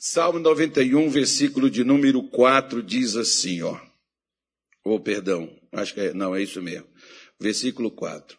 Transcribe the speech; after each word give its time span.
Salmo 0.00 0.38
91, 0.38 1.10
versículo 1.10 1.68
de 1.68 1.82
número 1.82 2.22
4 2.22 2.84
diz 2.84 3.16
assim, 3.16 3.62
ó. 3.62 3.76
Ou 4.84 4.94
oh, 4.94 5.00
perdão, 5.00 5.50
acho 5.72 5.92
que 5.92 6.00
é, 6.00 6.14
não, 6.14 6.36
é 6.36 6.40
isso 6.40 6.62
mesmo. 6.62 6.86
Versículo 7.40 7.90
4. 7.90 8.38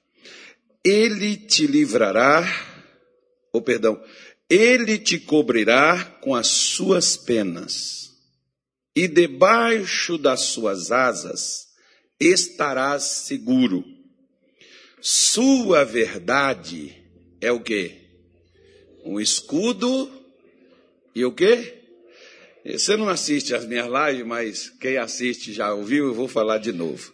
Ele 0.86 1.36
te 1.36 1.68
livrará, 1.68 2.48
ou 3.52 3.60
oh, 3.60 3.62
perdão, 3.62 4.02
ele 4.50 4.98
te 4.98 5.20
cobrirá 5.20 6.02
com 6.22 6.34
as 6.34 6.48
suas 6.48 7.18
penas, 7.18 8.14
e 8.96 9.06
debaixo 9.06 10.18
das 10.18 10.40
suas 10.40 10.94
asas 10.94 11.68
estarás 12.18 13.04
seguro. 13.04 13.84
Sua 15.02 15.84
verdade 15.84 16.96
é 17.42 17.52
o 17.52 17.60
quê? 17.60 17.98
Um 19.04 19.20
escudo 19.20 20.19
e 21.16 21.26
o 21.26 21.32
quê? 21.32 21.76
Você 22.66 22.98
não 22.98 23.10
assiste 23.10 23.56
as 23.56 23.66
minhas 23.66 23.88
lives, 23.88 24.26
mas 24.26 24.70
quem 24.70 24.98
assiste 24.98 25.54
já 25.54 25.74
ouviu, 25.74 26.08
eu 26.08 26.14
vou 26.14 26.28
falar 26.28 26.58
de 26.58 26.72
novo. 26.72 27.14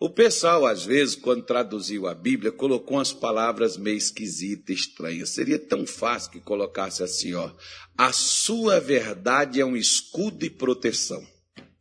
O 0.00 0.10
pessoal, 0.10 0.66
às 0.66 0.84
vezes, 0.84 1.14
quando 1.14 1.44
traduziu 1.44 2.08
a 2.08 2.14
Bíblia, 2.14 2.50
colocou 2.50 2.96
umas 2.96 3.12
palavras 3.12 3.76
meio 3.76 3.96
esquisitas, 3.96 4.76
estranhas. 4.76 5.28
Seria 5.28 5.60
tão 5.60 5.86
fácil 5.86 6.32
que 6.32 6.40
colocasse 6.40 7.04
assim, 7.04 7.34
ó. 7.34 7.52
A 7.96 8.12
sua 8.12 8.80
verdade 8.80 9.60
é 9.60 9.64
um 9.64 9.76
escudo 9.76 10.44
e 10.44 10.50
proteção. 10.50 11.24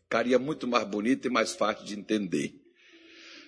Ficaria 0.04 0.38
muito 0.38 0.68
mais 0.68 0.88
bonito 0.88 1.28
e 1.28 1.32
mais 1.32 1.54
fácil 1.54 1.84
de 1.84 1.98
entender. 1.98 2.54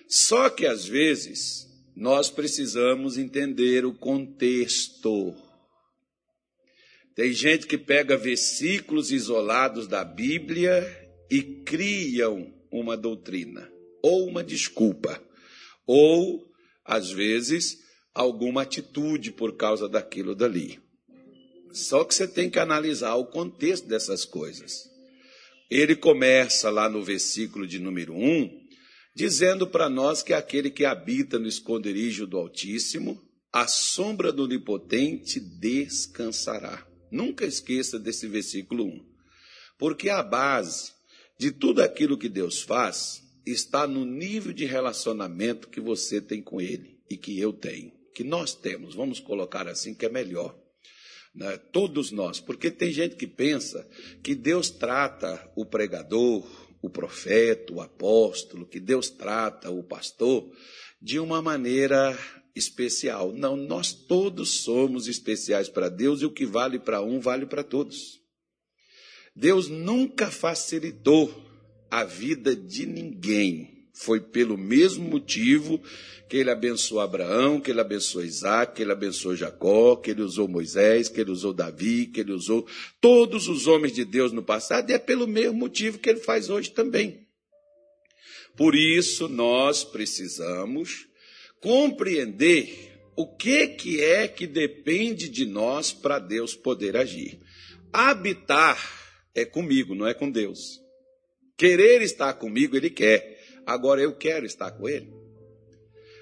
Só 0.08 0.50
que, 0.50 0.66
às 0.66 0.84
vezes, 0.84 1.68
nós 1.94 2.28
precisamos 2.28 3.16
entender 3.16 3.86
o 3.86 3.94
contexto. 3.94 5.36
Tem 7.14 7.32
gente 7.32 7.66
que 7.66 7.78
pega 7.78 8.16
versículos 8.16 9.12
isolados 9.12 9.86
da 9.86 10.04
Bíblia 10.04 10.84
e 11.30 11.42
criam 11.42 12.52
uma 12.72 12.96
doutrina, 12.96 13.70
ou 14.02 14.26
uma 14.26 14.42
desculpa, 14.42 15.22
ou, 15.86 16.44
às 16.84 17.10
vezes, 17.10 17.78
alguma 18.12 18.62
atitude 18.62 19.30
por 19.30 19.56
causa 19.56 19.88
daquilo 19.88 20.34
dali. 20.34 20.80
Só 21.72 22.04
que 22.04 22.14
você 22.14 22.26
tem 22.26 22.50
que 22.50 22.58
analisar 22.58 23.14
o 23.14 23.26
contexto 23.26 23.86
dessas 23.86 24.24
coisas. 24.24 24.90
Ele 25.70 25.94
começa 25.94 26.68
lá 26.68 26.88
no 26.88 27.02
versículo 27.02 27.66
de 27.66 27.78
número 27.78 28.14
1, 28.14 28.50
dizendo 29.14 29.68
para 29.68 29.88
nós 29.88 30.22
que 30.22 30.32
aquele 30.32 30.70
que 30.70 30.84
habita 30.84 31.38
no 31.38 31.46
esconderijo 31.46 32.26
do 32.26 32.38
Altíssimo, 32.38 33.20
a 33.52 33.68
sombra 33.68 34.32
do 34.32 34.44
Onipotente 34.44 35.38
descansará. 35.38 36.93
Nunca 37.14 37.46
esqueça 37.46 37.96
desse 37.96 38.26
versículo 38.26 38.84
1. 38.86 39.06
Porque 39.78 40.10
a 40.10 40.20
base 40.20 40.92
de 41.38 41.52
tudo 41.52 41.80
aquilo 41.80 42.18
que 42.18 42.28
Deus 42.28 42.60
faz 42.60 43.22
está 43.46 43.86
no 43.86 44.04
nível 44.04 44.52
de 44.52 44.64
relacionamento 44.64 45.68
que 45.68 45.80
você 45.80 46.20
tem 46.20 46.42
com 46.42 46.60
Ele 46.60 46.98
e 47.08 47.16
que 47.16 47.38
eu 47.38 47.52
tenho, 47.52 47.92
que 48.12 48.24
nós 48.24 48.52
temos. 48.52 48.96
Vamos 48.96 49.20
colocar 49.20 49.68
assim 49.68 49.94
que 49.94 50.04
é 50.04 50.08
melhor. 50.08 50.58
Né? 51.32 51.56
Todos 51.72 52.10
nós, 52.10 52.40
porque 52.40 52.68
tem 52.68 52.92
gente 52.92 53.14
que 53.14 53.28
pensa 53.28 53.88
que 54.20 54.34
Deus 54.34 54.68
trata 54.68 55.48
o 55.54 55.64
pregador, 55.64 56.44
o 56.82 56.90
profeta, 56.90 57.72
o 57.72 57.80
apóstolo, 57.80 58.66
que 58.66 58.80
Deus 58.80 59.08
trata 59.08 59.70
o 59.70 59.84
pastor 59.84 60.50
de 61.00 61.20
uma 61.20 61.40
maneira 61.40 62.18
especial. 62.54 63.32
Não, 63.32 63.56
nós 63.56 63.92
todos 63.92 64.60
somos 64.62 65.08
especiais 65.08 65.68
para 65.68 65.88
Deus 65.88 66.22
e 66.22 66.26
o 66.26 66.30
que 66.30 66.46
vale 66.46 66.78
para 66.78 67.02
um 67.02 67.20
vale 67.20 67.46
para 67.46 67.62
todos. 67.62 68.20
Deus 69.34 69.68
nunca 69.68 70.30
facilitou 70.30 71.34
a 71.90 72.04
vida 72.04 72.54
de 72.54 72.86
ninguém. 72.86 73.72
Foi 73.92 74.20
pelo 74.20 74.56
mesmo 74.56 75.08
motivo 75.08 75.80
que 76.28 76.36
ele 76.36 76.50
abençoou 76.50 77.00
Abraão, 77.00 77.60
que 77.60 77.70
ele 77.70 77.80
abençoou 77.80 78.24
Isaac, 78.24 78.74
que 78.74 78.82
ele 78.82 78.90
abençoou 78.90 79.36
Jacó, 79.36 79.94
que 79.96 80.10
ele 80.10 80.22
usou 80.22 80.48
Moisés, 80.48 81.08
que 81.08 81.20
ele 81.20 81.30
usou 81.30 81.52
Davi, 81.52 82.06
que 82.06 82.20
ele 82.20 82.32
usou 82.32 82.66
todos 83.00 83.46
os 83.46 83.68
homens 83.68 83.92
de 83.92 84.04
Deus 84.04 84.32
no 84.32 84.42
passado, 84.42 84.90
e 84.90 84.94
é 84.94 84.98
pelo 84.98 85.28
mesmo 85.28 85.54
motivo 85.54 85.98
que 85.98 86.10
ele 86.10 86.18
faz 86.18 86.50
hoje 86.50 86.70
também. 86.70 87.24
Por 88.56 88.74
isso 88.74 89.28
nós 89.28 89.84
precisamos 89.84 91.06
compreender 91.64 92.92
o 93.16 93.26
que, 93.26 93.68
que 93.68 94.04
é 94.04 94.28
que 94.28 94.46
depende 94.46 95.30
de 95.30 95.46
nós 95.46 95.94
para 95.94 96.18
Deus 96.18 96.54
poder 96.54 96.94
agir. 96.94 97.40
Habitar 97.90 98.78
é 99.34 99.46
comigo, 99.46 99.94
não 99.94 100.06
é 100.06 100.12
com 100.12 100.30
Deus. 100.30 100.78
Querer 101.56 102.02
estar 102.02 102.34
comigo, 102.34 102.76
Ele 102.76 102.90
quer. 102.90 103.40
Agora 103.64 104.02
eu 104.02 104.14
quero 104.14 104.44
estar 104.44 104.72
com 104.72 104.86
Ele. 104.86 105.10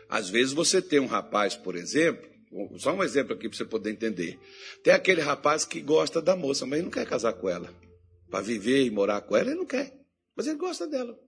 Às 0.08 0.30
vezes 0.30 0.53
você 0.53 0.80
tem 0.80 1.00
um 1.00 1.06
rapaz, 1.06 1.56
por 1.56 1.74
exemplo, 1.74 2.30
só 2.78 2.94
um 2.94 3.03
exemplo 3.03 3.34
aqui 3.34 3.48
para 3.48 3.59
você 3.59 3.64
poder 3.64 3.91
entender. 3.91 4.38
Tem 4.84 4.94
aquele 4.94 5.22
rapaz 5.22 5.64
que 5.64 5.80
gosta 5.80 6.22
da 6.22 6.36
moça, 6.36 6.64
mas 6.66 6.78
ele 6.78 6.84
não 6.84 6.92
quer 6.92 7.06
casar 7.06 7.32
com 7.32 7.48
ela. 7.48 7.74
Para 8.30 8.42
viver 8.42 8.84
e 8.84 8.91
morar 8.92 9.22
com 9.22 9.36
ela, 9.36 9.50
ele 9.50 9.59
não 9.59 9.66
quer. 9.66 9.92
Mas 10.36 10.47
ele 10.47 10.56
gosta 10.56 10.86
dela. 10.86 11.19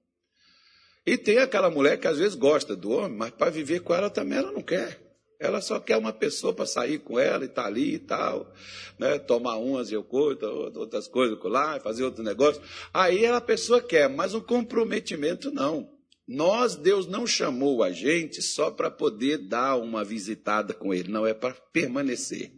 E 1.06 1.18
tem 1.18 1.38
aquela 1.38 1.70
mulher 1.70 1.98
que 1.98 2.06
às 2.06 2.18
vezes 2.18 2.34
gosta 2.34 2.74
do 2.74 2.90
homem, 2.92 3.16
mas 3.16 3.30
para 3.30 3.50
viver 3.50 3.80
com 3.80 3.94
ela 3.94 4.08
também 4.08 4.38
ela 4.38 4.52
não 4.52 4.62
quer. 4.62 5.04
Ela 5.38 5.60
só 5.60 5.78
quer 5.78 5.98
uma 5.98 6.12
pessoa 6.12 6.54
para 6.54 6.64
sair 6.64 6.98
com 6.98 7.18
ela 7.18 7.44
e 7.44 7.48
estar 7.48 7.62
tá 7.62 7.68
ali 7.68 7.94
e 7.94 7.98
tal, 7.98 8.50
né? 8.98 9.18
tomar 9.18 9.56
umas 9.56 9.90
e 9.90 9.94
eu 9.94 10.02
curto, 10.02 10.46
outras 10.46 11.06
coisas 11.06 11.38
lá, 11.44 11.78
fazer 11.80 12.04
outro 12.04 12.22
negócio. 12.22 12.62
Aí 12.92 13.26
a 13.26 13.40
pessoa 13.40 13.82
quer, 13.82 14.08
mas 14.08 14.34
o 14.34 14.40
comprometimento 14.40 15.50
não. 15.50 15.92
Nós, 16.26 16.74
Deus 16.76 17.06
não 17.06 17.26
chamou 17.26 17.82
a 17.82 17.92
gente 17.92 18.40
só 18.40 18.70
para 18.70 18.90
poder 18.90 19.36
dar 19.36 19.76
uma 19.76 20.02
visitada 20.02 20.72
com 20.72 20.94
Ele, 20.94 21.10
não, 21.10 21.26
é 21.26 21.34
para 21.34 21.52
permanecer. 21.52 22.50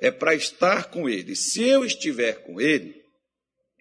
É 0.00 0.10
para 0.10 0.34
estar 0.34 0.90
com 0.90 1.08
Ele. 1.08 1.36
Se 1.36 1.62
eu 1.62 1.84
estiver 1.84 2.42
com 2.42 2.58
Ele, 2.58 3.03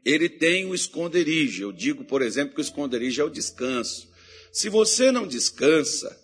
ele 0.05 0.29
tem 0.29 0.65
um 0.65 0.73
esconderijo. 0.73 1.63
Eu 1.63 1.71
digo, 1.71 2.03
por 2.03 2.21
exemplo, 2.21 2.55
que 2.55 2.61
o 2.61 2.63
esconderijo 2.63 3.21
é 3.21 3.25
o 3.25 3.29
descanso. 3.29 4.09
Se 4.51 4.69
você 4.69 5.11
não 5.11 5.27
descansa 5.27 6.19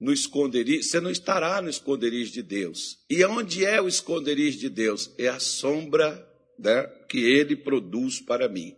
no 0.00 0.12
esconderijo, 0.12 0.82
você 0.82 1.00
não 1.00 1.10
estará 1.10 1.60
no 1.62 1.70
esconderijo 1.70 2.32
de 2.32 2.42
Deus. 2.42 2.98
E 3.08 3.24
onde 3.24 3.64
é 3.64 3.80
o 3.80 3.88
esconderijo 3.88 4.58
de 4.58 4.68
Deus? 4.68 5.10
É 5.18 5.28
a 5.28 5.38
sombra 5.38 6.28
né, 6.58 6.84
que 7.08 7.18
ele 7.18 7.56
produz 7.56 8.20
para 8.20 8.48
mim 8.48 8.76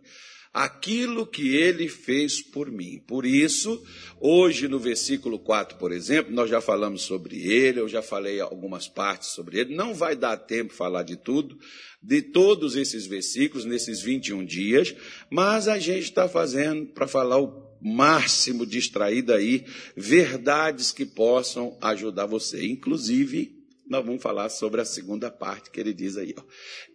aquilo 0.55 1.27
que 1.27 1.53
ele 1.53 1.89
fez 1.89 2.41
por 2.41 2.71
mim. 2.71 3.03
Por 3.05 3.25
isso, 3.25 3.83
hoje 4.21 4.69
no 4.69 4.79
versículo 4.79 5.37
4, 5.37 5.77
por 5.77 5.91
exemplo, 5.91 6.33
nós 6.33 6.49
já 6.49 6.61
falamos 6.61 7.01
sobre 7.01 7.45
ele, 7.45 7.81
eu 7.81 7.89
já 7.89 8.01
falei 8.01 8.39
algumas 8.39 8.87
partes 8.87 9.31
sobre 9.31 9.59
ele, 9.59 9.75
não 9.75 9.93
vai 9.93 10.15
dar 10.15 10.37
tempo 10.37 10.73
falar 10.73 11.03
de 11.03 11.17
tudo, 11.17 11.59
de 12.01 12.21
todos 12.21 12.77
esses 12.77 13.05
versículos, 13.05 13.65
nesses 13.65 13.99
21 14.01 14.45
dias, 14.45 14.95
mas 15.29 15.67
a 15.67 15.77
gente 15.77 16.05
está 16.05 16.29
fazendo 16.29 16.85
para 16.85 17.05
falar 17.05 17.37
o 17.37 17.77
máximo 17.81 18.65
distraído 18.65 19.33
aí, 19.33 19.65
verdades 19.93 20.89
que 20.93 21.05
possam 21.05 21.77
ajudar 21.81 22.27
você, 22.27 22.65
inclusive 22.65 23.64
nós 23.87 24.03
vamos 24.03 24.21
falar 24.21 24.49
sobre 24.49 24.81
a 24.81 24.85
segunda 24.85 25.29
parte 25.29 25.69
que 25.69 25.79
ele 25.79 25.93
diz 25.93 26.17
aí. 26.17 26.33
Ó. 26.37 26.43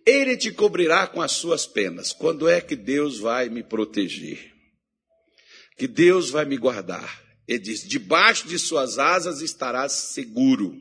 Ele 0.05 0.37
te 0.37 0.51
cobrirá 0.51 1.07
com 1.07 1.23
as 1.23 1.33
suas 1.33 1.67
penas. 1.67 2.13
Quando 2.13 2.49
é 2.49 2.61
que 2.61 2.75
Deus 2.75 3.19
vai 3.19 3.49
me 3.49 3.63
proteger? 3.63 4.53
Que 5.77 5.87
Deus 5.87 6.31
vai 6.31 6.45
me 6.45 6.57
guardar? 6.57 7.23
Ele 7.47 7.61
diz: 7.61 7.87
debaixo 7.87 8.49
de 8.49 8.59
suas 8.59 8.99
asas 8.99 9.41
estarás 9.41 9.93
seguro. 9.93 10.77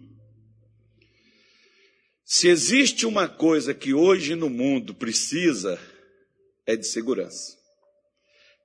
Se 2.26 2.48
existe 2.48 3.06
uma 3.06 3.28
coisa 3.28 3.74
que 3.74 3.94
hoje 3.94 4.36
no 4.36 4.50
mundo 4.50 4.94
precisa, 4.94 5.80
é 6.66 6.76
de 6.76 6.86
segurança. 6.86 7.58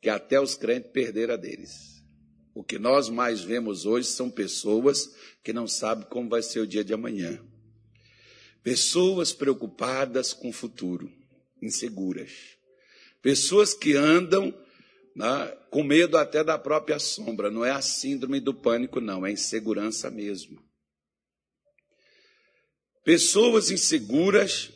Que 0.03 0.11
até 0.11 0.39
os 0.39 0.55
crentes 0.55 0.91
perderam 0.93 1.35
a 1.35 1.37
deles. 1.39 1.94
O 2.55 2.63
que 2.63 2.79
nós 2.79 3.09
mais 3.09 3.41
vemos 3.41 3.85
hoje 3.85 4.09
são 4.09 4.31
pessoas 4.31 5.13
que 5.43 5.53
não 5.53 5.67
sabem 5.67 6.07
como 6.09 6.29
vai 6.29 6.43
ser 6.43 6.61
o 6.61 6.67
dia 6.67 6.85
de 6.85 6.95
amanhã. 6.95 7.41
Pessoas 8.63 9.33
preocupadas 9.33 10.33
com 10.33 10.49
o 10.49 10.53
futuro, 10.53 11.13
inseguras. 11.61 12.31
Pessoas 13.21 13.75
que 13.75 13.95
andam 13.95 14.55
né, 15.15 15.47
com 15.71 15.83
medo 15.83 16.17
até 16.17 16.43
da 16.43 16.59
própria 16.59 16.99
sombra. 16.99 17.51
Não 17.51 17.65
é 17.65 17.71
a 17.71 17.81
síndrome 17.81 18.41
do 18.41 18.53
pânico, 18.53 19.01
não, 19.01 19.25
é 19.25 19.33
insegurança 19.33 20.11
mesmo. 20.11 20.63
Pessoas 23.05 23.71
inseguras 23.71 24.71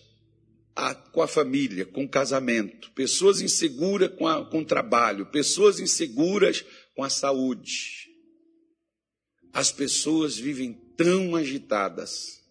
a, 0.77 0.95
com 0.95 1.23
a 1.23 1.27
família, 1.27 1.85
com 1.87 2.05
o 2.05 2.09
casamento, 2.09 2.93
pessoas 2.93 3.41
inseguras 3.41 4.11
com, 4.15 4.45
com 4.45 4.61
o 4.61 4.65
trabalho, 4.65 5.27
pessoas 5.27 5.81
inseguras 5.81 6.65
com 6.99 7.05
a 7.05 7.09
saúde. 7.09 8.11
As 9.53 9.71
pessoas 9.71 10.37
vivem 10.37 10.73
tão 10.97 11.37
agitadas 11.37 12.43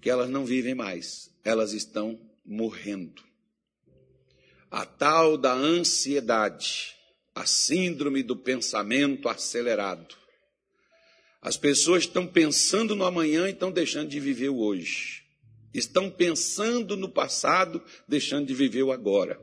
que 0.00 0.08
elas 0.08 0.30
não 0.30 0.46
vivem 0.46 0.74
mais, 0.74 1.30
elas 1.44 1.74
estão 1.74 2.18
morrendo. 2.42 3.22
a 4.70 4.86
tal 4.86 5.36
da 5.36 5.52
ansiedade, 5.52 6.96
a 7.34 7.44
síndrome 7.44 8.22
do 8.22 8.34
pensamento 8.34 9.28
acelerado. 9.28 10.16
As 11.42 11.58
pessoas 11.58 12.04
estão 12.04 12.26
pensando 12.26 12.96
no 12.96 13.04
amanhã 13.04 13.48
e 13.48 13.52
estão 13.52 13.70
deixando 13.70 14.08
de 14.08 14.18
viver 14.18 14.48
o 14.48 14.60
hoje. 14.60 15.24
Estão 15.74 16.10
pensando 16.10 16.96
no 16.96 17.10
passado, 17.10 17.84
deixando 18.08 18.46
de 18.46 18.54
viver 18.54 18.82
o 18.84 18.92
agora. 18.92 19.38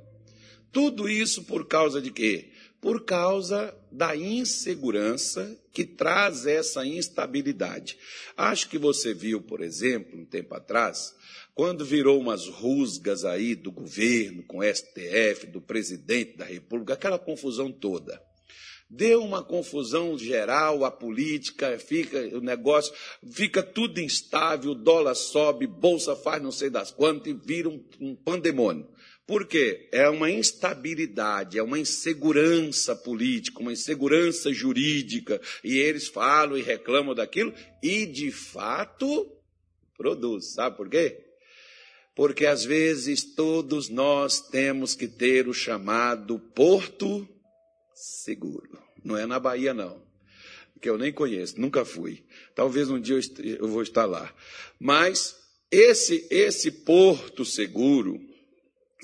Tudo 0.71 1.07
isso 1.07 1.43
por 1.43 1.67
causa 1.67 2.01
de 2.01 2.09
quê? 2.09 2.54
Por 2.85 3.03
causa 3.03 3.75
da 3.91 4.15
insegurança 4.15 5.59
que 5.73 5.83
traz 5.83 6.45
essa 6.45 6.85
instabilidade. 6.85 7.97
Acho 8.37 8.69
que 8.69 8.77
você 8.77 9.11
viu, 9.11 9.41
por 9.41 9.61
exemplo, 9.61 10.19
um 10.19 10.23
tempo 10.23 10.53
atrás, 10.53 11.11
quando 11.55 11.83
virou 11.83 12.19
umas 12.19 12.47
rusgas 12.47 13.25
aí 13.25 13.55
do 13.55 13.71
governo, 13.71 14.43
com 14.43 14.61
STF, 14.61 15.47
do 15.47 15.59
presidente 15.59 16.37
da 16.37 16.45
República, 16.45 16.93
aquela 16.93 17.17
confusão 17.17 17.71
toda. 17.71 18.21
Deu 18.87 19.23
uma 19.23 19.43
confusão 19.43 20.15
geral, 20.15 20.85
a 20.85 20.91
política, 20.91 21.79
fica 21.79 22.19
o 22.37 22.39
negócio, 22.39 22.93
fica 23.31 23.63
tudo 23.63 23.99
instável, 23.99 24.75
dólar 24.75 25.15
sobe, 25.15 25.65
bolsa 25.65 26.15
faz 26.15 26.39
não 26.39 26.51
sei 26.51 26.69
das 26.69 26.91
quantas 26.91 27.33
e 27.33 27.33
vira 27.33 27.67
um, 27.67 27.83
um 27.99 28.15
pandemônio. 28.15 28.87
Por 29.27 29.47
quê? 29.47 29.89
É 29.91 30.07
uma 30.07 30.29
instabilidade, 30.29 31.57
é 31.57 31.63
uma 31.63 31.79
insegurança 31.79 32.95
política, 32.95 33.59
uma 33.59 33.73
insegurança 33.73 34.53
jurídica, 34.53 35.41
e 35.63 35.77
eles 35.77 36.07
falam 36.07 36.57
e 36.57 36.61
reclamam 36.61 37.15
daquilo, 37.15 37.53
e 37.81 38.05
de 38.05 38.31
fato 38.31 39.31
produz. 39.97 40.53
Sabe 40.53 40.77
por 40.77 40.89
quê? 40.89 41.25
porque 42.15 42.45
às 42.45 42.63
vezes 42.63 43.23
todos 43.35 43.89
nós 43.89 44.39
temos 44.39 44.95
que 44.95 45.07
ter 45.07 45.49
o 45.49 45.53
chamado 45.53 46.39
porto 46.39 47.27
seguro. 47.93 48.79
Não 49.03 49.17
é 49.17 49.25
na 49.25 49.37
Bahia, 49.37 49.73
não, 49.73 50.01
que 50.81 50.89
eu 50.89 50.97
nem 50.97 51.11
conheço, 51.11 51.59
nunca 51.59 51.83
fui. 51.83 52.23
Talvez 52.55 52.89
um 52.89 52.99
dia 52.99 53.19
eu 53.59 53.67
vou 53.67 53.83
estar 53.83 54.05
lá. 54.05 54.33
Mas 54.79 55.35
esse, 55.69 56.25
esse 56.31 56.71
porto 56.71 57.43
seguro, 57.43 58.17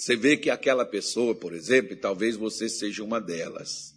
você 0.02 0.16
vê 0.16 0.36
que 0.36 0.50
aquela 0.50 0.84
pessoa, 0.84 1.36
por 1.36 1.54
exemplo, 1.54 1.94
e 1.94 1.96
talvez 1.96 2.36
você 2.36 2.68
seja 2.68 3.04
uma 3.04 3.22
delas, 3.22 3.94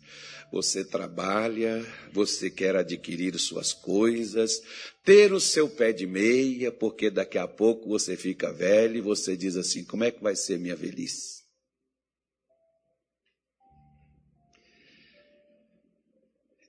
você 0.52 0.84
trabalha, 0.84 1.82
você 2.12 2.50
quer 2.50 2.76
adquirir 2.76 3.38
suas 3.38 3.72
coisas, 3.72 4.62
ter 5.02 5.32
o 5.32 5.40
seu 5.40 5.66
pé 5.66 5.94
de 5.94 6.06
meia, 6.06 6.70
porque 6.70 7.08
daqui 7.08 7.38
a 7.38 7.48
pouco 7.48 7.88
você 7.88 8.18
fica 8.18 8.52
velho 8.52 8.98
e 8.98 9.00
você 9.00 9.34
diz 9.34 9.56
assim: 9.56 9.82
como 9.82 10.04
é 10.04 10.10
que 10.10 10.22
vai 10.22 10.36
ser 10.36 10.58
minha 10.58 10.76
velhice? 10.76 11.42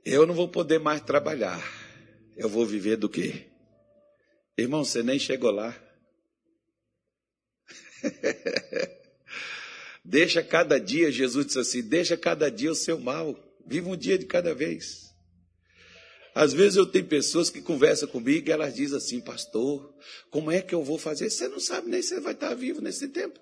Eu 0.06 0.26
não 0.26 0.34
vou 0.34 0.48
poder 0.48 0.80
mais 0.80 1.02
trabalhar. 1.02 1.62
Eu 2.38 2.48
vou 2.48 2.66
viver 2.66 2.96
do 2.96 3.10
quê? 3.10 3.50
Irmão, 4.58 4.86
você 4.86 5.04
nem 5.04 5.20
chegou 5.20 5.52
lá. 5.52 5.78
deixa 10.06 10.44
cada 10.44 10.80
dia, 10.80 11.12
Jesus 11.12 11.48
disse 11.48 11.60
assim: 11.60 11.82
deixa 11.82 12.16
cada 12.16 12.50
dia 12.50 12.72
o 12.72 12.76
seu 12.76 13.00
mal. 13.00 13.38
Viva 13.68 13.90
um 13.90 13.98
dia 13.98 14.18
de 14.18 14.26
cada 14.26 14.54
vez. 14.54 15.06
Às 16.36 16.54
vezes 16.54 16.76
eu 16.76 16.86
tenho 16.86 17.06
pessoas 17.06 17.50
que 17.50 17.62
conversam 17.62 18.08
comigo 18.08 18.48
e 18.48 18.52
elas 18.52 18.76
dizem 18.76 18.98
assim, 18.98 19.22
pastor, 19.22 19.96
como 20.30 20.52
é 20.52 20.62
que 20.62 20.76
eu 20.76 20.84
vou 20.84 20.98
fazer? 20.98 21.30
Você 21.30 21.48
não 21.48 21.60
sabe 21.60 21.90
nem 21.90 22.02
se 22.02 22.10
você 22.10 22.20
vai 22.20 22.34
estar 22.34 22.54
vivo 22.54 22.82
nesse 22.82 23.08
tempo. 23.08 23.40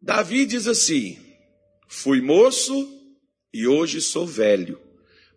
Davi 0.00 0.46
diz 0.46 0.66
assim: 0.68 1.18
fui 1.88 2.20
moço 2.20 2.86
e 3.52 3.66
hoje 3.66 4.00
sou 4.00 4.26
velho, 4.26 4.80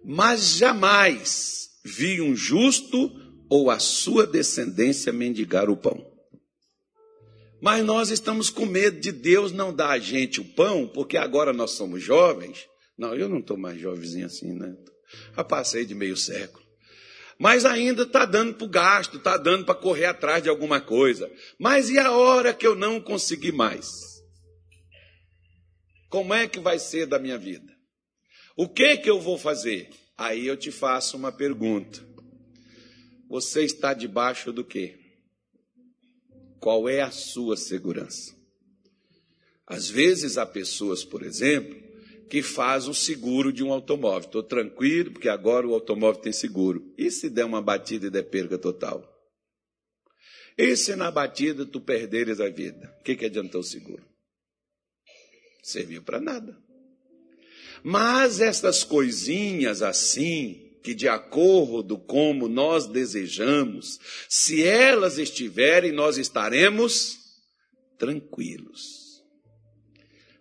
mas 0.03 0.57
jamais 0.57 1.69
vi 1.83 2.21
um 2.21 2.35
justo 2.35 3.09
ou 3.49 3.71
a 3.71 3.79
sua 3.79 4.27
descendência 4.27 5.11
mendigar 5.11 5.69
o 5.69 5.77
pão. 5.77 6.10
Mas 7.61 7.85
nós 7.85 8.09
estamos 8.09 8.49
com 8.49 8.65
medo 8.65 8.99
de 8.99 9.11
Deus 9.11 9.51
não 9.51 9.73
dar 9.73 9.91
a 9.91 9.99
gente 9.99 10.41
o 10.41 10.45
pão, 10.53 10.87
porque 10.87 11.15
agora 11.15 11.53
nós 11.53 11.71
somos 11.71 12.01
jovens. 12.01 12.65
Não, 12.97 13.13
eu 13.15 13.29
não 13.29 13.39
estou 13.39 13.55
mais 13.55 13.79
jovenzinho 13.79 14.25
assim, 14.25 14.53
né? 14.53 14.75
Já 15.35 15.43
passei 15.43 15.85
de 15.85 15.93
meio 15.93 16.17
século. 16.17 16.65
Mas 17.37 17.65
ainda 17.65 18.03
está 18.03 18.25
dando 18.25 18.53
para 18.53 18.65
o 18.65 18.69
gasto, 18.69 19.17
está 19.17 19.37
dando 19.37 19.65
para 19.65 19.75
correr 19.75 20.05
atrás 20.05 20.43
de 20.43 20.49
alguma 20.49 20.81
coisa. 20.81 21.31
Mas 21.59 21.89
e 21.89 21.97
a 21.97 22.11
hora 22.11 22.53
que 22.53 22.65
eu 22.65 22.75
não 22.75 22.99
conseguir 22.99 23.51
mais? 23.51 23.87
Como 26.09 26.33
é 26.33 26.47
que 26.47 26.59
vai 26.59 26.77
ser 26.77 27.05
da 27.05 27.17
minha 27.17 27.37
vida? 27.37 27.71
O 28.55 28.67
que 28.67 28.97
que 28.97 29.09
eu 29.09 29.19
vou 29.19 29.37
fazer? 29.37 29.89
Aí 30.17 30.45
eu 30.45 30.57
te 30.57 30.71
faço 30.71 31.15
uma 31.15 31.31
pergunta. 31.31 32.05
Você 33.29 33.63
está 33.63 33.93
debaixo 33.93 34.51
do 34.51 34.63
quê? 34.63 35.00
Qual 36.61 36.87
é 36.87 37.01
a 37.01 37.09
sua 37.09 37.57
segurança? 37.57 38.35
Às 39.65 39.89
vezes 39.89 40.37
há 40.37 40.45
pessoas, 40.45 41.03
por 41.03 41.23
exemplo, 41.23 41.75
que 42.29 42.43
fazem 42.43 42.91
o 42.91 42.93
seguro 42.93 43.51
de 43.51 43.63
um 43.63 43.73
automóvel. 43.73 44.27
Estou 44.27 44.43
tranquilo, 44.43 45.11
porque 45.11 45.27
agora 45.27 45.67
o 45.67 45.73
automóvel 45.73 46.21
tem 46.21 46.31
seguro. 46.31 46.93
E 46.97 47.09
se 47.09 47.29
der 47.31 47.45
uma 47.45 47.63
batida 47.63 48.07
e 48.07 48.09
der 48.11 48.29
perda 48.29 48.59
total? 48.59 49.03
E 50.55 50.77
se 50.77 50.95
na 50.95 51.09
batida 51.09 51.65
tu 51.65 51.81
perderes 51.81 52.39
a 52.39 52.47
vida? 52.47 52.95
O 52.99 53.03
que, 53.03 53.15
que 53.15 53.25
adiantou 53.25 53.61
o 53.61 53.63
seguro? 53.63 54.05
Serviu 55.63 56.03
para 56.03 56.21
nada. 56.21 56.55
Mas 57.83 58.39
essas 58.39 58.83
coisinhas 58.83 59.81
assim, 59.81 60.70
que, 60.83 60.93
de 60.93 61.07
acordo 61.07 61.97
como 61.97 62.47
nós 62.47 62.87
desejamos, 62.87 63.99
se 64.27 64.63
elas 64.63 65.17
estiverem, 65.17 65.91
nós 65.91 66.17
estaremos 66.17 67.17
tranquilos. 67.97 69.01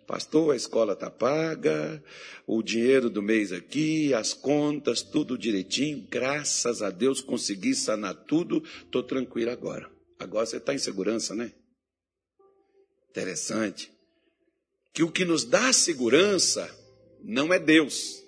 Pastor, 0.06 0.52
a 0.52 0.56
escola 0.56 0.94
está 0.94 1.08
paga, 1.08 2.02
o 2.44 2.64
dinheiro 2.64 3.08
do 3.08 3.22
mês 3.22 3.52
aqui, 3.52 4.12
as 4.12 4.34
contas, 4.34 5.02
tudo 5.02 5.38
direitinho. 5.38 6.04
Graças 6.10 6.82
a 6.82 6.90
Deus 6.90 7.20
consegui 7.20 7.74
sanar 7.76 8.14
tudo, 8.24 8.60
estou 8.84 9.04
tranquilo 9.04 9.52
agora. 9.52 9.88
Agora 10.18 10.44
você 10.44 10.56
está 10.56 10.74
em 10.74 10.78
segurança, 10.78 11.32
né? 11.32 11.52
Interessante. 13.08 13.92
Que 14.92 15.04
o 15.04 15.12
que 15.12 15.24
nos 15.24 15.44
dá 15.44 15.72
segurança 15.72 16.68
não 17.22 17.52
é 17.52 17.58
Deus, 17.60 18.20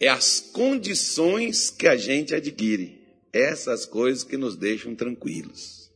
é 0.00 0.08
as 0.08 0.40
condições 0.40 1.68
que 1.70 1.86
a 1.86 1.96
gente 1.96 2.34
adquire. 2.34 2.98
Essas 3.32 3.86
coisas 3.86 4.24
que 4.24 4.36
nos 4.36 4.56
deixam 4.56 4.94
tranquilos. 4.96 5.88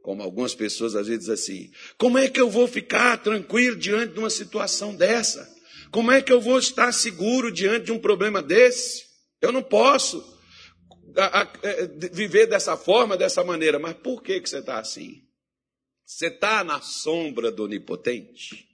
Como 0.00 0.22
algumas 0.22 0.54
pessoas 0.54 0.94
às 0.94 1.06
vezes 1.06 1.26
dizem 1.26 1.34
assim: 1.34 1.72
como 1.98 2.16
é 2.16 2.30
que 2.30 2.40
eu 2.40 2.48
vou 2.48 2.66
ficar 2.66 3.18
tranquilo 3.18 3.76
diante 3.76 4.14
de 4.14 4.18
uma 4.18 4.30
situação 4.30 4.94
dessa? 4.94 5.46
Como 5.90 6.10
é 6.10 6.22
que 6.22 6.32
eu 6.32 6.40
vou 6.40 6.58
estar 6.58 6.92
seguro 6.92 7.52
diante 7.52 7.86
de 7.86 7.92
um 7.92 7.98
problema 7.98 8.40
desse? 8.40 9.04
Eu 9.42 9.52
não 9.52 9.62
posso 9.62 10.24
é, 11.62 11.86
viver 12.12 12.46
dessa 12.46 12.76
forma, 12.76 13.16
dessa 13.16 13.42
maneira. 13.44 13.78
Mas 13.78 13.94
por 13.94 14.22
que, 14.22 14.40
que 14.40 14.48
você 14.48 14.58
está 14.58 14.78
assim? 14.78 15.22
Você 16.06 16.28
está 16.28 16.64
na 16.64 16.80
sombra 16.80 17.50
do 17.50 17.64
onipotente? 17.64 18.69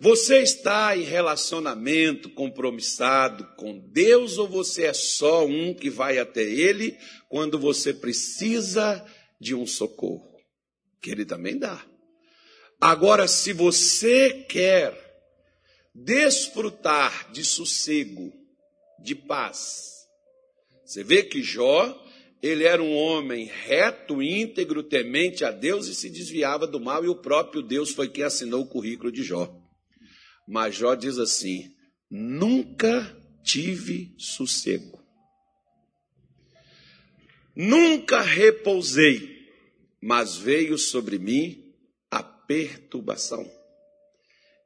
Você 0.00 0.42
está 0.42 0.96
em 0.96 1.02
relacionamento 1.02 2.28
compromissado 2.30 3.46
com 3.56 3.78
Deus 3.78 4.38
ou 4.38 4.48
você 4.48 4.86
é 4.86 4.92
só 4.92 5.46
um 5.46 5.72
que 5.72 5.88
vai 5.88 6.18
até 6.18 6.42
Ele 6.42 6.96
quando 7.28 7.58
você 7.58 7.92
precisa 7.94 9.04
de 9.40 9.54
um 9.54 9.66
socorro? 9.66 10.36
Que 11.00 11.10
Ele 11.10 11.24
também 11.24 11.58
dá. 11.58 11.84
Agora, 12.80 13.28
se 13.28 13.52
você 13.52 14.44
quer 14.48 15.00
desfrutar 15.94 17.30
de 17.32 17.44
sossego, 17.44 18.32
de 19.02 19.14
paz, 19.14 19.94
você 20.84 21.02
vê 21.02 21.22
que 21.22 21.42
Jó, 21.42 22.02
ele 22.42 22.64
era 22.64 22.82
um 22.82 22.94
homem 22.94 23.46
reto, 23.46 24.22
íntegro, 24.22 24.82
temente 24.82 25.44
a 25.44 25.50
Deus 25.50 25.86
e 25.86 25.94
se 25.94 26.10
desviava 26.10 26.66
do 26.66 26.78
mal, 26.78 27.04
e 27.04 27.08
o 27.08 27.16
próprio 27.16 27.62
Deus 27.62 27.90
foi 27.90 28.08
quem 28.08 28.24
assinou 28.24 28.62
o 28.62 28.68
currículo 28.68 29.10
de 29.10 29.22
Jó. 29.22 29.63
Major 30.46 30.96
diz 30.96 31.18
assim: 31.18 31.74
nunca 32.10 33.16
tive 33.42 34.14
sossego, 34.18 35.02
nunca 37.54 38.20
repousei, 38.20 39.48
mas 40.02 40.36
veio 40.36 40.78
sobre 40.78 41.18
mim 41.18 41.72
a 42.10 42.22
perturbação. 42.22 43.50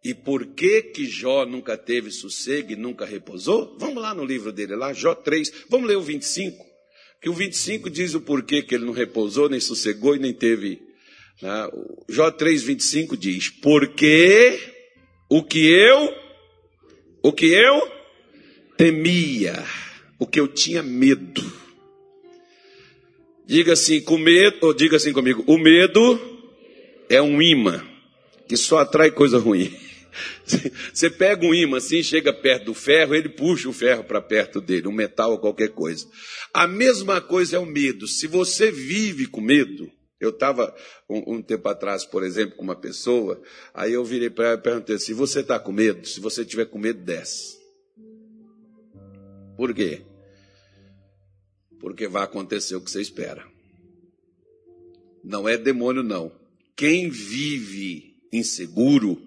E 0.04 0.14
por 0.14 0.46
que 0.54 0.82
que 0.82 1.06
Jó 1.06 1.44
nunca 1.44 1.76
teve 1.76 2.10
sossego 2.10 2.72
e 2.72 2.76
nunca 2.76 3.04
repousou? 3.04 3.76
Vamos 3.78 4.00
lá 4.00 4.14
no 4.14 4.24
livro 4.24 4.52
dele, 4.52 4.76
lá, 4.76 4.92
Jó 4.92 5.14
3, 5.14 5.66
vamos 5.68 5.88
ler 5.88 5.96
o 5.96 6.02
25, 6.02 6.64
que 7.20 7.28
o 7.28 7.32
25 7.32 7.90
diz 7.90 8.14
o 8.14 8.20
porquê 8.20 8.62
que 8.62 8.74
ele 8.74 8.84
não 8.84 8.92
repousou, 8.92 9.48
nem 9.48 9.58
sossegou 9.58 10.14
e 10.14 10.20
nem 10.20 10.32
teve 10.32 10.88
Né? 11.42 11.70
Jó 12.08 12.30
3,25 12.30 13.16
diz: 13.16 13.48
Porque 13.48 14.58
o 15.28 15.42
que 15.42 15.66
eu, 15.66 16.14
o 17.22 17.32
que 17.32 17.46
eu 17.46 17.90
temia, 18.76 19.62
o 20.18 20.26
que 20.26 20.40
eu 20.40 20.48
tinha 20.48 20.82
medo. 20.82 21.44
Diga 23.46 23.72
assim, 23.72 24.00
com 24.00 24.18
medo, 24.18 24.58
ou 24.62 24.74
diga 24.74 24.96
assim 24.96 25.12
comigo: 25.12 25.44
o 25.46 25.58
medo 25.58 26.18
é 27.08 27.20
um 27.20 27.40
imã 27.42 27.84
que 28.46 28.56
só 28.56 28.78
atrai 28.78 29.10
coisa 29.10 29.38
ruim. 29.38 29.74
Você 30.92 31.10
pega 31.10 31.44
um 31.46 31.54
imã 31.54 31.76
assim, 31.76 32.02
chega 32.02 32.32
perto 32.32 32.66
do 32.66 32.74
ferro, 32.74 33.14
ele 33.14 33.28
puxa 33.28 33.68
o 33.68 33.72
ferro 33.72 34.04
para 34.04 34.20
perto 34.20 34.60
dele, 34.60 34.88
um 34.88 34.92
metal 34.92 35.32
ou 35.32 35.38
qualquer 35.38 35.68
coisa. 35.68 36.06
A 36.52 36.66
mesma 36.66 37.20
coisa 37.20 37.56
é 37.56 37.58
o 37.58 37.66
medo. 37.66 38.06
Se 38.06 38.26
você 38.26 38.70
vive 38.70 39.26
com 39.26 39.40
medo, 39.40 39.90
eu 40.20 40.30
estava 40.30 40.74
um, 41.08 41.34
um, 41.34 41.42
tempo 41.42 41.68
atrás, 41.68 42.04
por 42.04 42.24
exemplo, 42.24 42.56
com 42.56 42.62
uma 42.62 42.74
pessoa, 42.74 43.40
aí 43.72 43.92
eu 43.92 44.04
virei 44.04 44.28
para 44.28 44.46
ela 44.46 44.58
e 44.58 44.62
perguntei: 44.62 44.98
se 44.98 45.12
você 45.12 45.40
está 45.40 45.58
com 45.58 45.70
medo, 45.70 46.06
se 46.06 46.18
você 46.18 46.44
tiver 46.44 46.66
com 46.66 46.78
medo, 46.78 47.04
desce. 47.04 47.58
Por 49.56 49.72
quê? 49.74 50.02
Porque 51.80 52.08
vai 52.08 52.24
acontecer 52.24 52.74
o 52.74 52.80
que 52.80 52.90
você 52.90 53.00
espera. 53.00 53.46
Não 55.22 55.48
é 55.48 55.56
demônio, 55.56 56.02
não. 56.02 56.32
Quem 56.76 57.10
vive 57.10 58.16
inseguro, 58.32 59.20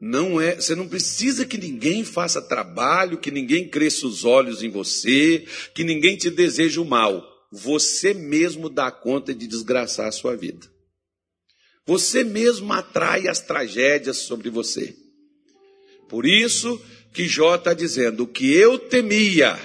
não 0.00 0.40
é, 0.40 0.56
você 0.56 0.74
não 0.74 0.88
precisa 0.88 1.46
que 1.46 1.56
ninguém 1.56 2.04
faça 2.04 2.42
trabalho, 2.42 3.18
que 3.18 3.30
ninguém 3.30 3.68
cresça 3.68 4.06
os 4.06 4.24
olhos 4.24 4.62
em 4.62 4.70
você, 4.70 5.46
que 5.74 5.84
ninguém 5.84 6.16
te 6.16 6.30
deseje 6.30 6.80
o 6.80 6.84
mal. 6.84 7.31
Você 7.52 8.14
mesmo 8.14 8.70
dá 8.70 8.90
conta 8.90 9.34
de 9.34 9.46
desgraçar 9.46 10.08
a 10.08 10.12
sua 10.12 10.34
vida. 10.34 10.66
Você 11.86 12.24
mesmo 12.24 12.72
atrai 12.72 13.28
as 13.28 13.40
tragédias 13.40 14.16
sobre 14.16 14.48
você. 14.48 14.96
Por 16.08 16.24
isso 16.24 16.80
que 17.12 17.28
Jó 17.28 17.56
está 17.56 17.74
dizendo: 17.74 18.22
o 18.22 18.26
que 18.26 18.54
eu 18.54 18.78
temia 18.78 19.58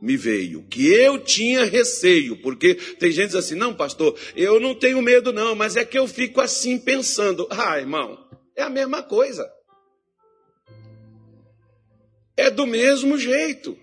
me 0.00 0.16
veio, 0.16 0.60
o 0.60 0.66
que 0.68 0.86
eu 0.86 1.18
tinha 1.18 1.64
receio, 1.64 2.40
porque 2.42 2.76
tem 2.76 3.10
gente 3.10 3.36
assim: 3.36 3.56
não, 3.56 3.74
pastor, 3.74 4.16
eu 4.36 4.60
não 4.60 4.72
tenho 4.72 5.02
medo, 5.02 5.32
não, 5.32 5.56
mas 5.56 5.74
é 5.74 5.84
que 5.84 5.98
eu 5.98 6.06
fico 6.06 6.40
assim 6.40 6.78
pensando. 6.78 7.48
Ah, 7.50 7.76
irmão, 7.76 8.24
é 8.56 8.62
a 8.62 8.70
mesma 8.70 9.02
coisa. 9.02 9.50
É 12.36 12.48
do 12.50 12.68
mesmo 12.68 13.18
jeito. 13.18 13.76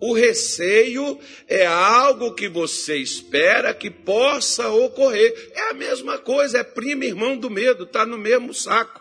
O 0.00 0.14
receio 0.14 1.18
é 1.46 1.66
algo 1.66 2.34
que 2.34 2.48
você 2.48 2.96
espera 2.96 3.74
que 3.74 3.90
possa 3.90 4.68
ocorrer. 4.68 5.52
É 5.54 5.70
a 5.70 5.74
mesma 5.74 6.18
coisa, 6.18 6.58
é 6.58 6.64
primo 6.64 7.04
irmão 7.04 7.36
do 7.36 7.50
medo, 7.50 7.84
está 7.84 8.06
no 8.06 8.16
mesmo 8.16 8.54
saco. 8.54 8.99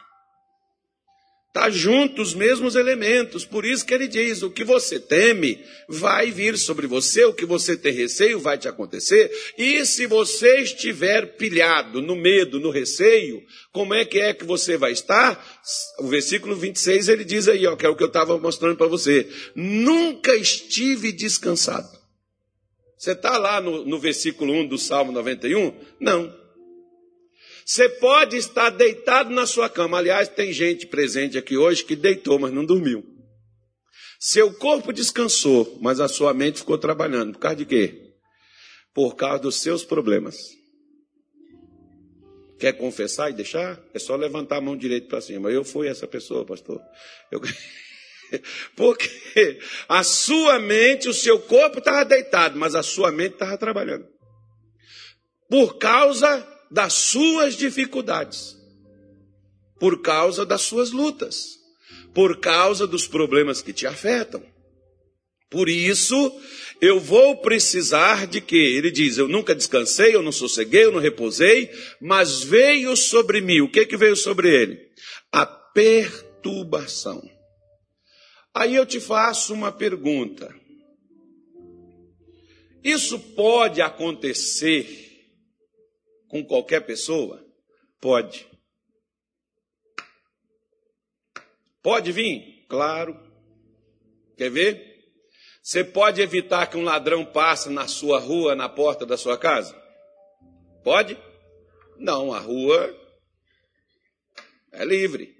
Está 1.60 1.70
junto 1.70 2.22
os 2.22 2.34
mesmos 2.34 2.75
elementos. 2.75 3.44
Por 3.44 3.66
isso 3.66 3.86
que 3.86 3.94
ele 3.94 4.08
diz: 4.08 4.42
o 4.42 4.50
que 4.50 4.63
você 4.63 4.98
teme 4.98 5.60
vai 5.89 6.32
vir 6.32 6.58
sobre 6.58 6.88
você, 6.88 7.25
o 7.25 7.34
que 7.34 7.46
você 7.46 7.75
tem 7.75 7.92
receio 7.92 8.39
vai 8.39 8.58
te 8.58 8.70
acontecer. 8.70 9.30
E 9.58 9.86
se 9.86 10.08
você 10.08 10.62
estiver 10.62 11.36
pilhado 11.36 12.01
no 12.01 12.16
medo, 12.16 12.62
no 12.62 12.70
receio, 12.70 13.44
como 13.74 13.94
é 13.94 14.06
que 14.06 14.20
é 14.20 14.34
que 14.34 14.46
você 14.46 14.78
vai 14.78 14.94
estar? 14.94 15.46
O 16.00 16.08
versículo 16.08 16.56
26 16.56 17.10
ele 17.10 17.25
diz 17.25 17.50
aí, 17.50 17.68
ó, 17.68 17.75
que 17.75 17.86
é 17.86 17.89
o 17.89 17.96
que 17.96 18.04
eu 18.04 18.08
estava 18.08 18.38
mostrando 18.38 18.78
para 18.78 18.88
você. 18.88 19.28
Nunca 19.54 20.34
estive 20.38 21.12
descansado. 21.12 21.89
Você 22.98 23.12
está 23.12 23.38
lá 23.38 23.60
no, 23.60 23.84
no 23.84 24.00
versículo 24.00 24.54
1 24.54 24.68
do 24.68 24.78
Salmo 24.78 25.12
91? 25.12 25.74
Não. 26.00 26.38
Você 27.70 27.88
pode 27.88 28.36
estar 28.36 28.72
deitado 28.72 29.30
na 29.30 29.46
sua 29.46 29.70
cama. 29.70 30.00
Aliás, 30.00 30.28
tem 30.28 30.52
gente 30.52 30.88
presente 30.88 31.38
aqui 31.38 31.56
hoje 31.56 31.86
que 31.86 31.96
deitou, 31.96 32.40
mas 32.40 32.52
não 32.52 32.66
dormiu. 32.66 33.06
Seu 34.20 34.52
corpo 34.52 34.92
descansou, 34.92 35.78
mas 35.80 36.00
a 36.00 36.08
sua 36.08 36.34
mente 36.34 36.62
ficou 36.62 36.80
trabalhando. 36.80 37.34
Por 37.34 37.40
causa 37.42 37.58
de 37.58 37.66
quê? 37.68 38.16
Por 38.92 39.16
causa 39.16 39.44
dos 39.44 39.58
seus 39.58 39.84
problemas. 39.84 40.36
Quer 42.58 42.74
confessar 42.74 43.30
e 43.30 43.34
deixar? 43.34 43.80
É 43.94 44.00
só 44.00 44.16
levantar 44.16 44.58
a 44.58 44.62
mão 44.62 44.76
direita 44.76 45.08
para 45.08 45.22
cima. 45.22 45.52
Eu 45.52 45.64
fui 45.64 45.88
essa 45.88 46.08
pessoa, 46.08 46.44
pastor. 46.44 46.82
Eu... 47.32 47.40
Porque 48.76 49.60
a 49.88 50.04
sua 50.04 50.58
mente, 50.58 51.08
o 51.08 51.14
seu 51.14 51.40
corpo 51.40 51.78
estava 51.78 52.04
deitado, 52.04 52.58
mas 52.58 52.74
a 52.74 52.82
sua 52.82 53.12
mente 53.12 53.34
estava 53.34 53.56
trabalhando. 53.60 54.08
Por 55.48 55.78
causa 55.78 56.59
das 56.72 56.94
suas 56.94 57.56
dificuldades, 57.56 58.58
por 59.80 60.02
causa 60.02 60.46
das 60.46 60.62
suas 60.62 60.92
lutas, 60.92 61.58
por 62.14 62.40
causa 62.40 62.86
dos 62.86 63.08
problemas 63.08 63.62
que 63.62 63.74
te 63.74 63.88
afetam. 63.88 64.44
Por 65.50 65.68
isso, 65.68 66.40
eu 66.80 67.00
vou 67.00 67.38
precisar 67.38 68.28
de 68.28 68.40
que? 68.40 68.56
Ele 68.56 68.92
diz: 68.92 69.18
Eu 69.18 69.28
nunca 69.28 69.56
descansei, 69.56 70.16
eu 70.16 70.22
não 70.22 70.32
sosseguei, 70.32 70.86
eu 70.86 70.92
não 70.92 71.00
repousei, 71.00 71.72
mas 72.00 72.44
veio 72.44 72.96
sobre 72.96 73.42
mim. 73.42 73.62
O 73.62 73.72
que, 73.72 73.86
que 73.86 73.98
veio 73.98 74.16
sobre 74.16 74.50
ele? 74.50 74.80
A 75.32 75.46
perturbação. 75.46 77.22
Aí 78.54 78.76
eu 78.76 78.86
te 78.86 79.00
faço 79.00 79.54
uma 79.54 79.72
pergunta. 79.72 80.54
Isso 82.84 83.20
pode 83.20 83.82
acontecer 83.82 85.09
com 86.29 86.45
qualquer 86.45 86.86
pessoa? 86.86 87.45
Pode. 88.00 88.48
Pode 91.81 92.12
vir? 92.12 92.65
Claro. 92.69 93.19
Quer 94.38 94.50
ver? 94.50 94.89
Você 95.62 95.83
pode 95.83 96.21
evitar 96.21 96.67
que 96.67 96.77
um 96.77 96.83
ladrão 96.83 97.25
passe 97.25 97.69
na 97.69 97.88
sua 97.88 98.19
rua, 98.19 98.55
na 98.55 98.69
porta 98.69 99.05
da 99.05 99.17
sua 99.17 99.38
casa? 99.38 99.75
Pode? 100.83 101.17
Não, 101.98 102.33
a 102.33 102.39
rua 102.39 102.95
é 104.71 104.86
livre. 104.86 105.36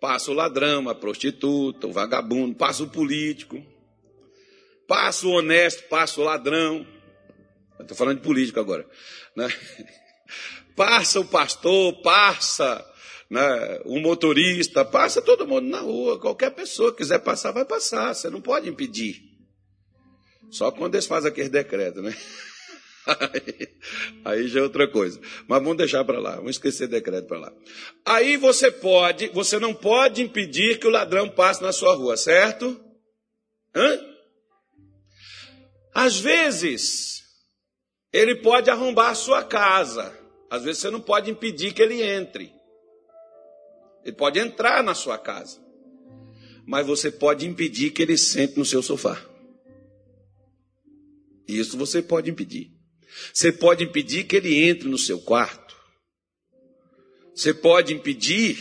Passa 0.00 0.30
o 0.30 0.34
ladrão, 0.34 0.88
a 0.88 0.94
prostituta, 0.94 1.86
o 1.86 1.92
vagabundo, 1.92 2.54
passa 2.54 2.82
o 2.82 2.90
político, 2.90 3.64
passa 4.86 5.26
o 5.26 5.30
honesto, 5.30 5.88
passa 5.88 6.20
o 6.20 6.24
ladrão. 6.24 6.86
Estou 7.80 7.96
falando 7.96 8.18
de 8.18 8.22
político 8.22 8.60
agora. 8.60 8.88
Né? 9.34 9.48
Passa 10.74 11.20
o 11.20 11.24
pastor, 11.24 12.02
passa 12.02 12.84
né, 13.30 13.80
o 13.84 13.98
motorista, 13.98 14.84
passa 14.84 15.20
todo 15.20 15.46
mundo 15.46 15.68
na 15.68 15.80
rua. 15.80 16.18
Qualquer 16.18 16.50
pessoa 16.50 16.90
que 16.92 16.98
quiser 16.98 17.18
passar, 17.18 17.52
vai 17.52 17.64
passar. 17.64 18.14
Você 18.14 18.30
não 18.30 18.40
pode 18.40 18.68
impedir. 18.68 19.22
Só 20.50 20.70
quando 20.70 20.94
eles 20.94 21.06
fazem 21.06 21.30
aquele 21.30 21.48
decreto, 21.48 22.00
né? 22.00 22.16
Aí, 23.06 23.68
aí 24.24 24.48
já 24.48 24.60
é 24.60 24.62
outra 24.62 24.88
coisa. 24.88 25.20
Mas 25.48 25.62
vamos 25.62 25.76
deixar 25.76 26.04
para 26.04 26.18
lá, 26.18 26.36
vamos 26.36 26.52
esquecer 26.52 26.88
decreto 26.88 27.26
para 27.26 27.38
lá. 27.38 27.52
Aí 28.04 28.36
você 28.36 28.70
pode, 28.70 29.28
você 29.28 29.58
não 29.58 29.74
pode 29.74 30.22
impedir 30.22 30.78
que 30.78 30.86
o 30.86 30.90
ladrão 30.90 31.28
passe 31.28 31.62
na 31.62 31.72
sua 31.72 31.94
rua, 31.94 32.16
certo? 32.16 32.80
Hã? 33.74 34.00
Às 35.94 36.18
vezes, 36.18 37.22
ele 38.12 38.36
pode 38.36 38.70
arrombar 38.70 39.10
a 39.10 39.14
sua 39.14 39.44
casa. 39.44 40.16
Às 40.50 40.64
vezes 40.64 40.80
você 40.80 40.90
não 40.90 41.00
pode 41.00 41.30
impedir 41.30 41.72
que 41.72 41.82
ele 41.82 42.02
entre. 42.02 42.52
Ele 44.04 44.14
pode 44.14 44.38
entrar 44.38 44.82
na 44.82 44.94
sua 44.94 45.18
casa. 45.18 45.60
Mas 46.66 46.86
você 46.86 47.10
pode 47.10 47.46
impedir 47.46 47.90
que 47.90 48.02
ele 48.02 48.16
sente 48.16 48.56
no 48.58 48.64
seu 48.64 48.82
sofá. 48.82 49.20
Isso 51.46 51.76
você 51.76 52.02
pode 52.02 52.30
impedir. 52.30 52.72
Você 53.32 53.52
pode 53.52 53.84
impedir 53.84 54.24
que 54.24 54.36
ele 54.36 54.64
entre 54.64 54.88
no 54.88 54.98
seu 54.98 55.18
quarto. 55.20 55.76
Você 57.34 57.52
pode 57.52 57.92
impedir 57.92 58.58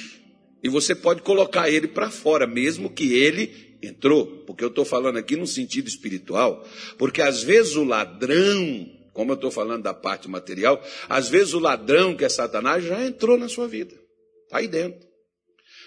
e 0.64 0.70
você 0.70 0.94
pode 0.94 1.22
colocar 1.22 1.70
ele 1.70 1.88
para 1.88 2.10
fora, 2.10 2.46
mesmo 2.46 2.90
que 2.90 3.14
ele 3.14 3.78
entrou. 3.82 4.44
Porque 4.46 4.64
eu 4.64 4.70
estou 4.70 4.86
falando 4.86 5.18
aqui 5.18 5.36
no 5.36 5.48
sentido 5.48 5.88
espiritual. 5.88 6.68
Porque 6.98 7.22
às 7.22 7.42
vezes 7.42 7.76
o 7.76 7.84
ladrão 7.84 8.95
como 9.16 9.32
eu 9.32 9.36
estou 9.36 9.50
falando 9.50 9.82
da 9.82 9.94
parte 9.94 10.30
material, 10.30 10.84
às 11.08 11.30
vezes 11.30 11.54
o 11.54 11.60
ladrão 11.60 12.18
que 12.18 12.26
é 12.26 12.30
Satanás 12.30 12.84
já 12.84 13.02
entrou 13.02 13.38
na 13.38 13.48
sua 13.48 13.66
vida, 13.66 13.96
está 14.44 14.58
aí 14.58 14.68
dentro. 14.68 15.08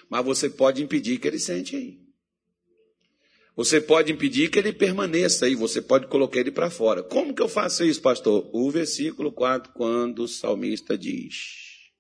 Mas 0.09 0.25
você 0.25 0.49
pode 0.49 0.83
impedir 0.83 1.19
que 1.19 1.29
ele 1.29 1.39
sente 1.39 1.77
aí. 1.77 2.01
Você 3.55 3.83
pode 3.83 4.11
impedir 4.11 4.51
que 4.51 4.59
ele 4.59 4.73
permaneça 4.73 5.45
aí, 5.45 5.55
você 5.55 5.83
pode 5.83 6.07
colocar 6.07 6.41
ele 6.41 6.51
para 6.51 6.71
fora. 6.71 7.03
Como 7.03 7.35
que 7.35 7.43
eu 7.43 7.49
faço 7.49 7.85
isso, 7.85 8.01
pastor? 8.01 8.49
O 8.51 8.71
versículo 8.71 9.31
4, 9.31 9.75
quando 9.75 10.21
o 10.21 10.29
salmista 10.29 10.97
diz: 10.97 11.91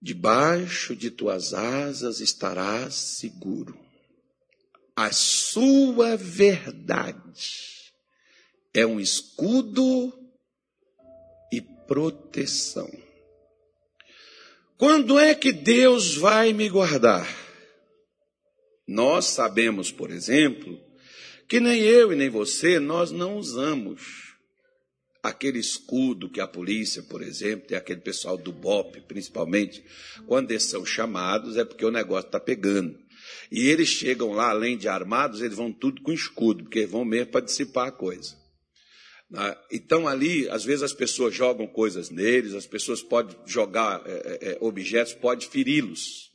Debaixo 0.00 0.94
de 0.94 1.10
tuas 1.10 1.52
asas 1.52 2.20
estarás 2.20 2.94
seguro 2.94 3.83
a 4.96 5.12
sua 5.12 6.16
verdade 6.16 7.92
é 8.72 8.86
um 8.86 9.00
escudo 9.00 10.24
proteção. 11.86 12.90
Quando 14.76 15.18
é 15.18 15.34
que 15.34 15.52
Deus 15.52 16.16
vai 16.16 16.52
me 16.52 16.68
guardar? 16.68 17.26
Nós 18.86 19.26
sabemos, 19.26 19.90
por 19.90 20.10
exemplo, 20.10 20.78
que 21.48 21.60
nem 21.60 21.80
eu 21.80 22.12
e 22.12 22.16
nem 22.16 22.28
você, 22.28 22.78
nós 22.78 23.10
não 23.10 23.36
usamos 23.36 24.34
aquele 25.22 25.58
escudo 25.58 26.28
que 26.28 26.40
a 26.40 26.46
polícia, 26.46 27.02
por 27.02 27.22
exemplo, 27.22 27.68
tem 27.68 27.78
aquele 27.78 28.00
pessoal 28.00 28.36
do 28.36 28.52
BOP, 28.52 29.00
principalmente, 29.08 29.82
quando 30.26 30.50
eles 30.50 30.64
são 30.64 30.84
chamados, 30.84 31.56
é 31.56 31.64
porque 31.64 31.84
o 31.84 31.90
negócio 31.90 32.26
está 32.26 32.38
pegando. 32.38 32.98
E 33.50 33.68
eles 33.68 33.88
chegam 33.88 34.32
lá, 34.32 34.50
além 34.50 34.76
de 34.76 34.88
armados, 34.88 35.40
eles 35.40 35.56
vão 35.56 35.72
tudo 35.72 36.02
com 36.02 36.12
escudo, 36.12 36.64
porque 36.64 36.86
vão 36.86 37.04
mesmo 37.04 37.32
para 37.32 37.44
dissipar 37.44 37.88
a 37.88 37.92
coisa. 37.92 38.36
Ah, 39.32 39.56
então, 39.70 40.06
ali, 40.06 40.48
às 40.48 40.64
vezes 40.64 40.82
as 40.82 40.92
pessoas 40.92 41.34
jogam 41.34 41.66
coisas 41.66 42.10
neles, 42.10 42.54
as 42.54 42.66
pessoas 42.66 43.02
podem 43.02 43.36
jogar 43.46 44.02
é, 44.06 44.10
é, 44.10 44.52
é, 44.52 44.58
objetos, 44.60 45.14
pode 45.14 45.48
feri-los. 45.48 46.30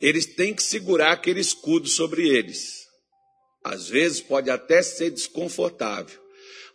Eles 0.00 0.26
têm 0.26 0.54
que 0.54 0.62
segurar 0.62 1.12
aquele 1.12 1.40
escudo 1.40 1.88
sobre 1.88 2.28
eles. 2.28 2.86
Às 3.64 3.88
vezes 3.88 4.20
pode 4.20 4.50
até 4.50 4.82
ser 4.82 5.10
desconfortável. 5.10 6.20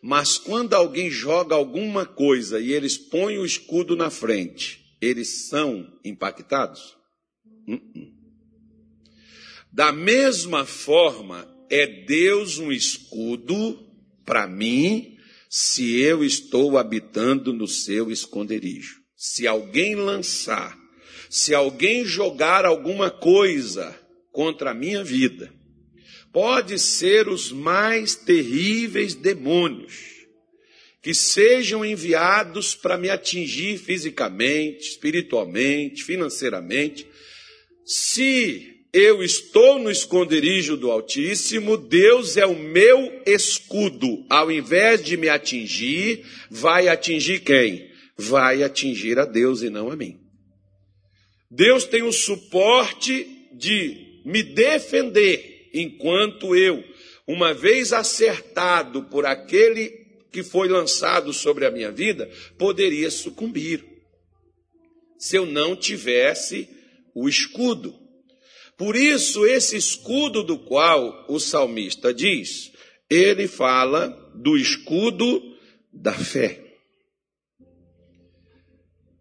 Mas 0.02 0.38
quando 0.38 0.74
alguém 0.74 1.10
joga 1.10 1.54
alguma 1.54 2.06
coisa 2.06 2.60
e 2.60 2.72
eles 2.72 2.98
põem 2.98 3.38
o 3.38 3.46
escudo 3.46 3.96
na 3.96 4.10
frente, 4.10 4.82
eles 5.00 5.48
são 5.48 5.88
impactados? 6.04 6.98
Uh 7.68 7.76
-uh. 7.76 8.21
Da 9.72 9.92
mesma 9.92 10.66
forma, 10.66 11.48
é 11.70 11.88
Deus 11.88 12.58
um 12.58 12.72
escudo 12.72 13.80
para 14.26 14.46
mim 14.46 15.18
se 15.50 16.00
eu 16.00 16.24
estou 16.24 16.78
habitando 16.78 17.54
no 17.54 17.68
seu 17.68 18.12
esconderijo. 18.12 19.02
Se 19.16 19.48
alguém 19.48 19.96
lançar, 19.96 20.78
se 21.30 21.54
alguém 21.54 22.04
jogar 22.04 22.66
alguma 22.66 23.10
coisa 23.10 23.98
contra 24.32 24.72
a 24.72 24.74
minha 24.74 25.04
vida, 25.04 25.54
pode 26.34 26.78
ser 26.80 27.28
os 27.28 27.52
mais 27.52 28.16
terríveis 28.16 29.14
demônios 29.16 30.12
que 31.02 31.14
sejam 31.16 31.84
enviados 31.84 32.76
para 32.76 32.98
me 32.98 33.10
atingir 33.10 33.78
fisicamente, 33.78 34.90
espiritualmente, 34.90 36.04
financeiramente, 36.04 37.08
se 37.84 38.71
eu 38.94 39.24
estou 39.24 39.80
no 39.80 39.90
esconderijo 39.90 40.76
do 40.76 40.92
Altíssimo, 40.92 41.78
Deus 41.78 42.36
é 42.36 42.46
o 42.46 42.58
meu 42.58 43.22
escudo. 43.26 44.26
Ao 44.30 44.52
invés 44.52 45.02
de 45.04 45.16
me 45.16 45.30
atingir, 45.30 46.26
vai 46.50 46.90
atingir 46.90 47.40
quem? 47.40 47.90
Vai 48.18 48.64
atingir 48.64 49.18
a 49.18 49.26
Deus 49.26 49.62
e 49.62 49.70
não 49.70 49.90
a 49.90 49.96
mim. 49.96 50.20
Deus 51.50 51.86
tem 51.86 52.04
o 52.04 52.12
suporte 52.12 53.28
de 53.54 54.22
me 54.26 54.44
defender 54.44 55.70
enquanto 55.74 56.56
eu, 56.56 56.84
uma 57.26 57.54
vez 57.54 57.94
acertado 57.94 59.04
por 59.04 59.26
aquele 59.26 60.02
que 60.32 60.44
foi 60.44 60.68
lançado 60.68 61.34
sobre 61.34 61.66
a 61.66 61.72
minha 61.72 61.92
vida, 61.92 62.30
poderia 62.58 63.10
sucumbir. 63.10 63.84
Se 65.18 65.36
eu 65.36 65.46
não 65.46 65.76
tivesse 65.76 66.68
o 67.14 67.28
escudo. 67.28 68.01
Por 68.78 68.96
isso, 68.96 69.46
esse 69.46 69.78
escudo 69.78 70.44
do 70.44 70.58
qual 70.58 71.26
o 71.30 71.40
salmista 71.40 72.14
diz, 72.14 72.72
ele 73.10 73.48
fala 73.48 74.08
do 74.34 74.58
escudo 74.58 75.42
da 75.94 76.14
fé. 76.14 76.64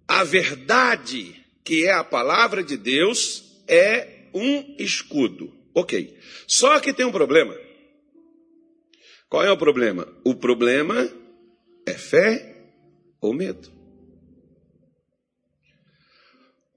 A 0.07 0.25
verdade, 0.25 1.35
que 1.65 1.85
é 1.85 1.93
a 1.93 2.05
palavra 2.05 2.63
de 2.63 2.77
Deus, 2.77 3.63
é 3.69 4.29
um 4.35 4.77
escudo. 4.79 5.53
Ok. 5.75 6.17
Só 6.47 6.81
que 6.81 6.93
tem 6.93 7.07
um 7.07 7.13
problema. 7.13 7.57
Qual 9.29 9.45
é 9.45 9.51
o 9.53 9.57
problema? 9.57 10.09
O 10.25 10.35
problema 10.35 11.09
é 11.87 11.93
fé 11.93 12.73
ou 13.21 13.33
medo. 13.33 13.80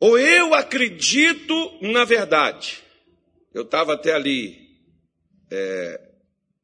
Ou 0.03 0.19
eu 0.19 0.53
acredito 0.53 1.77
na 1.81 2.03
verdade. 2.03 2.83
Eu 3.53 3.61
estava 3.61 3.93
até 3.93 4.11
ali 4.11 4.59
é, 5.49 5.97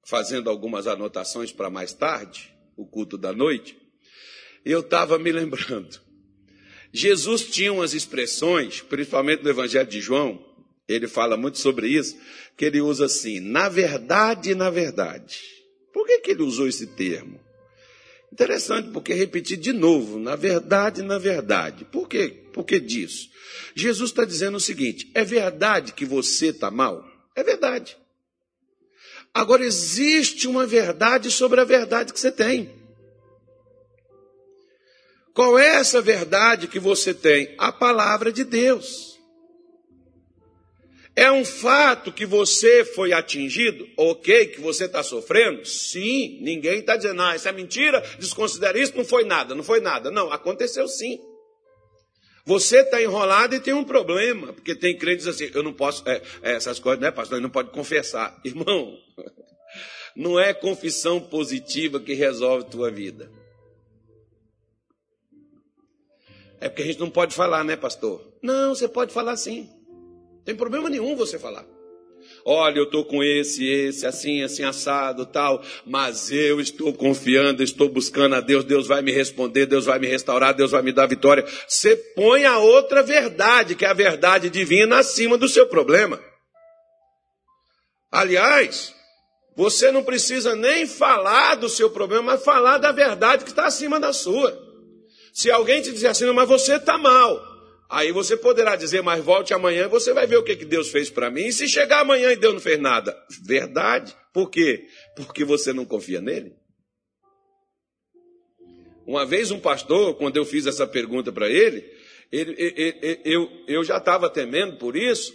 fazendo 0.06 0.49
algumas 0.49 0.88
anotações 0.88 1.49
para 1.49 1.69
mais 1.69 1.93
tarde, 1.93 2.54
o 2.75 2.86
culto 2.86 3.17
da 3.17 3.32
noite, 3.32 3.78
e 4.65 4.71
eu 4.71 4.82
estava 4.82 5.17
me 5.17 5.32
lembrando. 5.32 6.02
Jesus 6.91 7.43
tinha 7.43 7.71
umas 7.71 7.93
expressões, 7.93 8.82
principalmente 8.82 9.41
no 9.41 9.49
Evangelho 9.49 9.88
de 9.88 10.02
João, 10.02 10.45
ele 10.86 11.08
fala 11.08 11.38
muito 11.38 11.60
sobre 11.60 11.88
isso, 11.88 12.17
que 12.58 12.65
ele 12.65 12.82
usa 12.82 13.06
assim, 13.06 13.39
na 13.39 13.69
verdade, 13.69 14.54
na 14.54 14.69
verdade. 14.69 15.39
Por 15.93 16.06
que, 16.06 16.19
que 16.19 16.32
ele 16.32 16.43
usou 16.43 16.67
esse 16.67 16.88
termo? 16.88 17.39
Interessante, 18.32 18.89
porque 18.92 19.13
repetir 19.13 19.58
de 19.58 19.74
novo, 19.74 20.20
na 20.20 20.36
verdade, 20.36 21.02
na 21.02 21.18
verdade. 21.18 21.84
Por 21.86 22.08
quê? 22.08 22.44
Por 22.54 22.63
que 22.63 22.80
disso? 22.80 23.30
Jesus 23.76 24.12
está 24.12 24.24
dizendo 24.24 24.58
o 24.58 24.60
seguinte: 24.60 25.10
é 25.13 25.24
verdade 25.24 25.94
que 25.94 26.06
você 26.06 26.48
está 26.48 26.70
mal? 26.70 27.04
É 27.36 27.44
verdade. 27.44 27.98
Agora, 29.34 29.63
existe 29.63 30.48
uma 30.48 30.65
verdade 30.65 31.32
sobre 31.32 31.60
a 31.60 31.63
verdade 31.63 32.13
que 32.13 32.20
você 32.20 32.32
tem. 32.32 32.74
Qual 35.34 35.58
é 35.58 35.76
essa 35.76 36.02
verdade 36.02 36.68
que 36.68 36.80
você 36.80 37.13
tem? 37.13 37.56
A 37.58 37.72
palavra 37.72 38.32
de 38.32 38.44
Deus. 38.44 39.09
É 41.19 41.29
um 41.29 41.43
fato 41.43 42.13
que 42.13 42.25
você 42.25 42.86
foi 42.86 43.12
atingido? 43.12 43.86
Ok, 43.97 44.47
que 44.47 44.62
você 44.62 44.86
está 44.86 45.03
sofrendo? 45.03 45.65
Sim, 45.65 46.39
ninguém 46.39 46.79
está 46.79 46.95
dizendo, 46.95 47.21
ah, 47.21 47.36
isso 47.36 47.45
é 47.45 47.51
mentira, 47.51 47.99
desconsidera 48.17 48.79
isso, 48.79 48.95
não 48.95 49.03
foi 49.03 49.25
nada, 49.25 49.53
não 49.53 49.62
foi 49.62 49.82
nada. 49.82 50.10
Não, 50.10 50.32
aconteceu 50.32 50.88
sim. 50.88 51.19
Você 52.45 52.77
está 52.79 53.01
enrolado 53.01 53.53
e 53.53 53.60
tem 53.60 53.73
um 53.73 53.84
problema, 53.84 54.53
porque 54.53 54.73
tem 54.73 54.97
crentes 54.97 55.27
assim, 55.27 55.51
eu 55.53 55.62
não 55.62 55.73
posso, 55.73 56.08
é, 56.08 56.21
é, 56.41 56.53
essas 56.53 56.79
coisas, 56.79 57.01
né, 57.01 57.12
pastor, 57.12 57.41
não 57.41 57.49
pode 57.49 57.71
confessar. 57.71 58.39
Irmão, 58.45 58.97
não 60.15 60.39
é 60.39 60.53
confissão 60.53 61.19
positiva 61.19 61.99
que 61.99 62.13
resolve 62.13 62.69
tua 62.69 62.89
vida. 62.89 63.29
É 66.62 66.69
porque 66.69 66.84
a 66.84 66.86
gente 66.86 66.99
não 67.01 67.10
pode 67.10 67.36
falar, 67.36 67.65
né, 67.65 67.75
pastor? 67.75 68.25
Não, 68.41 68.73
você 68.73 68.88
pode 68.88 69.12
falar 69.12 69.36
sim. 69.36 69.69
Tem 70.50 70.56
problema 70.56 70.90
nenhum 70.90 71.16
você 71.16 71.38
falar. 71.38 71.64
Olha, 72.44 72.80
eu 72.80 72.86
estou 72.86 73.06
com 73.06 73.24
esse, 73.24 73.64
esse, 73.68 74.04
assim, 74.04 74.42
assim, 74.42 74.64
assado, 74.64 75.24
tal, 75.24 75.64
mas 75.86 76.32
eu 76.32 76.60
estou 76.60 76.92
confiando, 76.92 77.62
estou 77.62 77.88
buscando 77.88 78.34
a 78.34 78.42
Deus, 78.42 78.64
Deus 78.64 78.88
vai 78.88 79.04
me 79.04 79.12
responder, 79.12 79.68
Deus 79.68 79.86
vai 79.86 80.00
me 80.00 80.08
restaurar, 80.08 80.56
Deus 80.56 80.72
vai 80.72 80.82
me 80.82 80.92
dar 80.92 81.06
vitória. 81.06 81.46
Você 81.68 81.96
põe 82.16 82.46
a 82.46 82.58
outra 82.58 83.04
verdade, 83.04 83.76
que 83.76 83.86
é 83.86 83.90
a 83.90 83.94
verdade 83.94 84.50
divina, 84.50 84.98
acima 84.98 85.38
do 85.38 85.48
seu 85.48 85.68
problema. 85.68 86.20
Aliás, 88.12 88.92
você 89.56 89.92
não 89.92 90.04
precisa 90.04 90.56
nem 90.56 90.88
falar 90.88 91.58
do 91.58 91.70
seu 91.70 91.92
problema, 91.92 92.24
mas 92.24 92.44
falar 92.44 92.80
da 92.80 92.92
verdade 92.92 93.44
que 93.44 93.52
está 93.52 93.68
acima 93.68 94.00
da 94.00 94.12
sua. 94.12 94.58
Se 95.32 95.52
alguém 95.52 95.80
te 95.80 95.92
disser 95.92 96.10
assim, 96.10 96.26
mas 96.32 96.50
você 96.50 96.78
está 96.78 96.98
mal, 96.98 97.49
Aí 97.89 98.12
você 98.12 98.38
poderá 98.38 98.75
dizer, 98.75 99.02
mas 99.02 99.23
volte 99.23 99.52
amanhã, 99.52 99.88
você 99.88 100.13
vai 100.13 100.28
ver 100.28 100.38
o 100.38 100.43
que, 100.43 100.56
que 100.56 100.65
Deus 100.65 100.89
fez 100.89 101.10
para 101.10 101.32
mim. 101.32 101.47
E 101.47 101.54
se 101.54 101.67
chegar 101.67 102.02
amanhã 102.02 102.32
e 102.32 102.36
Deus 102.36 102.54
não 102.54 102.62
fez 102.62 102.80
nada? 102.80 103.17
Verdade. 103.43 104.15
Por 104.32 104.52
quê? 104.52 104.86
Porque 105.15 105.43
você 105.43 105.73
não 105.73 105.86
confia 105.86 106.21
nele. 106.21 106.54
Uma 109.08 109.25
vez 109.25 109.49
um 109.49 109.60
pastor, 109.60 110.13
quando 110.15 110.38
eu 110.38 110.45
fiz 110.45 110.67
essa 110.67 110.86
pergunta 110.86 111.32
para 111.32 111.49
ele, 111.49 111.84
ele, 112.32 112.56
ele, 112.60 113.21
eu, 113.25 113.49
eu 113.67 113.84
já 113.84 113.97
estava 113.97 114.30
temendo 114.30 114.78
por 114.78 114.95
isso, 114.95 115.34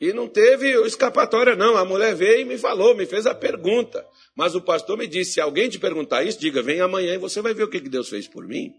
e 0.00 0.14
não 0.14 0.26
teve 0.26 0.70
escapatória, 0.86 1.54
não. 1.54 1.76
A 1.76 1.84
mulher 1.84 2.14
veio 2.14 2.40
e 2.40 2.44
me 2.46 2.56
falou, 2.56 2.94
me 2.94 3.04
fez 3.04 3.26
a 3.26 3.34
pergunta. 3.34 4.02
Mas 4.34 4.54
o 4.54 4.62
pastor 4.62 4.96
me 4.96 5.06
disse: 5.06 5.32
se 5.32 5.40
alguém 5.40 5.68
te 5.68 5.78
perguntar 5.78 6.24
isso, 6.24 6.40
diga, 6.40 6.62
vem 6.62 6.80
amanhã 6.80 7.12
e 7.12 7.18
você 7.18 7.42
vai 7.42 7.52
ver 7.52 7.64
o 7.64 7.68
que 7.68 7.78
Deus 7.80 8.08
fez 8.08 8.26
por 8.26 8.46
mim. 8.46 8.72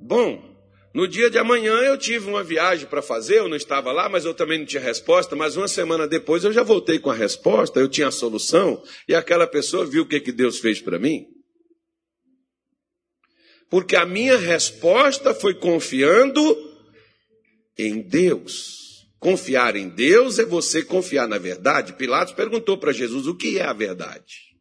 Bom, 0.00 0.53
no 0.94 1.08
dia 1.08 1.28
de 1.28 1.36
amanhã 1.36 1.74
eu 1.80 1.98
tive 1.98 2.28
uma 2.28 2.44
viagem 2.44 2.86
para 2.86 3.02
fazer, 3.02 3.38
eu 3.38 3.48
não 3.48 3.56
estava 3.56 3.90
lá, 3.90 4.08
mas 4.08 4.24
eu 4.24 4.32
também 4.32 4.60
não 4.60 4.64
tinha 4.64 4.80
resposta. 4.80 5.34
Mas 5.34 5.56
uma 5.56 5.66
semana 5.66 6.06
depois 6.06 6.44
eu 6.44 6.52
já 6.52 6.62
voltei 6.62 7.00
com 7.00 7.10
a 7.10 7.14
resposta, 7.14 7.80
eu 7.80 7.88
tinha 7.88 8.06
a 8.06 8.12
solução, 8.12 8.80
e 9.08 9.12
aquela 9.12 9.44
pessoa 9.44 9.84
viu 9.84 10.04
o 10.04 10.06
que, 10.06 10.20
que 10.20 10.30
Deus 10.30 10.60
fez 10.60 10.80
para 10.80 10.96
mim. 10.96 11.26
Porque 13.68 13.96
a 13.96 14.06
minha 14.06 14.38
resposta 14.38 15.34
foi 15.34 15.54
confiando 15.54 16.40
em 17.76 18.00
Deus. 18.00 19.04
Confiar 19.18 19.74
em 19.74 19.88
Deus 19.88 20.38
é 20.38 20.44
você 20.44 20.84
confiar 20.84 21.26
na 21.26 21.38
verdade. 21.38 21.94
Pilatos 21.94 22.34
perguntou 22.34 22.78
para 22.78 22.92
Jesus 22.92 23.26
o 23.26 23.34
que 23.34 23.58
é 23.58 23.64
a 23.64 23.72
verdade. 23.72 24.54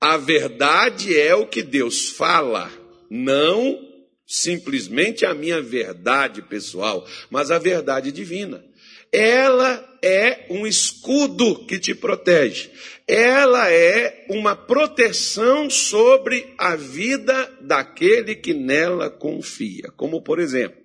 A 0.00 0.16
verdade 0.16 1.16
é 1.16 1.32
o 1.32 1.46
que 1.46 1.62
Deus 1.62 2.10
fala, 2.10 2.68
não 3.08 3.91
simplesmente 4.32 5.26
a 5.26 5.34
minha 5.34 5.60
verdade 5.60 6.40
pessoal, 6.40 7.06
mas 7.28 7.50
a 7.50 7.58
verdade 7.58 8.10
divina. 8.10 8.64
Ela 9.12 9.98
é 10.02 10.46
um 10.48 10.66
escudo 10.66 11.66
que 11.66 11.78
te 11.78 11.94
protege. 11.94 12.70
Ela 13.06 13.70
é 13.70 14.24
uma 14.30 14.56
proteção 14.56 15.68
sobre 15.68 16.54
a 16.56 16.74
vida 16.74 17.58
daquele 17.60 18.34
que 18.34 18.54
nela 18.54 19.10
confia. 19.10 19.92
Como, 19.98 20.22
por 20.22 20.38
exemplo, 20.38 20.80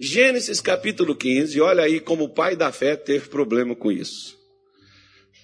Gênesis 0.00 0.60
capítulo 0.60 1.14
15, 1.14 1.60
olha 1.60 1.84
aí 1.84 2.00
como 2.00 2.24
o 2.24 2.34
pai 2.34 2.56
da 2.56 2.72
fé 2.72 2.96
teve 2.96 3.28
problema 3.28 3.76
com 3.76 3.92
isso. 3.92 4.36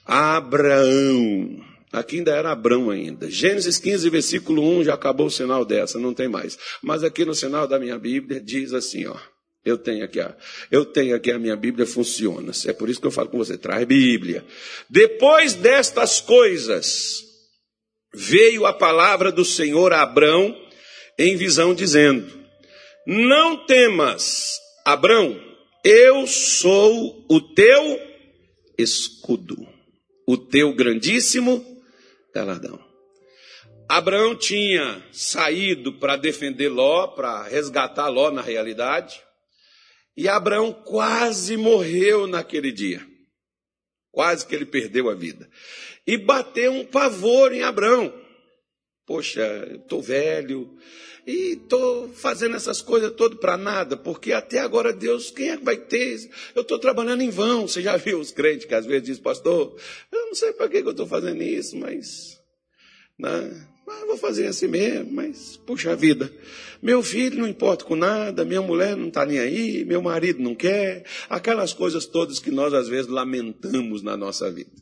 Abraão. 0.05 1.68
Aqui 1.93 2.19
ainda 2.19 2.33
era 2.33 2.53
Abraão 2.53 2.91
ainda. 2.91 3.31
Gênesis 3.31 3.79
15, 3.79 4.11
versículo 4.11 4.63
1, 4.81 4.85
já 4.85 4.95
acabou 4.95 5.27
o 5.27 5.31
sinal 5.31 5.65
dessa, 5.65 5.99
não 5.99 6.13
tem 6.13 6.29
mais. 6.29 6.59
Mas 6.83 7.03
aqui 7.03 7.25
no 7.25 7.35
sinal 7.35 7.67
da 7.67 7.79
minha 7.79 7.99
Bíblia 7.99 8.41
diz 8.41 8.73
assim, 8.73 9.07
ó. 9.07 9.17
Eu 9.65 9.77
tenho 9.77 10.05
aqui, 10.05 10.21
a, 10.21 10.35
eu 10.71 10.85
tenho 10.85 11.15
aqui 11.15 11.31
a 11.31 11.39
minha 11.39 11.57
Bíblia 11.57 11.87
funciona. 11.87 12.53
É 12.67 12.73
por 12.73 12.89
isso 12.89 13.01
que 13.01 13.07
eu 13.07 13.11
falo 13.11 13.29
com 13.29 13.39
você, 13.39 13.59
traz 13.59 13.85
Bíblia. 13.87 14.45
Depois 14.89 15.55
destas 15.55 16.21
coisas, 16.21 17.23
veio 18.15 18.65
a 18.65 18.73
palavra 18.73 19.31
do 19.31 19.45
Senhor 19.45 19.93
a 19.93 20.03
Abrão 20.03 20.57
em 21.19 21.37
visão 21.37 21.75
dizendo: 21.75 22.33
não 23.07 23.67
temas, 23.67 24.59
Abrão, 24.85 25.39
eu 25.85 26.27
sou 26.27 27.27
o 27.29 27.41
teu 27.41 28.01
escudo, 28.79 29.57
o 30.27 30.37
teu 30.37 30.75
grandíssimo 30.75 31.78
galardão. 32.35 32.79
Abraão 33.89 34.37
tinha 34.37 35.03
saído 35.11 35.95
para 35.95 36.17
defender 36.17 36.69
Ló, 36.69 37.07
para 37.09 37.45
resgatar 37.45 38.09
Ló 38.09 38.31
na 38.31 38.43
realidade, 38.43 39.23
e 40.17 40.29
Abraão 40.29 40.73
quase 40.73 41.57
morreu 41.57 42.27
naquele 42.27 42.71
dia. 42.71 43.07
Quase 44.11 44.47
que 44.47 44.55
ele 44.55 44.67
perdeu 44.67 45.09
a 45.09 45.15
vida. 45.15 45.49
E 46.07 46.19
bateu 46.19 46.73
um 46.73 46.85
pavor 46.85 47.53
em 47.53 47.63
Abraão. 47.63 48.13
Poxa, 49.07 49.67
estou 49.75 50.03
velho, 50.03 50.77
e 51.29 51.53
estou 51.53 52.09
fazendo 52.09 52.57
essas 52.57 52.81
coisas 52.81 53.13
todas 53.13 53.39
para 53.39 53.55
nada, 53.59 53.99
porque 53.99 54.33
até 54.33 54.61
agora 54.61 54.95
Deus, 54.95 55.31
quem 55.31 55.51
é 55.51 55.59
que 55.59 55.65
vai 55.65 55.77
ter? 55.77 56.31
Eu 56.55 56.63
estou 56.63 56.79
trabalhando 56.79 57.21
em 57.21 57.29
vão. 57.29 57.69
Você 57.69 57.83
já 57.83 57.99
viu 57.99 58.19
os 58.19 58.33
crentes 58.33 58.65
que 58.65 58.75
às 58.75 58.87
vezes 58.87 59.03
dizem, 59.03 59.23
pastor, 59.23 59.77
eu 60.11 60.27
não 60.27 60.35
sei 60.35 60.55
para 60.55 60.71
que, 60.71 60.81
que 60.81 60.89
eu 60.89 60.93
estou 60.93 61.07
fazendo 61.07 61.43
isso, 61.43 61.77
mas, 61.77 62.41
né, 63.19 63.69
mas 63.87 64.07
vou 64.07 64.17
fazer 64.17 64.47
assim 64.47 64.69
mesmo, 64.69 65.13
mas, 65.13 65.59
puxa 65.67 65.95
vida, 65.95 66.33
meu 66.81 67.03
filho 67.03 67.41
não 67.41 67.47
importa 67.47 67.85
com 67.85 67.95
nada, 67.95 68.43
minha 68.43 68.63
mulher 68.63 68.97
não 68.97 69.09
está 69.09 69.27
nem 69.27 69.39
aí, 69.39 69.85
meu 69.85 70.01
marido 70.01 70.41
não 70.41 70.55
quer, 70.55 71.05
aquelas 71.29 71.75
coisas 71.75 72.07
todas 72.07 72.39
que 72.39 72.51
nós 72.51 72.73
às 72.73 72.89
vezes 72.89 73.07
lamentamos 73.07 74.01
na 74.01 74.17
nossa 74.17 74.51
vida. 74.51 74.73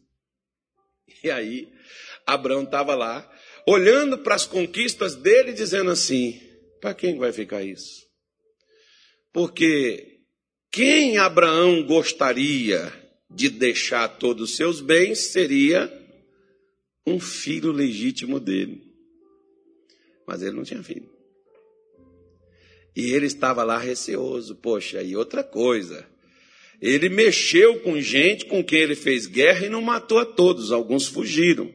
E 1.25 1.29
aí, 1.29 1.69
Abraão 2.25 2.63
estava 2.63 2.95
lá, 2.95 3.29
olhando 3.67 4.19
para 4.19 4.35
as 4.35 4.47
conquistas 4.47 5.17
dele, 5.17 5.53
dizendo 5.53 5.91
assim: 5.91 6.41
para 6.81 6.95
quem 6.95 7.19
vai 7.19 7.33
ficar 7.33 7.63
isso? 7.63 8.07
Porque 9.33 10.21
quem 10.71 11.19
Abraão 11.19 11.83
gostaria 11.85 12.93
de 13.31 13.51
deixar 13.51 14.09
todos 14.09 14.51
os 14.51 14.57
seus 14.57 14.81
bens 14.81 15.19
seria 15.19 15.93
um 17.07 17.21
filho 17.21 17.73
legítimo 17.73 18.41
dele. 18.41 18.83
Mas 20.27 20.43
ele 20.43 20.57
não 20.57 20.65
tinha 20.65 20.83
filho. 20.83 21.09
E 22.97 23.13
ele 23.13 23.27
estava 23.27 23.63
lá 23.63 23.79
receoso. 23.79 24.57
Poxa, 24.57 25.03
e 25.03 25.15
outra 25.15 25.45
coisa. 25.45 26.09
Ele 26.81 27.09
mexeu 27.09 27.81
com 27.81 28.01
gente 28.01 28.47
com 28.47 28.65
quem 28.65 28.81
ele 28.81 28.95
fez 28.95 29.27
guerra 29.27 29.67
e 29.67 29.71
não 29.71 29.83
matou 29.83 30.19
a 30.19 30.27
todos, 30.27 30.73
alguns 30.73 31.07
fugiram. 31.07 31.73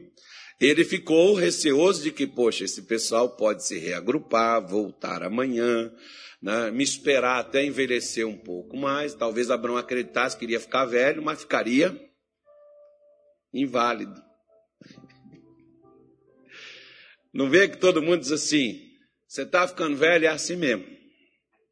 Ele 0.62 0.84
ficou 0.84 1.34
receoso 1.34 2.04
de 2.04 2.12
que, 2.12 2.24
poxa, 2.24 2.62
esse 2.62 2.82
pessoal 2.82 3.30
pode 3.30 3.66
se 3.66 3.76
reagrupar, 3.80 4.64
voltar 4.64 5.24
amanhã, 5.24 5.92
né, 6.40 6.70
me 6.70 6.84
esperar 6.84 7.40
até 7.40 7.64
envelhecer 7.64 8.24
um 8.24 8.38
pouco 8.38 8.76
mais. 8.76 9.12
Talvez 9.12 9.50
Abraão 9.50 9.76
acreditasse 9.76 10.36
que 10.36 10.44
iria 10.44 10.60
ficar 10.60 10.84
velho, 10.84 11.20
mas 11.20 11.40
ficaria 11.40 12.00
inválido. 13.52 14.22
Não 17.34 17.50
vê 17.50 17.68
que 17.68 17.78
todo 17.78 18.00
mundo 18.00 18.20
diz 18.20 18.30
assim: 18.30 18.88
você 19.26 19.42
está 19.42 19.66
ficando 19.66 19.96
velho, 19.96 20.26
é 20.26 20.28
assim 20.28 20.54
mesmo. 20.54 20.86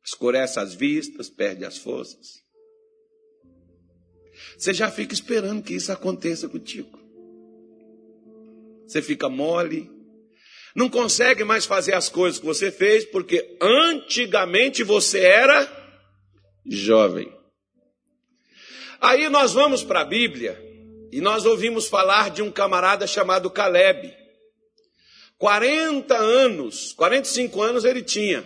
Escurece 0.05 0.59
as 0.59 0.75
vistas, 0.75 1.31
perde 1.31 1.65
as 1.65 1.79
forças. 1.79 2.41
Você 4.59 4.75
já 4.75 4.91
fica 4.91 5.15
esperando 5.15 5.63
que 5.63 5.75
isso 5.75 5.93
aconteça 5.93 6.49
contigo 6.49 7.00
você 8.91 9.01
fica 9.01 9.29
mole, 9.29 9.89
não 10.75 10.89
consegue 10.89 11.45
mais 11.45 11.65
fazer 11.65 11.95
as 11.95 12.09
coisas 12.09 12.41
que 12.41 12.47
você 12.47 12.73
fez, 12.73 13.05
porque 13.05 13.57
antigamente 13.61 14.83
você 14.83 15.21
era 15.21 15.69
jovem. 16.67 17.33
Aí 19.01 19.29
nós 19.29 19.53
vamos 19.53 19.85
para 19.85 20.01
a 20.01 20.05
Bíblia 20.05 20.61
e 21.13 21.21
nós 21.21 21.47
ouvimos 21.47 21.87
falar 21.87 22.31
de 22.31 22.43
um 22.43 22.51
camarada 22.51 23.07
chamado 23.07 23.49
Caleb. 23.49 24.13
40 25.39 26.17
anos, 26.17 26.93
45 26.93 27.63
anos 27.63 27.85
ele 27.85 28.03
tinha, 28.03 28.45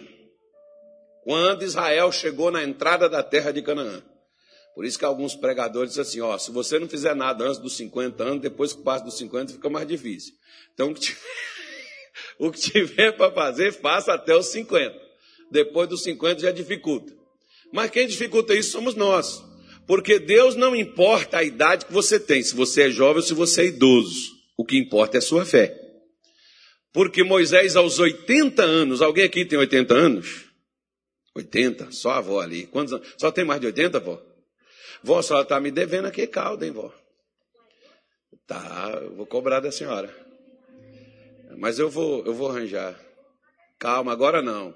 quando 1.23 1.65
Israel 1.65 2.13
chegou 2.13 2.51
na 2.51 2.63
entrada 2.63 3.09
da 3.09 3.23
terra 3.23 3.51
de 3.51 3.63
Canaã. 3.63 4.03
Por 4.75 4.85
isso 4.85 4.99
que 4.99 5.05
alguns 5.05 5.37
pregadores 5.37 5.91
dizem 5.91 6.03
assim, 6.03 6.21
ó, 6.21 6.37
se 6.37 6.51
você 6.51 6.79
não 6.79 6.89
fizer 6.89 7.15
nada 7.15 7.45
antes 7.45 7.59
dos 7.59 7.77
50 7.77 8.23
anos, 8.25 8.43
depois 8.43 8.73
que 8.73 8.83
passa 8.83 9.05
dos 9.05 9.17
50 9.17 9.53
fica 9.53 9.71
mais 9.71 9.87
difícil. 9.87 10.35
Então, 10.75 10.93
o 12.39 12.51
que 12.51 12.61
tiver, 12.61 13.13
para 13.17 13.31
fazer, 13.31 13.73
faça 13.73 14.13
até 14.13 14.37
os 14.37 14.47
50. 14.47 15.01
Depois 15.51 15.89
dos 15.89 16.03
50 16.03 16.41
já 16.41 16.51
dificulta. 16.51 17.13
Mas 17.73 17.91
quem 17.91 18.07
dificulta 18.07 18.55
isso 18.55 18.73
somos 18.73 18.97
nós. 18.97 19.45
Porque 19.87 20.19
Deus 20.19 20.57
não 20.57 20.75
importa 20.75 21.39
a 21.39 21.45
idade 21.45 21.87
que 21.87 21.93
você 21.93 22.19
tem, 22.19 22.43
se 22.43 22.55
você 22.55 22.83
é 22.83 22.91
jovem 22.91 23.17
ou 23.17 23.23
se 23.23 23.35
você 23.35 23.63
é 23.63 23.67
idoso. 23.67 24.33
O 24.57 24.65
que 24.65 24.77
importa 24.77 25.17
é 25.17 25.19
a 25.19 25.23
sua 25.23 25.45
fé. 25.45 25.81
Porque 26.93 27.23
Moisés, 27.23 27.77
aos 27.77 27.99
80 27.99 28.63
anos, 28.63 29.03
alguém 29.03 29.25
aqui 29.25 29.45
tem 29.45 29.59
80 29.59 29.95
anos? 29.95 30.45
80? 31.35 31.91
Só 31.93 32.11
a 32.11 32.19
avó 32.19 32.41
ali. 32.41 32.67
Quantos 32.67 32.93
anos? 32.93 33.07
Só 33.19 33.31
tem 33.31 33.45
mais 33.45 33.61
de 33.61 33.67
80, 33.67 33.99
avó? 33.99 34.34
Vó, 35.05 35.19
a 35.19 35.23
senhora 35.23 35.43
está 35.43 35.61
me 35.61 35.71
devendo 35.71 36.07
aqui 36.07 36.27
caldo, 36.27 36.65
hein, 36.65 36.71
vó? 36.71 36.91
Tá, 38.47 39.01
eu 39.03 39.15
vou 39.15 39.27
cobrar 39.27 39.61
da 39.61 39.71
senhora. 39.71 40.09
Mas 41.59 41.79
eu 41.79 41.91
vou, 41.91 42.25
eu 42.25 42.33
vou 42.33 42.51
arranjar. 42.51 42.99
Calma, 43.79 44.13
agora 44.13 44.41
não. 44.41 44.75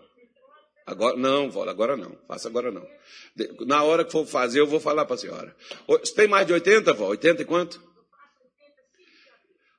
Agora 0.86 1.16
não, 1.16 1.50
vó, 1.50 1.66
agora 1.66 1.96
não. 1.96 2.14
Faça 2.28 2.46
agora 2.46 2.70
não. 2.70 2.86
Na 3.66 3.82
hora 3.82 4.04
que 4.04 4.12
for 4.12 4.26
fazer, 4.26 4.60
eu 4.60 4.66
vou 4.66 4.78
falar 4.78 5.06
para 5.06 5.14
a 5.14 5.18
senhora. 5.18 5.56
Tem 6.14 6.28
mais 6.28 6.46
de 6.46 6.52
80, 6.52 6.92
vó? 6.92 7.06
80 7.06 7.40
e 7.40 7.44
quanto? 7.46 7.82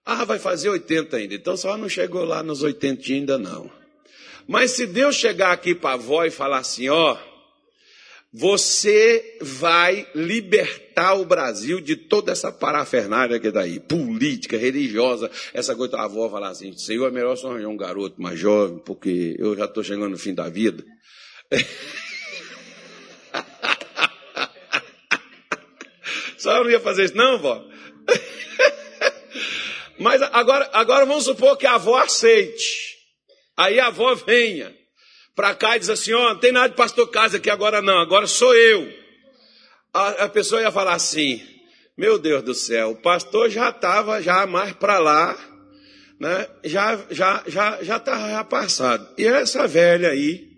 Ah, 0.04 0.26
vai 0.26 0.40
fazer 0.40 0.70
80 0.70 1.16
ainda. 1.16 1.36
Então 1.36 1.56
só 1.56 1.78
não 1.78 1.88
chegou 1.88 2.26
lá 2.26 2.42
nos 2.42 2.64
80 2.64 3.04
ainda 3.14 3.38
não. 3.38 3.72
Mas 4.48 4.72
se 4.72 4.88
Deus 4.88 5.16
chegar 5.16 5.52
aqui 5.52 5.76
para 5.76 5.92
a 5.92 5.94
avó 5.94 6.26
e 6.26 6.32
falar 6.32 6.58
assim, 6.58 6.90
ó, 6.90 7.16
você 8.32 9.38
vai 9.42 10.08
libertar 10.14 11.16
o 11.16 11.26
Brasil 11.26 11.82
de 11.82 11.96
toda 11.96 12.32
essa 12.32 12.52
parafernália 12.52 13.40
que 13.40 13.48
está 13.48 13.62
aí, 13.62 13.80
política, 13.80 14.56
religiosa, 14.56 15.32
essa 15.54 15.76
coisa. 15.76 15.98
A 15.98 16.04
avó 16.04 16.30
falar 16.30 16.50
assim: 16.50 16.72
Senhor, 16.78 17.08
é 17.08 17.12
melhor 17.12 17.36
só 17.36 17.50
arranjar 17.50 17.70
um 17.70 17.78
garoto 17.78 18.22
mais 18.22 18.40
jovem, 18.40 18.78
porque 18.86 19.36
eu 19.40 19.56
já 19.56 19.66
estou 19.66 19.84
chegando 19.84 20.10
no 20.10 20.18
fim 20.18 20.34
da 20.34 20.48
vida. 20.48 20.84
Só 26.38 26.64
não 26.64 26.72
ia 26.72 26.80
fazer 26.80 27.04
isso, 27.04 27.18
não, 27.18 27.38
vó? 27.38 27.62
Mas 30.00 30.22
agora, 30.22 30.70
agora 30.72 31.06
vamos 31.06 31.26
supor 31.26 31.58
que 31.58 31.68
a 31.68 31.76
avó 31.76 31.98
aceite. 31.98 32.96
Aí 33.58 33.78
a 33.78 33.88
avó 33.88 34.16
venha 34.16 34.74
para 35.40 35.56
cá 35.56 35.78
e 35.78 35.80
diz 35.80 35.90
assim: 35.90 36.12
ó, 36.12 36.20
oh, 36.20 36.30
não 36.34 36.36
tem 36.38 36.52
nada 36.52 36.68
de 36.68 36.76
pastor 36.76 37.10
casa 37.10 37.38
aqui 37.38 37.50
agora 37.50 37.82
não, 37.82 37.98
agora 38.00 38.28
sou 38.28 38.54
eu. 38.54 38.92
A, 39.94 40.26
a 40.26 40.30
pessoa 40.30 40.62
ia 40.62 40.70
falar 40.70 40.96
assim: 40.96 41.42
meu 41.98 42.20
Deus 42.20 42.44
do 42.44 42.54
céu, 42.54 42.92
o 42.92 42.96
pastor 42.98 43.50
já 43.50 43.70
estava 43.70 44.22
já 44.22 44.46
mais 44.46 44.74
para 44.74 45.00
lá, 45.00 45.38
né? 46.20 46.46
Já 46.66 47.00
já 47.10 47.42
já 47.48 47.82
já 47.82 47.96
estava 47.96 48.44
passado. 48.44 49.08
E 49.18 49.26
essa 49.26 49.66
velha 49.66 50.10
aí, 50.10 50.49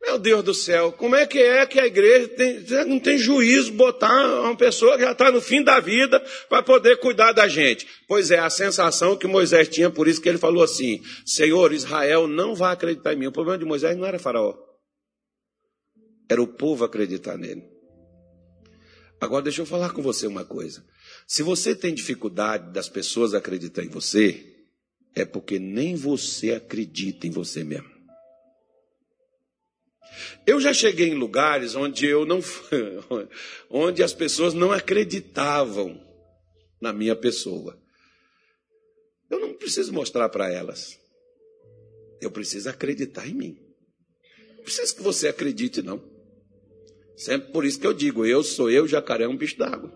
Meu 0.00 0.16
Deus 0.16 0.44
do 0.44 0.54
céu, 0.54 0.92
como 0.92 1.16
é 1.16 1.26
que 1.26 1.38
é 1.38 1.66
que 1.66 1.78
a 1.78 1.86
igreja 1.86 2.28
tem, 2.28 2.60
não 2.86 3.00
tem 3.00 3.18
juízo 3.18 3.72
botar 3.72 4.42
uma 4.42 4.56
pessoa 4.56 4.96
que 4.96 5.02
já 5.02 5.10
está 5.10 5.30
no 5.32 5.40
fim 5.40 5.62
da 5.62 5.80
vida 5.80 6.20
para 6.48 6.62
poder 6.62 6.98
cuidar 6.98 7.32
da 7.32 7.48
gente? 7.48 7.86
Pois 8.06 8.30
é, 8.30 8.38
a 8.38 8.48
sensação 8.48 9.16
que 9.16 9.26
Moisés 9.26 9.68
tinha, 9.68 9.90
por 9.90 10.06
isso 10.06 10.20
que 10.20 10.28
ele 10.28 10.38
falou 10.38 10.62
assim: 10.62 11.02
Senhor, 11.26 11.72
Israel 11.72 12.28
não 12.28 12.54
vai 12.54 12.72
acreditar 12.72 13.12
em 13.12 13.16
mim. 13.16 13.26
O 13.26 13.32
problema 13.32 13.58
de 13.58 13.64
Moisés 13.64 13.96
não 13.96 14.06
era 14.06 14.20
Faraó, 14.20 14.54
era 16.30 16.40
o 16.40 16.46
povo 16.46 16.84
acreditar 16.84 17.36
nele. 17.36 17.64
Agora 19.20 19.42
deixa 19.42 19.62
eu 19.62 19.66
falar 19.66 19.90
com 19.90 20.00
você 20.00 20.28
uma 20.28 20.44
coisa. 20.44 20.84
Se 21.26 21.42
você 21.42 21.74
tem 21.74 21.92
dificuldade 21.92 22.72
das 22.72 22.88
pessoas 22.88 23.34
acreditar 23.34 23.82
em 23.82 23.88
você, 23.88 24.44
é 25.14 25.24
porque 25.24 25.58
nem 25.58 25.96
você 25.96 26.52
acredita 26.52 27.26
em 27.26 27.30
você 27.30 27.64
mesmo. 27.64 27.97
Eu 30.46 30.60
já 30.60 30.72
cheguei 30.72 31.08
em 31.08 31.14
lugares 31.14 31.74
onde 31.74 32.06
eu 32.06 32.24
não 32.24 32.40
onde 33.70 34.02
as 34.02 34.12
pessoas 34.12 34.54
não 34.54 34.72
acreditavam 34.72 36.00
na 36.80 36.92
minha 36.92 37.14
pessoa. 37.14 37.78
Eu 39.30 39.38
não 39.40 39.54
preciso 39.54 39.92
mostrar 39.92 40.28
para 40.28 40.50
elas. 40.50 40.98
Eu 42.20 42.30
preciso 42.30 42.68
acreditar 42.68 43.28
em 43.28 43.34
mim. 43.34 43.58
Não 44.56 44.64
preciso 44.64 44.96
que 44.96 45.02
você 45.02 45.28
acredite, 45.28 45.82
não. 45.82 46.02
Sempre 47.16 47.52
por 47.52 47.64
isso 47.64 47.80
que 47.80 47.86
eu 47.86 47.92
digo, 47.92 48.24
eu 48.24 48.42
sou 48.42 48.70
eu, 48.70 48.86
jacaré 48.86 49.24
é 49.24 49.28
um 49.28 49.36
bicho 49.36 49.58
d'água. 49.58 49.92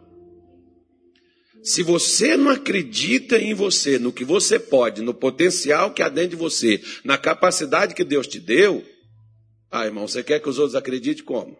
Se 1.62 1.82
você 1.82 2.36
não 2.36 2.50
acredita 2.50 3.38
em 3.38 3.54
você, 3.54 3.96
no 3.96 4.12
que 4.12 4.24
você 4.24 4.58
pode, 4.58 5.00
no 5.00 5.14
potencial 5.14 5.94
que 5.94 6.02
há 6.02 6.08
dentro 6.08 6.30
de 6.30 6.36
você, 6.36 6.82
na 7.04 7.16
capacidade 7.16 7.94
que 7.94 8.02
Deus 8.02 8.26
te 8.26 8.40
deu, 8.40 8.84
ah, 9.72 9.86
irmão, 9.86 10.06
você 10.06 10.22
quer 10.22 10.38
que 10.38 10.50
os 10.50 10.58
outros 10.58 10.76
acreditem 10.76 11.24
como? 11.24 11.58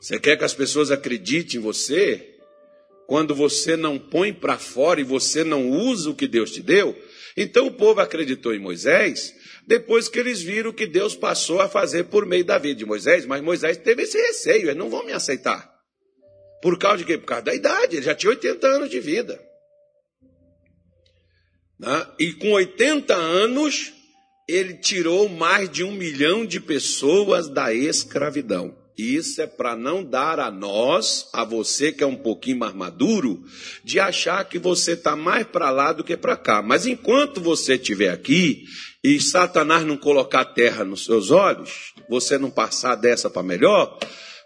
Você 0.00 0.20
quer 0.20 0.36
que 0.36 0.44
as 0.44 0.54
pessoas 0.54 0.92
acreditem 0.92 1.58
em 1.58 1.62
você 1.62 2.38
quando 3.08 3.34
você 3.34 3.76
não 3.76 3.98
põe 3.98 4.32
para 4.32 4.56
fora 4.56 5.00
e 5.00 5.04
você 5.04 5.42
não 5.42 5.68
usa 5.68 6.10
o 6.10 6.14
que 6.14 6.28
Deus 6.28 6.52
te 6.52 6.62
deu? 6.62 6.96
Então 7.36 7.66
o 7.66 7.72
povo 7.72 8.00
acreditou 8.00 8.54
em 8.54 8.60
Moisés 8.60 9.34
depois 9.66 10.08
que 10.08 10.20
eles 10.20 10.40
viram 10.40 10.70
o 10.70 10.74
que 10.74 10.86
Deus 10.86 11.16
passou 11.16 11.60
a 11.60 11.68
fazer 11.68 12.04
por 12.04 12.24
meio 12.24 12.44
da 12.44 12.56
vida 12.56 12.78
de 12.78 12.86
Moisés, 12.86 13.26
mas 13.26 13.42
Moisés 13.42 13.76
teve 13.78 14.02
esse 14.02 14.16
receio, 14.16 14.66
eles 14.66 14.76
não 14.76 14.90
vão 14.90 15.04
me 15.04 15.12
aceitar. 15.12 15.74
Por 16.62 16.78
causa 16.78 16.98
de 16.98 17.04
quê? 17.04 17.18
Por 17.18 17.26
causa 17.26 17.46
da 17.46 17.54
idade, 17.54 17.96
ele 17.96 18.04
já 18.04 18.14
tinha 18.14 18.30
80 18.30 18.66
anos 18.66 18.90
de 18.90 19.00
vida. 19.00 19.42
Né? 21.80 22.06
E 22.20 22.32
com 22.34 22.52
80 22.52 23.14
anos, 23.14 23.93
ele 24.46 24.74
tirou 24.74 25.28
mais 25.28 25.70
de 25.70 25.82
um 25.82 25.92
milhão 25.92 26.44
de 26.44 26.60
pessoas 26.60 27.48
da 27.48 27.72
escravidão. 27.72 28.74
Isso 28.96 29.42
é 29.42 29.46
para 29.46 29.74
não 29.74 30.04
dar 30.04 30.38
a 30.38 30.52
nós, 30.52 31.26
a 31.32 31.44
você 31.44 31.90
que 31.90 32.04
é 32.04 32.06
um 32.06 32.14
pouquinho 32.14 32.58
mais 32.58 32.74
maduro, 32.74 33.42
de 33.82 33.98
achar 33.98 34.44
que 34.44 34.56
você 34.56 34.92
está 34.92 35.16
mais 35.16 35.44
para 35.46 35.70
lá 35.70 35.92
do 35.92 36.04
que 36.04 36.16
para 36.16 36.36
cá. 36.36 36.62
Mas 36.62 36.86
enquanto 36.86 37.40
você 37.40 37.74
estiver 37.74 38.10
aqui 38.10 38.62
e 39.02 39.20
Satanás 39.20 39.84
não 39.84 39.96
colocar 39.96 40.44
terra 40.44 40.84
nos 40.84 41.04
seus 41.04 41.32
olhos, 41.32 41.92
você 42.08 42.38
não 42.38 42.50
passar 42.50 42.94
dessa 42.94 43.28
para 43.28 43.42
melhor, 43.42 43.98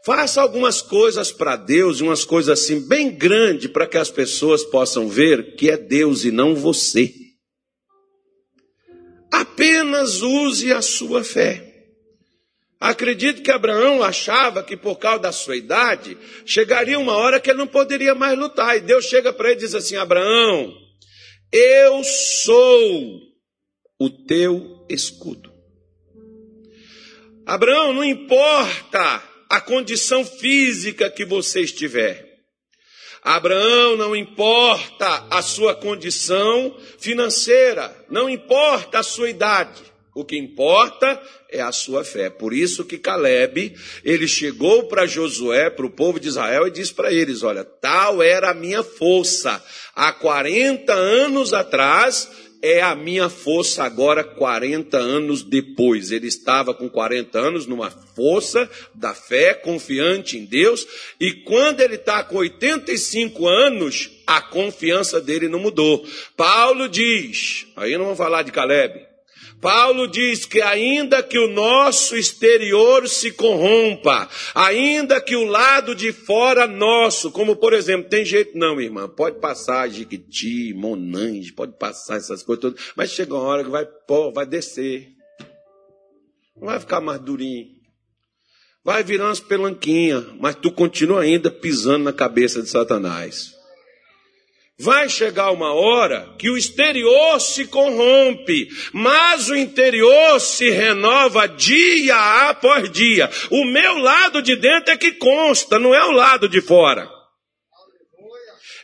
faça 0.02 0.40
algumas 0.40 0.80
coisas 0.80 1.30
para 1.30 1.54
Deus, 1.54 2.00
umas 2.00 2.24
coisas 2.24 2.58
assim 2.58 2.80
bem 2.80 3.10
grandes 3.10 3.70
para 3.70 3.86
que 3.86 3.98
as 3.98 4.10
pessoas 4.10 4.64
possam 4.64 5.08
ver 5.08 5.56
que 5.56 5.68
é 5.68 5.76
Deus 5.76 6.24
e 6.24 6.30
não 6.30 6.54
você. 6.54 7.12
Apenas 9.30 10.22
use 10.22 10.72
a 10.72 10.80
sua 10.80 11.22
fé. 11.22 11.68
Acredito 12.80 13.42
que 13.42 13.50
Abraão 13.50 14.02
achava 14.02 14.62
que 14.62 14.76
por 14.76 14.96
causa 14.96 15.22
da 15.22 15.32
sua 15.32 15.56
idade, 15.56 16.16
chegaria 16.46 16.98
uma 16.98 17.16
hora 17.16 17.40
que 17.40 17.50
ele 17.50 17.58
não 17.58 17.66
poderia 17.66 18.14
mais 18.14 18.38
lutar. 18.38 18.76
E 18.76 18.80
Deus 18.80 19.06
chega 19.06 19.32
para 19.32 19.50
ele 19.50 19.58
e 19.58 19.62
diz 19.62 19.74
assim: 19.74 19.96
Abraão, 19.96 20.72
eu 21.52 22.04
sou 22.04 23.20
o 23.98 24.08
teu 24.08 24.86
escudo. 24.88 25.52
Abraão, 27.44 27.92
não 27.92 28.04
importa 28.04 29.22
a 29.50 29.60
condição 29.60 30.24
física 30.24 31.10
que 31.10 31.24
você 31.24 31.62
estiver. 31.62 32.27
Abraão 33.22 33.96
não 33.96 34.14
importa 34.14 35.26
a 35.30 35.42
sua 35.42 35.74
condição 35.74 36.76
financeira, 36.98 37.94
não 38.08 38.28
importa 38.28 39.00
a 39.00 39.02
sua 39.02 39.30
idade. 39.30 39.88
O 40.14 40.24
que 40.24 40.36
importa 40.36 41.22
é 41.48 41.60
a 41.60 41.70
sua 41.70 42.02
fé. 42.02 42.28
Por 42.28 42.52
isso 42.52 42.84
que 42.84 42.98
Caleb, 42.98 43.76
ele 44.04 44.26
chegou 44.26 44.88
para 44.88 45.06
Josué, 45.06 45.70
para 45.70 45.86
o 45.86 45.90
povo 45.90 46.18
de 46.18 46.26
Israel 46.26 46.66
e 46.66 46.72
disse 46.72 46.92
para 46.92 47.12
eles, 47.12 47.44
olha, 47.44 47.62
tal 47.62 48.20
era 48.20 48.50
a 48.50 48.54
minha 48.54 48.82
força. 48.82 49.62
Há 49.94 50.12
40 50.12 50.92
anos 50.92 51.54
atrás, 51.54 52.28
é 52.62 52.80
a 52.80 52.94
minha 52.94 53.28
força 53.28 53.84
agora 53.84 54.24
40 54.24 54.96
anos 54.96 55.42
depois. 55.42 56.10
Ele 56.10 56.26
estava 56.26 56.74
com 56.74 56.88
40 56.88 57.38
anos 57.38 57.66
numa 57.66 57.90
força 57.90 58.68
da 58.94 59.14
fé, 59.14 59.54
confiante 59.54 60.36
em 60.36 60.44
Deus, 60.44 60.86
e 61.20 61.32
quando 61.32 61.80
ele 61.80 61.94
está 61.94 62.22
com 62.22 62.36
85 62.36 63.46
anos, 63.46 64.10
a 64.26 64.40
confiança 64.40 65.20
dele 65.20 65.48
não 65.48 65.58
mudou. 65.58 66.06
Paulo 66.36 66.88
diz, 66.88 67.66
aí 67.76 67.92
não 67.96 68.04
vamos 68.04 68.18
falar 68.18 68.42
de 68.42 68.52
Caleb, 68.52 69.07
Paulo 69.60 70.06
diz 70.06 70.44
que 70.44 70.62
ainda 70.62 71.22
que 71.22 71.38
o 71.38 71.48
nosso 71.48 72.16
exterior 72.16 73.08
se 73.08 73.32
corrompa, 73.32 74.28
ainda 74.54 75.20
que 75.20 75.34
o 75.34 75.44
lado 75.44 75.94
de 75.94 76.12
fora 76.12 76.66
nosso, 76.66 77.30
como 77.32 77.56
por 77.56 77.72
exemplo, 77.72 78.08
tem 78.08 78.24
jeito 78.24 78.56
não, 78.56 78.80
irmã, 78.80 79.08
pode 79.08 79.40
passar 79.40 79.88
Jiquiti, 79.88 80.72
Monange, 80.74 81.52
pode 81.52 81.72
passar 81.72 82.16
essas 82.16 82.42
coisas 82.42 82.62
todas, 82.62 82.80
mas 82.94 83.10
chega 83.10 83.34
uma 83.34 83.42
hora 83.42 83.64
que 83.64 83.70
vai, 83.70 83.84
pô, 83.84 84.32
vai 84.32 84.46
descer. 84.46 85.08
Não 86.56 86.66
vai 86.66 86.78
ficar 86.78 87.00
mais 87.00 87.20
durinho. 87.20 87.66
Vai 88.84 89.02
virar 89.02 89.26
umas 89.26 89.40
pelanquinhas, 89.40 90.24
mas 90.40 90.54
tu 90.54 90.72
continua 90.72 91.22
ainda 91.22 91.50
pisando 91.50 92.04
na 92.04 92.12
cabeça 92.12 92.62
de 92.62 92.68
Satanás. 92.68 93.57
Vai 94.80 95.08
chegar 95.08 95.50
uma 95.50 95.72
hora 95.72 96.36
que 96.38 96.48
o 96.48 96.56
exterior 96.56 97.40
se 97.40 97.66
corrompe, 97.66 98.68
mas 98.92 99.48
o 99.48 99.56
interior 99.56 100.40
se 100.40 100.70
renova 100.70 101.48
dia 101.48 102.48
após 102.48 102.88
dia. 102.88 103.28
O 103.50 103.64
meu 103.64 103.98
lado 103.98 104.40
de 104.40 104.54
dentro 104.54 104.92
é 104.92 104.96
que 104.96 105.10
consta, 105.12 105.80
não 105.80 105.92
é 105.92 106.04
o 106.04 106.12
lado 106.12 106.48
de 106.48 106.60
fora. 106.60 107.10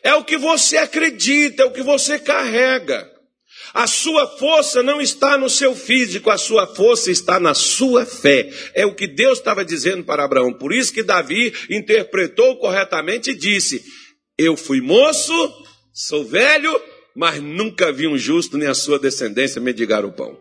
É 0.03 0.15
o 0.15 0.25
que 0.25 0.37
você 0.37 0.79
acredita, 0.79 1.63
é 1.63 1.67
o 1.67 1.73
que 1.73 1.83
você 1.83 2.19
carrega. 2.19 3.09
A 3.73 3.87
sua 3.87 4.27
força 4.37 4.83
não 4.83 5.01
está 5.01 5.39
no 5.39 5.49
seu 5.49 5.77
físico, 5.77 6.29
a 6.29 6.37
sua 6.37 6.67
força 6.75 7.09
está 7.09 7.39
na 7.39 7.55
sua 7.55 8.05
fé. 8.05 8.51
É 8.75 8.85
o 8.85 8.97
que 8.97 9.07
Deus 9.07 9.39
estava 9.39 9.65
dizendo 9.65 10.03
para 10.03 10.25
Abraão. 10.25 10.53
Por 10.53 10.73
isso 10.73 10.93
que 10.93 11.05
Davi 11.05 11.55
interpretou 11.71 12.57
corretamente 12.59 13.31
e 13.31 13.35
disse: 13.35 13.81
Eu 14.37 14.57
fui 14.57 14.81
moço 14.81 15.63
Sou 15.95 16.25
velho, 16.25 16.83
mas 17.15 17.41
nunca 17.41 17.93
vi 17.93 18.09
um 18.09 18.19
justo 18.19 18.59
nem 18.59 18.67
a 18.67 18.75
sua 18.75 18.99
descendência 18.99 19.61
mendigar 19.61 20.05
o 20.05 20.11
pão. 20.11 20.37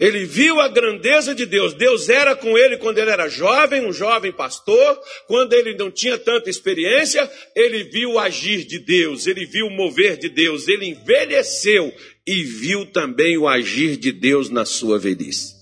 Ele 0.00 0.24
viu 0.24 0.58
a 0.58 0.68
grandeza 0.68 1.34
de 1.34 1.44
Deus. 1.44 1.74
Deus 1.74 2.08
era 2.08 2.34
com 2.34 2.56
ele 2.56 2.78
quando 2.78 2.96
ele 2.96 3.10
era 3.10 3.28
jovem, 3.28 3.84
um 3.84 3.92
jovem 3.92 4.32
pastor. 4.32 4.98
Quando 5.26 5.52
ele 5.52 5.74
não 5.74 5.90
tinha 5.90 6.16
tanta 6.16 6.48
experiência, 6.48 7.30
ele 7.54 7.84
viu 7.84 8.12
o 8.12 8.18
agir 8.18 8.64
de 8.64 8.78
Deus, 8.78 9.26
ele 9.26 9.44
viu 9.44 9.66
o 9.66 9.70
mover 9.70 10.16
de 10.16 10.30
Deus. 10.30 10.66
Ele 10.66 10.86
envelheceu 10.86 11.92
e 12.26 12.42
viu 12.44 12.86
também 12.86 13.36
o 13.36 13.46
agir 13.46 13.96
de 13.96 14.12
Deus 14.12 14.48
na 14.48 14.64
sua 14.64 14.98
velhice. 14.98 15.56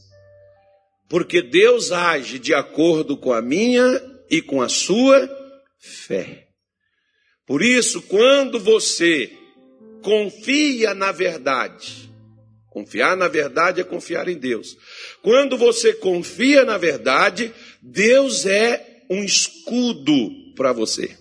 Porque 1.08 1.42
Deus 1.42 1.90
age 1.90 2.38
de 2.38 2.54
acordo 2.54 3.16
com 3.16 3.32
a 3.32 3.42
minha 3.42 4.00
e 4.30 4.42
com 4.42 4.60
a 4.62 4.68
sua 4.68 5.28
fé. 5.78 6.45
Por 7.46 7.62
isso, 7.62 8.02
quando 8.02 8.58
você 8.58 9.32
confia 10.02 10.94
na 10.94 11.12
verdade, 11.12 12.12
confiar 12.68 13.16
na 13.16 13.28
verdade 13.28 13.80
é 13.80 13.84
confiar 13.84 14.28
em 14.28 14.36
Deus. 14.36 14.76
Quando 15.22 15.56
você 15.56 15.94
confia 15.94 16.64
na 16.64 16.76
verdade, 16.76 17.52
Deus 17.80 18.44
é 18.46 19.04
um 19.08 19.24
escudo 19.24 20.54
para 20.54 20.72
você. 20.72 21.16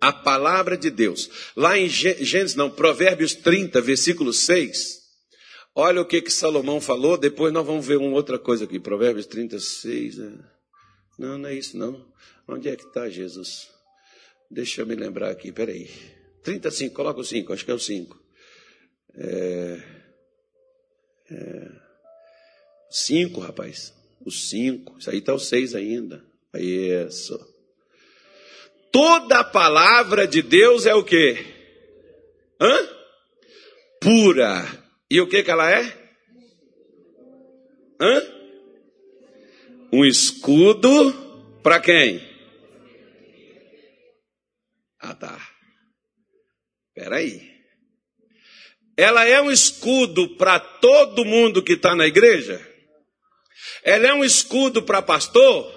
A 0.00 0.12
palavra 0.12 0.76
de 0.76 0.90
Deus. 0.90 1.30
Lá 1.56 1.78
em 1.78 1.88
Gênesis, 1.88 2.54
não, 2.54 2.70
Provérbios 2.70 3.34
30, 3.34 3.80
versículo 3.80 4.32
6. 4.32 5.02
Olha 5.74 6.00
o 6.00 6.06
que, 6.06 6.22
que 6.22 6.30
Salomão 6.30 6.80
falou, 6.80 7.16
depois 7.16 7.52
nós 7.52 7.66
vamos 7.66 7.84
ver 7.84 7.96
uma 7.96 8.14
outra 8.14 8.38
coisa 8.38 8.64
aqui. 8.64 8.78
Provérbios 8.78 9.26
36. 9.26 10.18
Né? 10.18 10.38
Não, 11.18 11.38
não 11.38 11.48
é 11.48 11.54
isso 11.54 11.76
não. 11.76 12.06
Onde 12.46 12.68
é 12.68 12.76
que 12.76 12.84
está 12.84 13.08
Jesus? 13.08 13.73
Deixa 14.54 14.80
eu 14.80 14.86
me 14.86 14.94
lembrar 14.94 15.30
aqui, 15.30 15.52
peraí. 15.52 15.90
35, 16.42 16.94
coloca 16.94 17.20
o 17.20 17.24
5, 17.24 17.52
acho 17.52 17.64
que 17.64 17.70
é 17.70 17.74
o 17.74 17.78
5. 17.78 18.22
É, 19.16 19.82
é, 21.30 21.70
Cinco, 22.96 23.40
rapaz. 23.40 23.92
Os 24.24 24.48
cinco. 24.48 24.96
Isso 25.00 25.10
aí 25.10 25.18
está 25.18 25.34
os 25.34 25.48
seis 25.48 25.74
ainda. 25.74 26.24
Isso. 26.54 27.36
Toda 28.92 29.40
a 29.40 29.44
palavra 29.44 30.28
de 30.28 30.40
Deus 30.40 30.86
é 30.86 30.94
o 30.94 31.02
quê? 31.02 31.44
Hã? 32.60 32.88
Pura. 34.00 34.64
E 35.10 35.20
o 35.20 35.26
que 35.26 35.42
que 35.42 35.50
ela 35.50 35.68
é? 35.68 35.92
Hã? 38.00 38.22
Um 39.92 40.04
escudo 40.04 41.12
para 41.64 41.80
quem? 41.80 42.33
Ah, 45.14 45.16
tá. 45.16 45.48
Peraí. 46.92 47.54
Ela 48.96 49.24
é 49.24 49.40
um 49.40 49.50
escudo 49.50 50.36
para 50.36 50.58
todo 50.58 51.24
mundo 51.24 51.62
que 51.62 51.74
está 51.74 51.94
na 51.94 52.06
igreja? 52.06 52.60
Ela 53.84 54.08
é 54.08 54.14
um 54.14 54.24
escudo 54.24 54.82
para 54.82 55.02
pastor? 55.02 55.72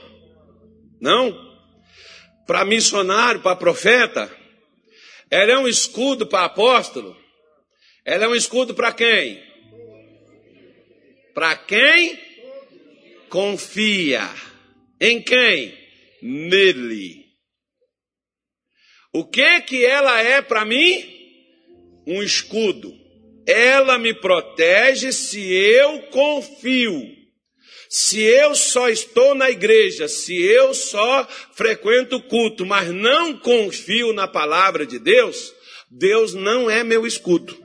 Não. 1.00 1.36
Para 2.47 2.65
missionário, 2.65 3.41
para 3.41 3.56
profeta? 3.56 4.32
Ela 5.30 5.52
é 5.52 5.58
um 5.58 5.67
escudo 5.67 6.26
para 6.26 6.45
apóstolo? 6.45 7.15
Ela 8.06 8.26
é 8.26 8.28
um 8.28 8.36
escudo 8.36 8.73
para 8.73 8.91
quem? 8.91 9.43
Para 11.34 11.56
quem 11.58 12.19
confia. 13.30 14.28
Em 15.00 15.21
quem? 15.21 15.78
Nele. 16.21 17.27
O 19.18 19.26
que 19.26 19.62
que 19.62 19.84
ela 19.84 20.22
é 20.22 20.44
para 20.44 20.64
mim? 20.64 21.04
Um 22.06 22.22
escudo. 22.22 22.94
Ela 23.48 23.98
me 23.98 24.14
protege 24.14 25.12
se 25.12 25.42
eu 25.52 26.04
confio. 26.12 27.02
Se 27.90 28.22
eu 28.22 28.54
só 28.54 28.88
estou 28.90 29.34
na 29.34 29.50
igreja, 29.50 30.08
se 30.08 30.40
eu 30.40 30.72
só 30.72 31.28
frequento 31.52 32.18
o 32.18 32.22
culto, 32.22 32.64
mas 32.64 32.90
não 32.90 33.36
confio 33.40 34.14
na 34.14 34.28
palavra 34.28 34.86
de 34.86 35.00
Deus, 35.00 35.52
Deus 35.90 36.36
não 36.36 36.70
é 36.70 36.84
meu 36.84 37.08
escudo. 37.08 37.58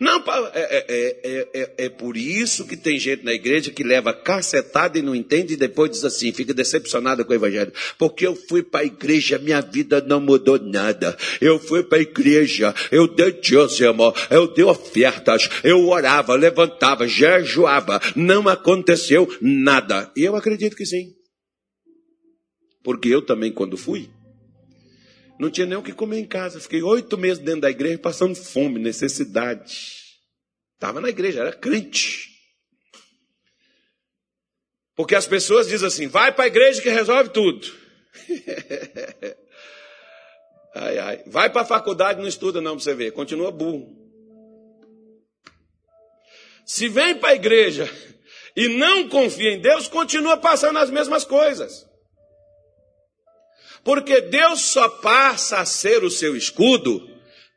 Não, 0.00 0.24
é, 0.54 0.86
é, 0.88 1.48
é, 1.52 1.70
é, 1.76 1.88
por 1.90 2.16
isso 2.16 2.66
que 2.66 2.74
tem 2.74 2.98
gente 2.98 3.22
na 3.22 3.34
igreja 3.34 3.70
que 3.70 3.84
leva 3.84 4.14
cacetada 4.14 4.98
e 4.98 5.02
não 5.02 5.14
entende 5.14 5.52
e 5.52 5.58
depois 5.58 5.90
diz 5.90 6.02
assim, 6.02 6.32
fica 6.32 6.54
decepcionada 6.54 7.22
com 7.22 7.30
o 7.30 7.36
evangelho. 7.36 7.70
Porque 7.98 8.26
eu 8.26 8.34
fui 8.34 8.62
para 8.62 8.80
a 8.80 8.84
igreja, 8.84 9.38
minha 9.38 9.60
vida 9.60 10.00
não 10.00 10.18
mudou 10.18 10.58
nada. 10.58 11.14
Eu 11.38 11.58
fui 11.58 11.82
para 11.82 11.98
a 11.98 12.00
igreja, 12.00 12.74
eu 12.90 13.06
dei 13.06 13.32
dízimo, 13.32 14.14
eu 14.30 14.48
dei 14.54 14.64
ofertas, 14.64 15.50
eu 15.62 15.86
orava, 15.86 16.34
levantava, 16.34 17.06
jejuava. 17.06 18.00
Não 18.16 18.48
aconteceu 18.48 19.28
nada. 19.38 20.10
E 20.16 20.24
eu 20.24 20.34
acredito 20.34 20.76
que 20.76 20.86
sim. 20.86 21.12
Porque 22.82 23.10
eu 23.10 23.20
também, 23.20 23.52
quando 23.52 23.76
fui, 23.76 24.08
não 25.40 25.50
tinha 25.50 25.66
nem 25.66 25.78
o 25.78 25.82
que 25.82 25.94
comer 25.94 26.18
em 26.18 26.26
casa. 26.26 26.60
Fiquei 26.60 26.82
oito 26.82 27.16
meses 27.16 27.38
dentro 27.38 27.62
da 27.62 27.70
igreja 27.70 27.98
passando 27.98 28.36
fome, 28.36 28.78
necessidade. 28.78 30.18
Estava 30.74 31.00
na 31.00 31.08
igreja, 31.08 31.40
era 31.40 31.52
crente. 31.52 32.28
Porque 34.94 35.14
as 35.14 35.26
pessoas 35.26 35.66
dizem 35.66 35.88
assim: 35.88 36.08
vai 36.08 36.30
para 36.30 36.44
a 36.44 36.46
igreja 36.46 36.82
que 36.82 36.90
resolve 36.90 37.30
tudo. 37.30 37.66
ai, 40.76 40.98
ai. 40.98 41.22
Vai 41.26 41.48
para 41.48 41.62
a 41.62 41.66
faculdade, 41.66 42.20
não 42.20 42.28
estuda, 42.28 42.60
não, 42.60 42.72
para 42.72 42.84
você 42.84 42.94
ver. 42.94 43.12
Continua 43.12 43.50
burro. 43.50 43.98
Se 46.66 46.86
vem 46.86 47.16
para 47.16 47.30
a 47.30 47.34
igreja 47.34 47.90
e 48.54 48.68
não 48.68 49.08
confia 49.08 49.52
em 49.52 49.60
Deus, 49.60 49.88
continua 49.88 50.36
passando 50.36 50.78
as 50.78 50.90
mesmas 50.90 51.24
coisas. 51.24 51.89
Porque 53.84 54.20
Deus 54.20 54.60
só 54.60 54.88
passa 54.88 55.58
a 55.58 55.64
ser 55.64 56.04
o 56.04 56.10
seu 56.10 56.36
escudo 56.36 57.08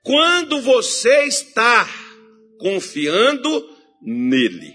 quando 0.04 0.62
você 0.62 1.26
está 1.26 1.88
confiando 2.60 3.70
nele. 4.02 4.74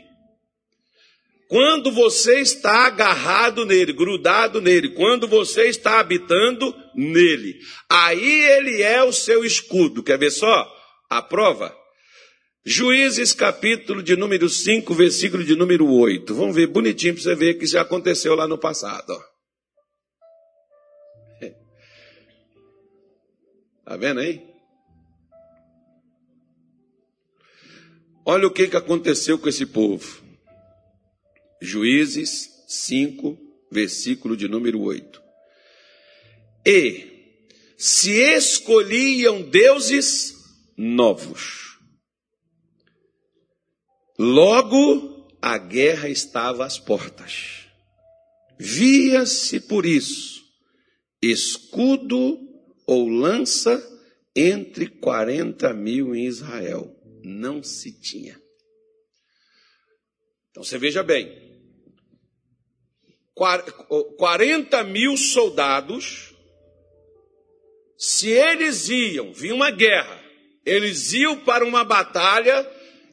Quando 1.49 1.91
você 1.91 2.41
está 2.41 2.87
agarrado 2.87 3.65
nele, 3.65 3.95
grudado 3.95 4.61
nele, 4.61 4.91
quando 4.91 5.27
você 5.27 5.65
está 5.65 5.99
habitando 5.99 6.75
nele, 6.95 7.59
aí 7.89 8.41
ele 8.51 8.83
é 8.83 9.03
o 9.03 9.13
seu 9.13 9.43
escudo. 9.43 10.03
Quer 10.03 10.19
ver 10.19 10.31
só? 10.31 10.71
A 11.09 11.23
prova? 11.23 11.75
Juízes 12.67 13.33
capítulo 13.33 14.03
de 14.03 14.15
número 14.15 14.47
5, 14.47 14.95
versículo 14.95 15.43
de 15.43 15.57
número 15.57 15.91
8. 15.91 16.35
Vamos 16.35 16.55
ver 16.55 16.67
bonitinho 16.67 17.15
para 17.15 17.23
você 17.23 17.35
ver 17.35 17.55
que 17.55 17.65
já 17.65 17.81
aconteceu 17.81 18.35
lá 18.35 18.47
no 18.47 18.59
passado. 18.59 19.11
Ó. 19.11 19.38
Está 23.89 23.97
vendo 23.97 24.21
aí? 24.21 24.47
Olha 28.23 28.47
o 28.47 28.53
que, 28.53 28.69
que 28.69 28.77
aconteceu 28.77 29.39
com 29.39 29.49
esse 29.49 29.65
povo. 29.65 30.23
Juízes 31.63 32.67
5, 32.69 33.39
versículo 33.73 34.37
de 34.37 34.47
número 34.47 34.83
8. 34.83 35.23
E 36.67 37.41
se 37.79 38.11
escolhiam 38.11 39.41
deuses 39.41 40.35
novos. 40.77 41.79
Logo 44.19 45.35
a 45.41 45.57
guerra 45.57 46.11
estava 46.11 46.67
às 46.67 46.79
portas. 46.79 47.65
Via-se 48.59 49.61
por 49.61 49.87
isso 49.87 50.47
escudo 51.23 52.48
ou 52.89 53.07
lança 53.07 53.87
entre 54.35 54.87
40 54.87 55.75
mil 55.75 56.15
em 56.15 56.25
Israel. 56.25 56.97
Não 57.23 57.63
se 57.63 57.93
tinha. 58.01 58.41
Então 60.51 60.65
você 60.65 60.79
veja 60.79 61.03
bem: 61.03 61.31
40 63.35 64.83
mil 64.85 65.19
soldados, 65.19 66.35
se 67.99 68.31
eles 68.31 68.89
iam, 68.89 69.35
vinha 69.35 69.55
uma 69.55 69.71
guerra, 69.71 70.19
eles 70.65 71.13
iam 71.13 71.39
para 71.45 71.67
uma 71.67 71.85
batalha 71.85 72.67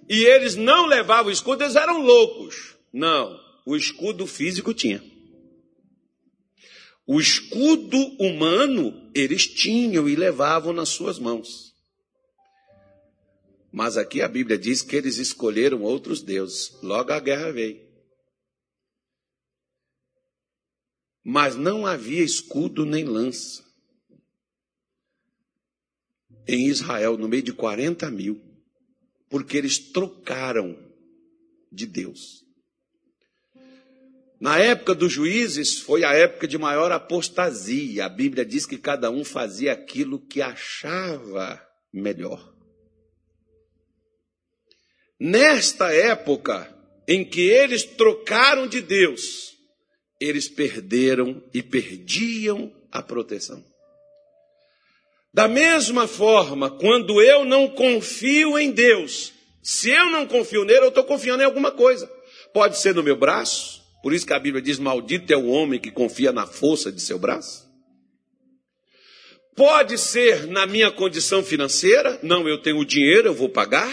e 0.07 0.23
eles 0.23 0.55
não 0.55 0.85
levavam 0.85 1.31
escudo, 1.31 1.63
eles 1.63 1.75
eram 1.75 2.01
loucos. 2.01 2.77
Não, 2.93 3.37
o 3.65 3.75
escudo 3.75 4.25
físico 4.25 4.73
tinha. 4.73 5.03
O 7.05 7.19
escudo 7.19 7.97
humano 8.19 9.11
eles 9.13 9.45
tinham 9.47 10.09
e 10.09 10.15
levavam 10.15 10.73
nas 10.73 10.89
suas 10.89 11.19
mãos. 11.19 11.75
Mas 13.71 13.97
aqui 13.97 14.21
a 14.21 14.27
Bíblia 14.27 14.57
diz 14.57 14.81
que 14.81 14.95
eles 14.95 15.17
escolheram 15.17 15.81
outros 15.81 16.21
deuses. 16.21 16.71
Logo 16.81 17.11
a 17.11 17.19
guerra 17.19 17.51
veio. 17.51 17.85
Mas 21.21 21.55
não 21.55 21.85
havia 21.85 22.23
escudo 22.23 22.85
nem 22.85 23.03
lança. 23.03 23.65
Em 26.47 26.67
Israel, 26.67 27.17
no 27.17 27.27
meio 27.27 27.43
de 27.43 27.51
40 27.51 28.09
mil, 28.11 28.41
porque 29.29 29.57
eles 29.57 29.77
trocaram 29.77 30.77
de 31.71 31.85
Deus. 31.85 32.44
Na 34.45 34.59
época 34.59 34.93
dos 34.93 35.11
juízes 35.11 35.79
foi 35.79 36.03
a 36.03 36.13
época 36.13 36.47
de 36.47 36.55
maior 36.55 36.91
apostasia. 36.91 38.05
A 38.05 38.09
Bíblia 38.09 38.45
diz 38.45 38.63
que 38.63 38.77
cada 38.77 39.09
um 39.09 39.23
fazia 39.25 39.71
aquilo 39.73 40.19
que 40.19 40.39
achava 40.39 41.59
melhor. 41.91 42.53
Nesta 45.19 45.91
época 45.91 46.71
em 47.07 47.25
que 47.25 47.41
eles 47.41 47.85
trocaram 47.85 48.67
de 48.67 48.81
Deus, 48.81 49.57
eles 50.21 50.47
perderam 50.47 51.43
e 51.51 51.63
perdiam 51.63 52.71
a 52.91 53.01
proteção. 53.01 53.65
Da 55.33 55.47
mesma 55.47 56.07
forma, 56.07 56.69
quando 56.69 57.19
eu 57.19 57.43
não 57.45 57.67
confio 57.67 58.59
em 58.59 58.69
Deus, 58.69 59.33
se 59.63 59.89
eu 59.89 60.11
não 60.11 60.27
confio 60.27 60.63
nele, 60.63 60.85
eu 60.85 60.89
estou 60.89 61.03
confiando 61.03 61.41
em 61.41 61.47
alguma 61.47 61.71
coisa. 61.71 62.07
Pode 62.53 62.77
ser 62.77 62.93
no 62.93 63.01
meu 63.01 63.15
braço, 63.15 63.83
por 64.05 64.13
isso 64.13 64.27
que 64.27 64.33
a 64.33 64.39
Bíblia 64.39 64.61
diz: 64.61 64.77
Maldito 64.77 65.33
é 65.33 65.35
o 65.35 65.47
homem 65.47 65.79
que 65.79 65.89
confia 65.89 66.31
na 66.31 66.45
força 66.45 66.91
de 66.91 67.01
seu 67.01 67.17
braço. 67.17 67.67
Pode 69.55 69.97
ser 69.97 70.45
na 70.45 70.67
minha 70.67 70.91
condição 70.91 71.41
financeira, 71.41 72.19
não, 72.21 72.47
eu 72.47 72.61
tenho 72.61 72.85
dinheiro, 72.85 73.29
eu 73.29 73.33
vou 73.33 73.49
pagar. 73.49 73.91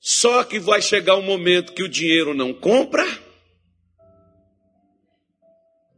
Só 0.00 0.42
que 0.42 0.58
vai 0.58 0.80
chegar 0.80 1.16
um 1.16 1.22
momento 1.22 1.74
que 1.74 1.82
o 1.82 1.88
dinheiro 1.88 2.32
não 2.32 2.54
compra. 2.54 3.04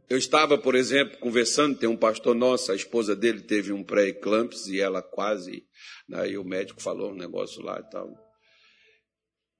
Eu 0.09 0.17
estava, 0.17 0.57
por 0.57 0.75
exemplo, 0.75 1.17
conversando, 1.19 1.77
tem 1.77 1.87
um 1.87 1.95
pastor 1.95 2.35
nosso, 2.35 2.73
a 2.73 2.75
esposa 2.75 3.15
dele 3.15 3.39
teve 3.39 3.71
um 3.71 3.85
pré-eclampsia 3.85 4.75
e 4.75 4.81
ela 4.81 5.01
quase, 5.01 5.63
aí 6.11 6.33
né, 6.33 6.37
o 6.37 6.43
médico 6.43 6.81
falou 6.81 7.11
um 7.11 7.15
negócio 7.15 7.63
lá 7.63 7.79
e 7.79 7.89
tal. 7.89 8.30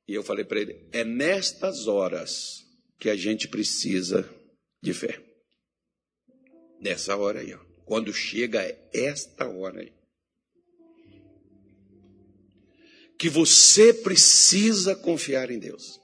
E 0.08 0.14
eu 0.14 0.24
falei 0.24 0.46
para 0.46 0.60
ele: 0.60 0.88
é 0.92 1.04
nestas 1.04 1.88
horas 1.88 2.66
que 3.00 3.10
a 3.10 3.16
gente 3.16 3.48
precisa 3.48 4.30
de 4.82 4.94
fé. 4.94 5.22
Nessa 6.80 7.16
hora 7.16 7.40
aí, 7.40 7.54
ó. 7.54 7.60
Quando 7.86 8.14
chega 8.14 8.78
esta 8.94 9.48
hora 9.48 9.82
aí. 9.82 9.92
Que 13.18 13.30
você 13.30 13.94
precisa 13.94 14.96
confiar 14.96 15.52
em 15.52 15.60
Deus. 15.60 16.00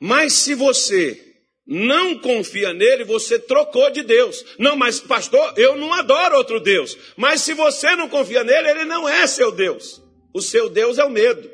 Mas 0.00 0.32
se 0.32 0.54
você 0.54 1.34
não 1.66 2.18
confia 2.18 2.72
nele, 2.72 3.04
você 3.04 3.38
trocou 3.38 3.90
de 3.90 4.02
Deus. 4.02 4.44
Não, 4.58 4.76
mas 4.76 5.00
pastor, 5.00 5.54
eu 5.56 5.76
não 5.76 5.92
adoro 5.92 6.36
outro 6.36 6.60
Deus. 6.60 6.96
Mas 7.16 7.42
se 7.42 7.54
você 7.54 7.94
não 7.96 8.08
confia 8.08 8.44
nele, 8.44 8.70
ele 8.70 8.84
não 8.84 9.08
é 9.08 9.26
seu 9.26 9.52
Deus. 9.52 10.02
O 10.32 10.42
seu 10.42 10.68
Deus 10.68 10.98
é 10.98 11.04
o 11.04 11.10
medo. 11.10 11.50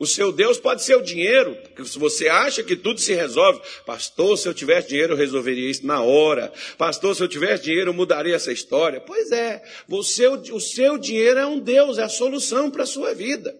O 0.00 0.06
seu 0.06 0.30
Deus 0.30 0.58
pode 0.58 0.84
ser 0.84 0.94
o 0.94 1.02
dinheiro, 1.02 1.56
porque 1.56 1.84
se 1.84 1.98
você 1.98 2.28
acha 2.28 2.62
que 2.62 2.76
tudo 2.76 3.00
se 3.00 3.14
resolve, 3.14 3.60
pastor, 3.84 4.38
se 4.38 4.48
eu 4.48 4.54
tivesse 4.54 4.88
dinheiro 4.88 5.14
eu 5.14 5.16
resolveria 5.16 5.68
isso 5.68 5.84
na 5.84 6.00
hora. 6.00 6.52
Pastor, 6.76 7.16
se 7.16 7.22
eu 7.22 7.26
tivesse 7.26 7.64
dinheiro 7.64 7.90
eu 7.90 7.94
mudaria 7.94 8.36
essa 8.36 8.52
história. 8.52 9.00
Pois 9.00 9.32
é, 9.32 9.60
você, 9.88 10.28
o 10.28 10.60
seu 10.60 10.96
dinheiro 10.98 11.40
é 11.40 11.46
um 11.46 11.58
Deus, 11.58 11.98
é 11.98 12.04
a 12.04 12.08
solução 12.08 12.70
para 12.70 12.84
a 12.84 12.86
sua 12.86 13.12
vida. 13.12 13.52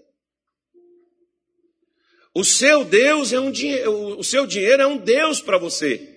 O 2.33 2.45
seu 2.45 2.85
Deus 2.85 3.33
é 3.33 3.41
um 3.41 3.51
o 4.17 4.23
seu 4.23 4.47
dinheiro 4.47 4.81
é 4.81 4.87
um 4.87 4.97
Deus 4.97 5.41
para 5.41 5.59
você. 5.59 6.15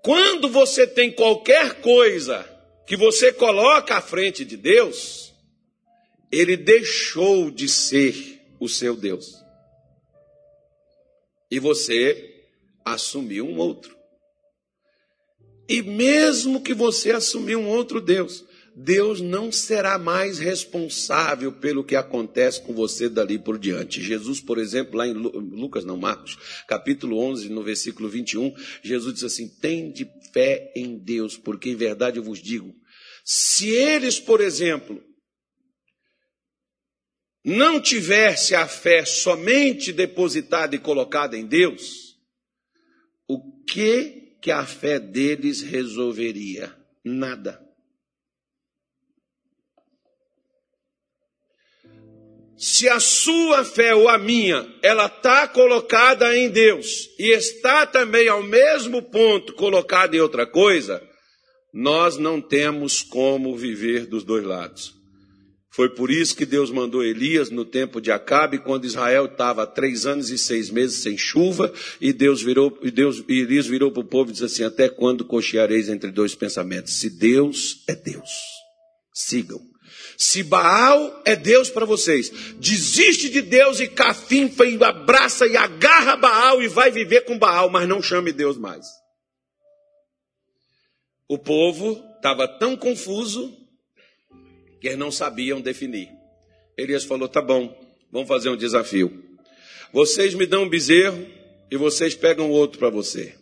Quando 0.00 0.48
você 0.48 0.86
tem 0.86 1.10
qualquer 1.10 1.80
coisa 1.80 2.48
que 2.86 2.96
você 2.96 3.32
coloca 3.32 3.96
à 3.96 4.00
frente 4.00 4.44
de 4.44 4.56
Deus, 4.56 5.25
ele 6.30 6.56
deixou 6.56 7.50
de 7.50 7.68
ser 7.68 8.42
o 8.58 8.68
seu 8.68 8.96
Deus. 8.96 9.34
E 11.50 11.58
você 11.58 12.44
assumiu 12.84 13.46
um 13.46 13.58
outro. 13.58 13.96
E 15.68 15.82
mesmo 15.82 16.62
que 16.62 16.74
você 16.74 17.10
assumiu 17.10 17.58
um 17.58 17.68
outro 17.68 18.00
Deus, 18.00 18.44
Deus 18.78 19.20
não 19.22 19.50
será 19.50 19.98
mais 19.98 20.38
responsável 20.38 21.50
pelo 21.50 21.82
que 21.82 21.96
acontece 21.96 22.60
com 22.60 22.74
você 22.74 23.08
dali 23.08 23.38
por 23.38 23.58
diante. 23.58 24.02
Jesus, 24.02 24.38
por 24.40 24.58
exemplo, 24.58 24.98
lá 24.98 25.08
em 25.08 25.14
Lucas, 25.14 25.84
não, 25.84 25.96
Marcos, 25.96 26.36
capítulo 26.68 27.18
11, 27.18 27.48
no 27.48 27.62
versículo 27.62 28.08
21, 28.08 28.54
Jesus 28.82 29.14
diz 29.14 29.24
assim: 29.24 29.48
Tende 29.48 30.08
fé 30.32 30.72
em 30.76 30.98
Deus, 30.98 31.38
porque 31.38 31.70
em 31.70 31.74
verdade 31.74 32.18
eu 32.18 32.22
vos 32.22 32.38
digo, 32.38 32.74
se 33.24 33.70
eles, 33.70 34.20
por 34.20 34.40
exemplo, 34.40 35.02
não 37.46 37.80
tivesse 37.80 38.56
a 38.56 38.66
fé 38.66 39.04
somente 39.04 39.92
depositada 39.92 40.74
e 40.74 40.80
colocada 40.80 41.38
em 41.38 41.46
Deus, 41.46 42.18
o 43.28 43.62
que 43.62 44.36
que 44.42 44.50
a 44.50 44.66
fé 44.66 44.98
deles 44.98 45.62
resolveria? 45.62 46.76
Nada. 47.04 47.64
Se 52.56 52.88
a 52.88 52.98
sua 52.98 53.64
fé 53.64 53.94
ou 53.94 54.08
a 54.08 54.18
minha, 54.18 54.66
ela 54.82 55.06
está 55.06 55.46
colocada 55.46 56.36
em 56.36 56.50
Deus 56.50 57.08
e 57.16 57.30
está 57.30 57.86
também 57.86 58.26
ao 58.26 58.42
mesmo 58.42 59.00
ponto 59.02 59.52
colocada 59.52 60.16
em 60.16 60.20
outra 60.20 60.46
coisa, 60.46 61.00
nós 61.72 62.16
não 62.16 62.40
temos 62.40 63.02
como 63.02 63.56
viver 63.56 64.06
dos 64.06 64.24
dois 64.24 64.42
lados. 64.42 64.95
Foi 65.76 65.90
por 65.90 66.10
isso 66.10 66.34
que 66.34 66.46
Deus 66.46 66.70
mandou 66.70 67.04
Elias 67.04 67.50
no 67.50 67.62
tempo 67.62 68.00
de 68.00 68.10
Acabe, 68.10 68.60
quando 68.60 68.86
Israel 68.86 69.26
estava 69.26 69.66
três 69.66 70.06
anos 70.06 70.30
e 70.30 70.38
seis 70.38 70.70
meses 70.70 71.02
sem 71.02 71.18
chuva, 71.18 71.70
e 72.00 72.14
Deus 72.14 72.40
virou, 72.40 72.78
e 72.82 72.90
Deus, 72.90 73.22
e 73.28 73.42
Elias 73.42 73.66
virou 73.66 73.92
para 73.92 74.00
o 74.00 74.06
povo 74.06 74.30
e 74.30 74.32
disse 74.32 74.46
assim: 74.46 74.64
Até 74.64 74.88
quando 74.88 75.22
cocheareis 75.22 75.90
entre 75.90 76.10
dois 76.10 76.34
pensamentos? 76.34 76.98
Se 76.98 77.10
Deus 77.10 77.84
é 77.86 77.94
Deus, 77.94 78.30
sigam. 79.12 79.60
Se 80.16 80.42
Baal 80.42 81.22
é 81.26 81.36
Deus 81.36 81.68
para 81.68 81.84
vocês, 81.84 82.30
desiste 82.58 83.28
de 83.28 83.42
Deus 83.42 83.78
e 83.78 83.86
cafinfa 83.86 84.64
e 84.64 84.82
abraça 84.82 85.46
e 85.46 85.58
agarra 85.58 86.16
Baal 86.16 86.62
e 86.62 86.68
vai 86.68 86.90
viver 86.90 87.26
com 87.26 87.38
Baal, 87.38 87.68
mas 87.68 87.86
não 87.86 88.00
chame 88.00 88.32
Deus 88.32 88.56
mais. 88.56 88.86
O 91.28 91.36
povo 91.36 92.02
estava 92.16 92.48
tão 92.48 92.78
confuso 92.78 93.65
que 94.86 94.90
eles 94.90 94.98
não 95.00 95.10
sabiam 95.10 95.60
definir. 95.60 96.08
Elias 96.78 97.02
falou: 97.02 97.28
tá 97.28 97.42
bom, 97.42 97.76
vamos 98.12 98.28
fazer 98.28 98.50
um 98.50 98.56
desafio. 98.56 99.24
Vocês 99.92 100.32
me 100.32 100.46
dão 100.46 100.62
um 100.62 100.68
bezerro 100.68 101.26
e 101.68 101.76
vocês 101.76 102.14
pegam 102.14 102.52
outro 102.52 102.78
para 102.78 102.88
você. 102.88 103.36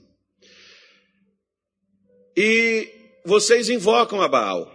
E 2.35 2.89
vocês 3.27 3.69
invocam 3.69 4.23
a 4.23 4.29
Baal. 4.29 4.73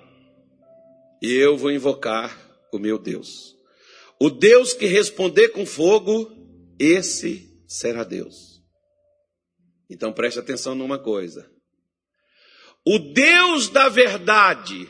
E 1.24 1.34
eu 1.34 1.58
vou 1.58 1.72
invocar 1.72 2.38
o 2.72 2.78
meu 2.78 3.00
Deus. 3.00 3.56
O 4.20 4.30
Deus 4.30 4.72
que 4.72 4.86
responder 4.86 5.50
com 5.50 5.66
fogo, 5.66 6.32
esse 6.78 7.64
será 7.68 8.04
Deus. 8.04 8.62
Então 9.90 10.14
preste 10.14 10.38
atenção 10.38 10.76
numa 10.76 11.00
coisa. 11.00 11.50
O 12.86 13.00
Deus 13.00 13.70
da 13.70 13.90
verdade, 13.90 14.88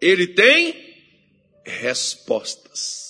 ele 0.00 0.26
tem 0.26 0.81
respostas. 1.64 3.02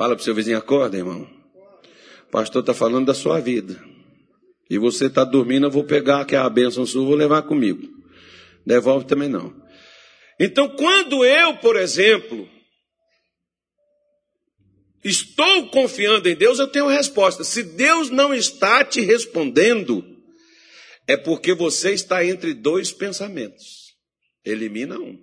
Fala 0.00 0.14
para 0.14 0.22
o 0.22 0.24
seu 0.24 0.34
vizinho, 0.34 0.56
acorda, 0.56 0.96
irmão. 0.96 1.28
O 2.26 2.30
pastor 2.30 2.60
está 2.60 2.72
falando 2.72 3.04
da 3.04 3.12
sua 3.12 3.38
vida. 3.38 3.78
E 4.70 4.78
você 4.78 5.06
está 5.06 5.24
dormindo, 5.24 5.66
eu 5.66 5.70
vou 5.70 5.84
pegar 5.84 6.24
que 6.24 6.34
é 6.34 6.38
a 6.38 6.48
bênção 6.48 6.86
sua, 6.86 7.04
vou 7.04 7.14
levar 7.14 7.42
comigo. 7.42 7.86
Devolve 8.64 9.04
também 9.04 9.28
não. 9.28 9.54
Então, 10.38 10.70
quando 10.70 11.22
eu, 11.22 11.58
por 11.58 11.76
exemplo, 11.76 12.48
estou 15.04 15.68
confiando 15.68 16.28
em 16.30 16.34
Deus, 16.34 16.58
eu 16.58 16.68
tenho 16.68 16.86
resposta. 16.86 17.44
Se 17.44 17.62
Deus 17.62 18.08
não 18.08 18.32
está 18.32 18.82
te 18.82 19.02
respondendo, 19.02 20.02
é 21.10 21.16
porque 21.16 21.52
você 21.52 21.92
está 21.92 22.24
entre 22.24 22.54
dois 22.54 22.92
pensamentos. 22.92 23.96
Elimina 24.44 24.96
um. 24.96 25.20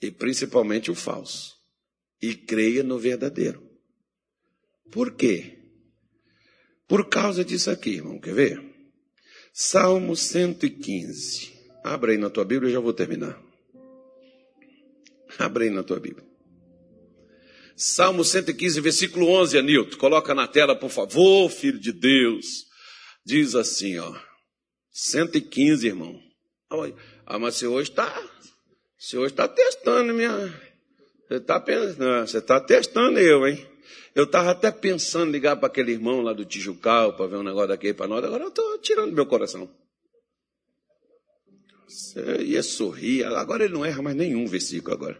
E 0.00 0.10
principalmente 0.10 0.90
o 0.90 0.96
falso. 0.96 1.54
E 2.20 2.34
creia 2.34 2.82
no 2.82 2.98
verdadeiro. 2.98 3.62
Por 4.90 5.14
quê? 5.14 5.60
Por 6.88 7.08
causa 7.08 7.44
disso 7.44 7.70
aqui, 7.70 7.90
irmão. 7.90 8.18
Quer 8.18 8.34
ver? 8.34 8.62
Salmo 9.52 10.16
115. 10.16 11.52
Abra 11.84 12.10
aí 12.10 12.18
na 12.18 12.28
tua 12.28 12.44
Bíblia, 12.44 12.68
eu 12.68 12.74
já 12.74 12.80
vou 12.80 12.92
terminar. 12.92 13.40
Abra 15.38 15.62
aí 15.62 15.70
na 15.70 15.84
tua 15.84 16.00
Bíblia. 16.00 16.26
Salmo 17.76 18.24
115, 18.24 18.80
versículo 18.80 19.28
11, 19.28 19.56
Anilton. 19.56 19.96
Coloca 19.98 20.34
na 20.34 20.48
tela, 20.48 20.74
por 20.74 20.90
favor, 20.90 21.48
filho 21.48 21.78
de 21.78 21.92
Deus. 21.92 22.66
Diz 23.24 23.54
assim, 23.54 23.98
ó. 23.98 24.31
115, 24.92 25.86
irmão. 25.86 26.20
Ah, 27.26 27.38
mas 27.38 27.56
você 27.56 27.66
hoje 27.66 27.90
está. 27.90 28.22
Você 28.98 29.16
hoje 29.16 29.32
está 29.32 29.48
testando 29.48 30.12
minha. 30.12 30.30
Você 31.26 31.36
está 31.36 31.58
pensando. 31.58 32.26
Você 32.26 32.38
está 32.38 32.60
testando 32.60 33.18
eu, 33.18 33.46
hein? 33.46 33.66
Eu 34.14 34.24
estava 34.24 34.50
até 34.50 34.70
pensando 34.70 35.30
em 35.30 35.32
ligar 35.32 35.56
para 35.56 35.68
aquele 35.68 35.92
irmão 35.92 36.20
lá 36.20 36.34
do 36.34 36.44
Tijucal 36.44 37.16
para 37.16 37.26
ver 37.26 37.36
um 37.36 37.42
negócio 37.42 37.68
daquele 37.68 37.94
para 37.94 38.06
nós. 38.06 38.22
Agora 38.22 38.44
eu 38.44 38.48
estou 38.48 38.78
tirando 38.78 39.14
meu 39.14 39.24
coração. 39.24 39.68
Você 41.88 42.42
ia 42.42 42.62
sorrir. 42.62 43.24
Agora 43.24 43.64
ele 43.64 43.72
não 43.72 43.84
erra 43.84 44.02
mais 44.02 44.14
nenhum 44.14 44.46
versículo 44.46 44.94
agora. 44.94 45.18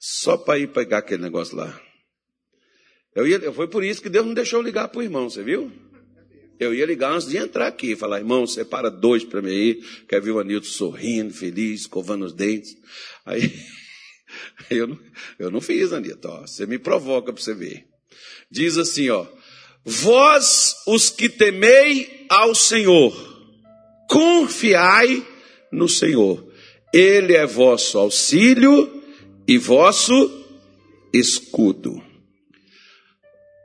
Só 0.00 0.36
para 0.36 0.58
ir 0.58 0.72
pegar 0.72 0.98
aquele 0.98 1.22
negócio 1.22 1.56
lá. 1.56 1.80
Eu 3.14 3.26
ia, 3.26 3.52
foi 3.52 3.68
por 3.68 3.84
isso 3.84 4.02
que 4.02 4.08
Deus 4.08 4.26
não 4.26 4.34
deixou 4.34 4.60
ligar 4.60 4.88
para 4.88 4.98
o 4.98 5.02
irmão, 5.02 5.28
você 5.28 5.42
viu? 5.42 5.70
Eu 6.62 6.72
ia 6.72 6.86
ligar 6.86 7.12
antes 7.12 7.28
de 7.28 7.36
entrar 7.36 7.66
aqui, 7.66 7.96
falar, 7.96 8.18
irmão, 8.18 8.46
separa 8.46 8.88
dois 8.88 9.24
para 9.24 9.42
mim 9.42 9.50
aí, 9.50 9.82
quer 10.08 10.20
ver 10.20 10.30
o 10.30 10.38
Anilton 10.38 10.68
sorrindo, 10.68 11.34
feliz, 11.34 11.82
escovando 11.82 12.24
os 12.24 12.32
dentes. 12.32 12.76
Aí, 13.26 13.52
eu 14.70 14.86
não, 14.86 15.00
eu 15.38 15.50
não 15.50 15.60
fiz, 15.60 15.92
Anilton, 15.92 16.28
ó, 16.28 16.40
você 16.42 16.64
me 16.64 16.78
provoca 16.78 17.32
para 17.32 17.42
você 17.42 17.52
ver. 17.52 17.84
Diz 18.48 18.78
assim, 18.78 19.10
ó, 19.10 19.26
vós 19.84 20.76
os 20.86 21.10
que 21.10 21.28
temei 21.28 22.26
ao 22.28 22.54
Senhor, 22.54 23.12
confiai 24.08 25.26
no 25.72 25.88
Senhor. 25.88 26.48
Ele 26.94 27.34
é 27.34 27.44
vosso 27.44 27.98
auxílio 27.98 29.02
e 29.48 29.58
vosso 29.58 30.30
escudo. 31.12 32.00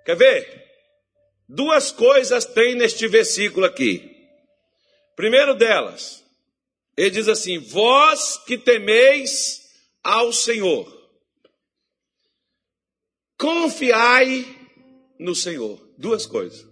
Quer 0.05 0.15
ver? 0.15 0.56
Duas 1.47 1.91
coisas 1.91 2.45
tem 2.45 2.75
neste 2.75 3.07
versículo 3.07 3.65
aqui. 3.65 4.15
Primeiro 5.15 5.55
delas, 5.55 6.23
Ele 6.95 7.09
diz 7.09 7.27
assim: 7.27 7.57
Vós 7.59 8.37
que 8.45 8.57
temeis 8.57 9.61
ao 10.03 10.33
Senhor, 10.33 10.85
confiai 13.37 14.45
no 15.19 15.33
Senhor. 15.33 15.85
Duas 15.97 16.25
coisas. 16.25 16.67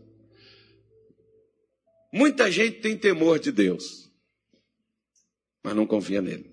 Muita 2.14 2.52
gente 2.52 2.80
tem 2.80 2.98
temor 2.98 3.40
de 3.40 3.52
Deus, 3.52 4.10
mas 5.64 5.76
não 5.76 5.88
confia 5.88 6.22
nele. 6.22 6.50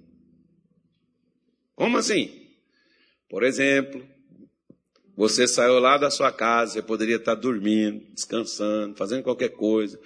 Como 1.75 1.99
assim? 1.99 2.57
Por 3.29 3.43
exemplo, 3.43 4.12
você 5.17 5.47
saiu 5.47 5.79
lá 5.79 5.99
da 5.99 6.11
sua 6.11 6.33
casa, 6.33 6.73
você 6.73 6.83
poderia 6.83 7.17
estar 7.17 7.35
dormindo, 7.35 8.03
descansando, 8.15 8.97
fazendo 8.97 9.23
qualquer 9.23 9.51
coisa, 9.51 10.01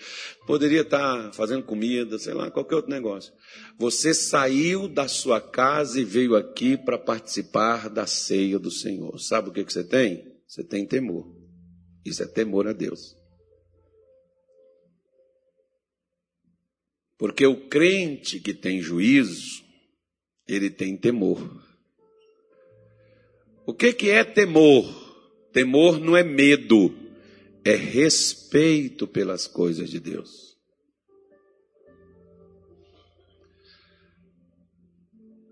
poderia 0.47 0.81
estar 0.81 1.33
fazendo 1.33 1.63
comida, 1.63 2.19
sei 2.19 2.35
lá, 2.35 2.51
qualquer 2.51 2.75
outro 2.75 2.91
negócio. 2.91 3.33
Você 3.79 4.13
saiu 4.13 4.89
da 4.89 5.07
sua 5.07 5.41
casa 5.41 6.01
e 6.01 6.05
veio 6.05 6.35
aqui 6.35 6.77
para 6.77 6.99
participar 6.99 7.89
da 7.89 8.07
ceia 8.07 8.59
do 8.59 8.71
Senhor. 8.71 9.17
Sabe 9.21 9.49
o 9.49 9.53
que, 9.53 9.65
que 9.65 9.73
você 9.73 9.85
tem? 9.85 10.25
Você 10.47 10.65
tem 10.65 10.85
temor. 10.85 11.33
Isso 12.05 12.23
é 12.23 12.27
temor 12.27 12.67
a 12.67 12.73
Deus. 12.73 13.17
Porque 17.19 17.47
o 17.47 17.69
crente 17.69 18.41
que 18.41 18.53
tem 18.53 18.83
juízo, 18.83 19.65
ele 20.47 20.69
tem 20.69 20.97
temor. 20.97 21.66
O 23.67 23.75
que, 23.75 23.93
que 23.93 24.11
é 24.11 24.23
temor? 24.23 25.05
Temor 25.53 25.99
não 25.99 26.17
é 26.17 26.23
medo, 26.23 26.95
é 27.65 27.75
respeito 27.75 29.09
pelas 29.09 29.49
coisas 29.49 29.91
de 29.91 29.99
Deus. 29.99 30.57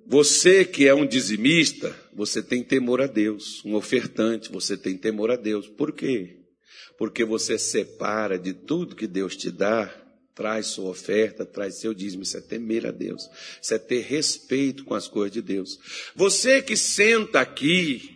Você 0.07 0.65
que 0.65 0.87
é 0.87 0.95
um 0.95 1.07
dizimista, 1.07 1.99
você 2.15 2.41
tem 2.41 2.63
temor 2.63 3.01
a 3.01 3.07
Deus. 3.07 3.65
Um 3.65 3.75
ofertante, 3.75 4.53
você 4.53 4.77
tem 4.77 4.97
temor 4.97 5.31
a 5.31 5.37
Deus. 5.37 5.67
Por 5.67 5.91
quê? 5.91 6.45
Porque 6.97 7.25
você 7.25 7.59
separa 7.59 8.39
de 8.39 8.53
tudo 8.53 8.95
que 8.95 9.09
Deus 9.09 9.35
te 9.35 9.51
dá 9.51 10.04
traz 10.35 10.67
sua 10.67 10.91
oferta, 10.91 11.47
traz 11.47 11.79
seu 11.79 11.95
dízimo. 11.95 12.23
Isso 12.23 12.37
é 12.37 12.41
temer 12.41 12.87
a 12.87 12.91
Deus. 12.91 13.31
Isso 13.63 13.75
é 13.75 13.79
ter 13.79 14.01
respeito 14.01 14.85
com 14.85 14.95
as 14.95 15.07
coisas 15.07 15.33
de 15.33 15.41
Deus. 15.41 15.79
Você 16.17 16.61
que 16.61 16.77
senta 16.77 17.41
aqui 17.41 18.11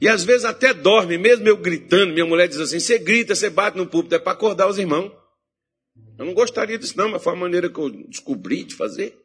e 0.00 0.08
às 0.08 0.24
vezes 0.24 0.46
até 0.46 0.72
dorme, 0.72 1.18
mesmo 1.18 1.46
eu 1.46 1.58
gritando, 1.58 2.12
minha 2.12 2.24
mulher 2.24 2.48
diz 2.48 2.58
assim: 2.58 2.80
você 2.80 2.98
grita, 2.98 3.34
você 3.34 3.50
bate 3.50 3.76
no 3.76 3.86
púlpito, 3.86 4.14
é 4.14 4.18
para 4.18 4.32
acordar 4.32 4.66
os 4.66 4.78
irmãos. 4.78 5.12
Eu 6.18 6.24
não 6.24 6.34
gostaria 6.34 6.78
disso, 6.78 6.96
não, 6.96 7.10
mas 7.10 7.22
foi 7.22 7.34
a 7.34 7.36
maneira 7.36 7.68
que 7.68 7.78
eu 7.78 7.90
descobri 7.90 8.64
de 8.64 8.74
fazer. 8.74 9.16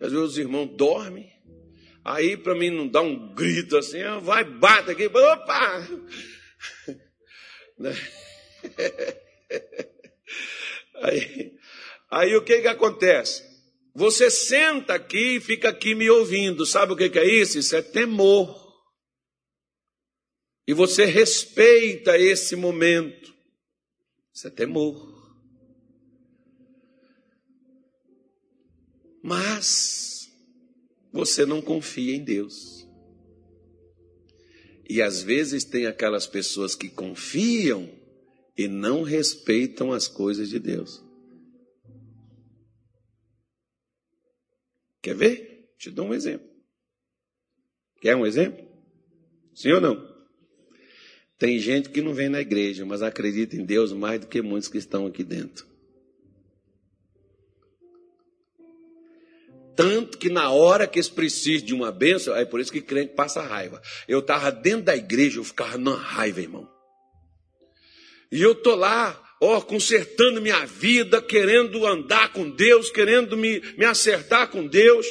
Às 0.00 0.12
vezes 0.12 0.28
os 0.28 0.38
irmãos 0.38 0.66
dormem, 0.76 1.28
aí 2.04 2.36
para 2.36 2.54
mim 2.54 2.70
não 2.70 2.86
dar 2.86 3.02
um 3.02 3.34
grito 3.34 3.76
assim, 3.76 4.00
ah, 4.02 4.18
vai, 4.18 4.44
bate 4.44 4.92
aqui, 4.92 5.06
opa! 5.06 5.88
Aí, 11.02 11.52
aí 12.10 12.36
o 12.36 12.42
que 12.42 12.60
que 12.60 12.68
acontece? 12.68 13.42
Você 13.94 14.30
senta 14.30 14.94
aqui 14.94 15.36
e 15.36 15.40
fica 15.40 15.70
aqui 15.70 15.94
me 15.94 16.08
ouvindo. 16.08 16.64
Sabe 16.64 16.92
o 16.92 16.96
que, 16.96 17.10
que 17.10 17.18
é 17.18 17.26
isso? 17.26 17.58
Isso 17.58 17.74
é 17.74 17.82
temor. 17.82 18.68
E 20.66 20.72
você 20.72 21.04
respeita 21.04 22.16
esse 22.16 22.54
momento. 22.54 23.34
Isso 24.32 24.46
é 24.46 24.50
temor. 24.50 25.18
Mas 29.22 30.30
você 31.12 31.44
não 31.44 31.60
confia 31.60 32.14
em 32.14 32.22
Deus. 32.22 32.86
E 34.88 35.02
às 35.02 35.22
vezes 35.22 35.64
tem 35.64 35.86
aquelas 35.86 36.26
pessoas 36.26 36.74
que 36.74 36.88
confiam 36.88 37.97
e 38.58 38.66
não 38.66 39.02
respeitam 39.02 39.92
as 39.92 40.08
coisas 40.08 40.48
de 40.48 40.58
Deus. 40.58 41.00
Quer 45.00 45.14
ver? 45.14 45.74
Te 45.78 45.92
dou 45.92 46.08
um 46.08 46.14
exemplo. 46.14 46.48
Quer 48.00 48.16
um 48.16 48.26
exemplo? 48.26 48.66
Sim 49.54 49.70
ou 49.72 49.80
não? 49.80 50.18
Tem 51.38 51.56
gente 51.60 51.90
que 51.90 52.02
não 52.02 52.12
vem 52.12 52.28
na 52.28 52.40
igreja, 52.40 52.84
mas 52.84 53.00
acredita 53.00 53.54
em 53.54 53.64
Deus 53.64 53.92
mais 53.92 54.20
do 54.20 54.26
que 54.26 54.42
muitos 54.42 54.68
que 54.68 54.78
estão 54.78 55.06
aqui 55.06 55.22
dentro. 55.22 55.64
Tanto 59.76 60.18
que 60.18 60.28
na 60.28 60.50
hora 60.50 60.88
que 60.88 60.98
eles 60.98 61.08
precisam 61.08 61.64
de 61.64 61.72
uma 61.72 61.92
bênção, 61.92 62.34
é 62.34 62.44
por 62.44 62.58
isso 62.58 62.72
que 62.72 62.80
crente 62.80 63.14
passa 63.14 63.40
raiva. 63.40 63.80
Eu 64.08 64.18
estava 64.18 64.50
dentro 64.50 64.82
da 64.82 64.96
igreja, 64.96 65.38
eu 65.38 65.44
ficava 65.44 65.78
na 65.78 65.94
raiva, 65.94 66.40
irmão. 66.40 66.77
E 68.30 68.42
eu 68.42 68.54
tô 68.54 68.74
lá, 68.74 69.20
ó, 69.40 69.60
consertando 69.60 70.40
minha 70.40 70.64
vida, 70.66 71.22
querendo 71.22 71.86
andar 71.86 72.32
com 72.32 72.50
Deus, 72.50 72.90
querendo 72.90 73.36
me, 73.36 73.60
me 73.76 73.84
acertar 73.84 74.48
com 74.50 74.66
Deus, 74.66 75.06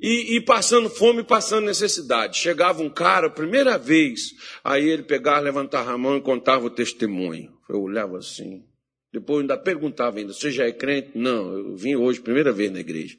e, 0.00 0.36
e 0.36 0.40
passando 0.40 0.88
fome, 0.88 1.22
passando 1.24 1.66
necessidade. 1.66 2.38
Chegava 2.38 2.82
um 2.82 2.90
cara, 2.90 3.28
primeira 3.28 3.76
vez, 3.76 4.32
aí 4.62 4.88
ele 4.88 5.02
pegava, 5.02 5.40
levantava 5.40 5.92
a 5.92 5.98
mão 5.98 6.16
e 6.16 6.22
contava 6.22 6.66
o 6.66 6.70
testemunho. 6.70 7.52
Eu 7.68 7.82
olhava 7.82 8.18
assim. 8.18 8.64
Depois 9.12 9.40
ainda 9.40 9.56
perguntava 9.56 10.18
ainda, 10.18 10.32
você 10.32 10.50
já 10.50 10.66
é 10.66 10.72
crente? 10.72 11.12
Não, 11.14 11.52
eu 11.52 11.76
vim 11.76 11.96
hoje, 11.96 12.20
primeira 12.20 12.52
vez 12.52 12.70
na 12.70 12.80
igreja. 12.80 13.16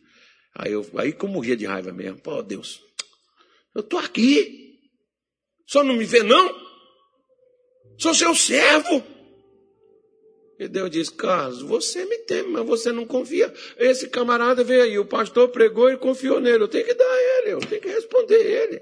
Aí 0.56 0.72
eu, 0.72 0.86
aí 0.96 1.12
que 1.12 1.24
eu 1.24 1.30
morria 1.30 1.58
de 1.58 1.66
raiva 1.66 1.92
mesmo. 1.92 2.20
Pô, 2.22 2.42
Deus, 2.42 2.82
eu 3.76 3.84
tô 3.84 3.98
aqui. 3.98 4.78
Só 5.68 5.84
não 5.84 5.96
me 5.96 6.06
vê 6.06 6.24
não? 6.24 6.56
Sou 7.98 8.14
seu 8.14 8.34
servo. 8.34 9.04
E 10.60 10.68
Deus 10.68 10.92
disse: 10.92 11.14
Carlos, 11.14 11.62
você 11.62 12.04
me 12.04 12.18
teme, 12.18 12.50
mas 12.50 12.68
você 12.68 12.92
não 12.92 13.06
confia. 13.06 13.52
Esse 13.78 14.10
camarada 14.10 14.62
veio 14.62 14.84
aí, 14.84 15.00
o 15.00 15.06
pastor 15.06 15.48
pregou 15.48 15.90
e 15.90 15.98
confiou 15.98 16.42
nele. 16.42 16.64
Eu 16.64 16.68
tenho 16.68 16.86
que 16.86 16.94
dar 16.94 17.18
ele, 17.18 17.54
eu 17.54 17.60
tenho 17.62 17.82
que 17.82 17.88
responder 17.88 18.46
ele. 18.46 18.82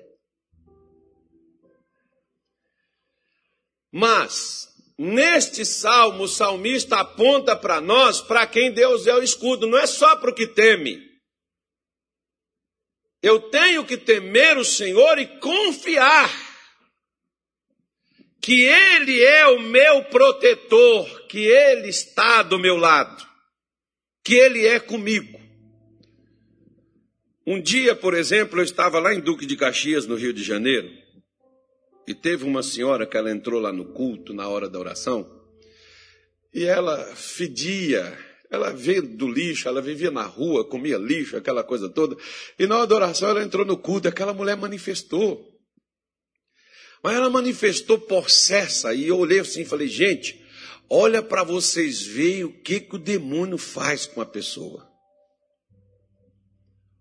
Mas, 3.91 4.67
neste 4.97 5.63
salmo, 5.63 6.23
o 6.23 6.27
salmista 6.27 6.97
aponta 6.97 7.55
para 7.55 7.79
nós, 7.79 8.21
para 8.21 8.47
quem 8.47 8.73
Deus 8.73 9.05
é 9.05 9.13
o 9.13 9.21
escudo, 9.21 9.67
não 9.67 9.77
é 9.77 9.85
só 9.85 10.15
para 10.15 10.31
o 10.31 10.35
que 10.35 10.47
teme. 10.47 11.05
Eu 13.21 13.39
tenho 13.39 13.85
que 13.85 13.97
temer 13.97 14.57
o 14.57 14.65
Senhor 14.65 15.19
e 15.19 15.27
confiar 15.39 16.46
que 18.47 18.63
Ele 18.63 19.21
é 19.25 19.45
o 19.47 19.59
meu 19.59 20.05
protetor, 20.05 21.27
que 21.27 21.39
Ele 21.39 21.89
está 21.89 22.41
do 22.41 22.57
meu 22.57 22.77
lado, 22.77 23.27
que 24.23 24.35
Ele 24.35 24.65
é 24.65 24.79
comigo. 24.79 25.37
Um 27.45 27.61
dia, 27.61 27.93
por 27.93 28.13
exemplo, 28.13 28.61
eu 28.61 28.63
estava 28.63 28.99
lá 28.99 29.13
em 29.13 29.19
Duque 29.19 29.45
de 29.45 29.57
Caxias, 29.57 30.07
no 30.07 30.15
Rio 30.15 30.31
de 30.31 30.45
Janeiro, 30.45 30.89
e 32.07 32.13
teve 32.13 32.45
uma 32.45 32.63
senhora 32.63 33.05
que 33.05 33.17
ela 33.17 33.29
entrou 33.29 33.59
lá 33.59 33.73
no 33.73 33.83
culto, 33.83 34.33
na 34.33 34.47
hora 34.47 34.69
da 34.69 34.79
oração, 34.79 35.29
e 36.53 36.63
ela 36.63 37.03
fedia, 37.17 38.17
ela 38.49 38.71
veio 38.71 39.01
do 39.01 39.27
lixo, 39.27 39.67
ela 39.67 39.81
vivia 39.81 40.09
na 40.09 40.23
rua, 40.23 40.63
comia 40.63 40.97
lixo, 40.97 41.35
aquela 41.35 41.65
coisa 41.65 41.89
toda, 41.89 42.15
e 42.57 42.65
na 42.65 42.77
hora 42.77 42.87
da 42.87 42.95
oração 42.95 43.27
ela 43.27 43.43
entrou 43.43 43.65
no 43.65 43.75
culto, 43.75 44.07
aquela 44.07 44.33
mulher 44.33 44.55
manifestou. 44.55 45.56
Mas 47.03 47.15
ela 47.15 47.29
manifestou 47.29 47.99
possessa 47.99 48.93
e 48.93 49.07
eu 49.07 49.17
olhei 49.17 49.39
assim 49.39 49.61
e 49.61 49.65
falei, 49.65 49.87
gente, 49.87 50.43
olha 50.89 51.21
para 51.21 51.43
vocês 51.43 52.03
verem 52.03 52.43
o 52.43 52.51
que, 52.51 52.79
que 52.79 52.95
o 52.95 52.99
demônio 52.99 53.57
faz 53.57 54.05
com 54.05 54.21
a 54.21 54.25
pessoa. 54.25 54.87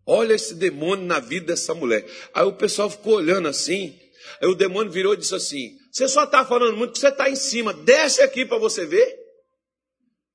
Olha 0.07 0.35
esse 0.35 0.55
demônio 0.55 1.05
na 1.05 1.19
vida 1.19 1.47
dessa 1.47 1.75
mulher. 1.75 2.07
Aí 2.33 2.45
o 2.45 2.53
pessoal 2.53 2.89
ficou 2.89 3.15
olhando 3.15 3.49
assim. 3.49 3.99
Aí 4.41 4.49
o 4.49 4.55
demônio 4.55 4.93
virou 4.93 5.15
e 5.15 5.17
disse 5.17 5.35
assim: 5.35 5.77
Você 5.91 6.07
só 6.07 6.23
está 6.23 6.45
falando 6.45 6.77
muito 6.77 6.93
que 6.93 6.99
você 7.01 7.09
está 7.09 7.29
em 7.29 7.35
cima. 7.35 7.73
Desce 7.73 8.23
aqui 8.23 8.45
para 8.45 8.59
você 8.59 8.87
ver. 8.87 9.19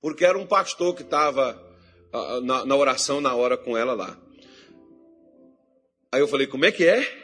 Porque 0.02 0.26
era 0.26 0.38
um 0.38 0.46
pastor 0.46 0.94
que 0.94 1.04
estava 1.04 1.58
ah, 2.12 2.42
na, 2.42 2.66
na 2.66 2.76
oração 2.76 3.22
na 3.22 3.34
hora 3.34 3.56
com 3.56 3.78
ela 3.78 3.94
lá. 3.94 4.20
Aí 6.12 6.20
eu 6.20 6.28
falei: 6.28 6.48
Como 6.48 6.66
é 6.66 6.72
que 6.72 6.86
é? 6.86 7.21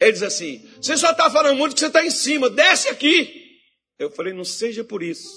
Ele 0.00 0.12
diz 0.12 0.22
assim: 0.22 0.66
Você 0.80 0.96
só 0.96 1.10
está 1.10 1.30
falando 1.30 1.56
muito 1.56 1.74
que 1.74 1.80
você 1.80 1.86
está 1.86 2.04
em 2.04 2.10
cima, 2.10 2.50
desce 2.50 2.88
aqui. 2.88 3.42
Eu 3.98 4.10
falei: 4.10 4.32
Não 4.32 4.44
seja 4.44 4.84
por 4.84 5.02
isso. 5.02 5.28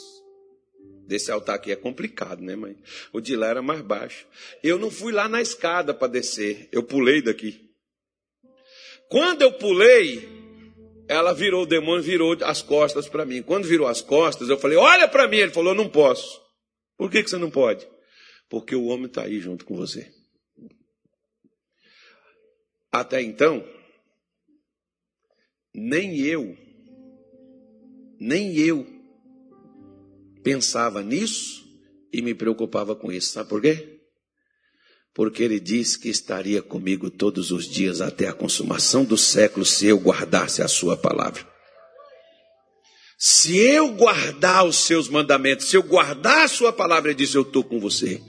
Desse 1.07 1.31
altar 1.31 1.55
aqui 1.55 1.71
é 1.71 1.75
complicado, 1.75 2.41
né, 2.41 2.55
mãe? 2.55 2.75
O 3.13 3.21
de 3.21 3.35
lá 3.35 3.47
era 3.47 3.61
mais 3.61 3.81
baixo. 3.81 4.27
Eu 4.61 4.77
não 4.77 4.91
fui 4.91 5.13
lá 5.13 5.29
na 5.29 5.41
escada 5.41 5.93
para 5.93 6.07
descer, 6.07 6.67
eu 6.71 6.83
pulei 6.83 7.21
daqui. 7.21 7.61
Quando 9.09 9.41
eu 9.41 9.53
pulei, 9.53 10.27
ela 11.07 11.33
virou, 11.33 11.63
o 11.63 11.65
demônio 11.65 12.03
virou 12.03 12.35
as 12.41 12.61
costas 12.61 13.07
para 13.07 13.25
mim. 13.25 13.41
Quando 13.41 13.65
virou 13.65 13.87
as 13.87 14.01
costas, 14.01 14.49
eu 14.49 14.57
falei: 14.57 14.77
Olha 14.77 15.07
para 15.07 15.27
mim. 15.27 15.37
Ele 15.37 15.51
falou: 15.51 15.73
Não 15.73 15.89
posso. 15.89 16.41
Por 16.97 17.09
que, 17.09 17.23
que 17.23 17.29
você 17.29 17.37
não 17.37 17.51
pode? 17.51 17.87
porque 18.49 18.75
o 18.75 18.85
homem 18.85 19.07
está 19.07 19.23
aí 19.23 19.39
junto 19.39 19.65
com 19.65 19.75
você. 19.75 20.11
Até 22.91 23.21
então, 23.21 23.63
nem 25.79 26.17
eu, 26.17 26.57
nem 28.19 28.57
eu 28.57 28.87
pensava 30.43 31.03
nisso 31.03 31.63
e 32.11 32.19
me 32.19 32.33
preocupava 32.33 32.95
com 32.95 33.11
isso. 33.11 33.33
Sabe 33.33 33.47
por 33.47 33.61
quê? 33.61 33.99
Porque 35.13 35.43
ele 35.43 35.59
disse 35.59 35.99
que 35.99 36.09
estaria 36.09 36.63
comigo 36.63 37.11
todos 37.11 37.51
os 37.51 37.69
dias 37.69 38.01
até 38.01 38.27
a 38.27 38.33
consumação 38.33 39.05
do 39.05 39.15
século 39.15 39.63
se 39.63 39.85
eu 39.85 39.99
guardasse 39.99 40.63
a 40.63 40.67
sua 40.67 40.97
palavra. 40.97 41.47
Se 43.19 43.55
eu 43.57 43.89
guardar 43.89 44.65
os 44.65 44.77
seus 44.77 45.07
mandamentos, 45.07 45.69
se 45.69 45.75
eu 45.75 45.83
guardar 45.83 46.45
a 46.45 46.47
sua 46.47 46.73
palavra, 46.73 47.11
ele 47.11 47.17
diz: 47.17 47.33
Eu 47.35 47.41
estou 47.43 47.63
com 47.63 47.79
você. 47.79 48.21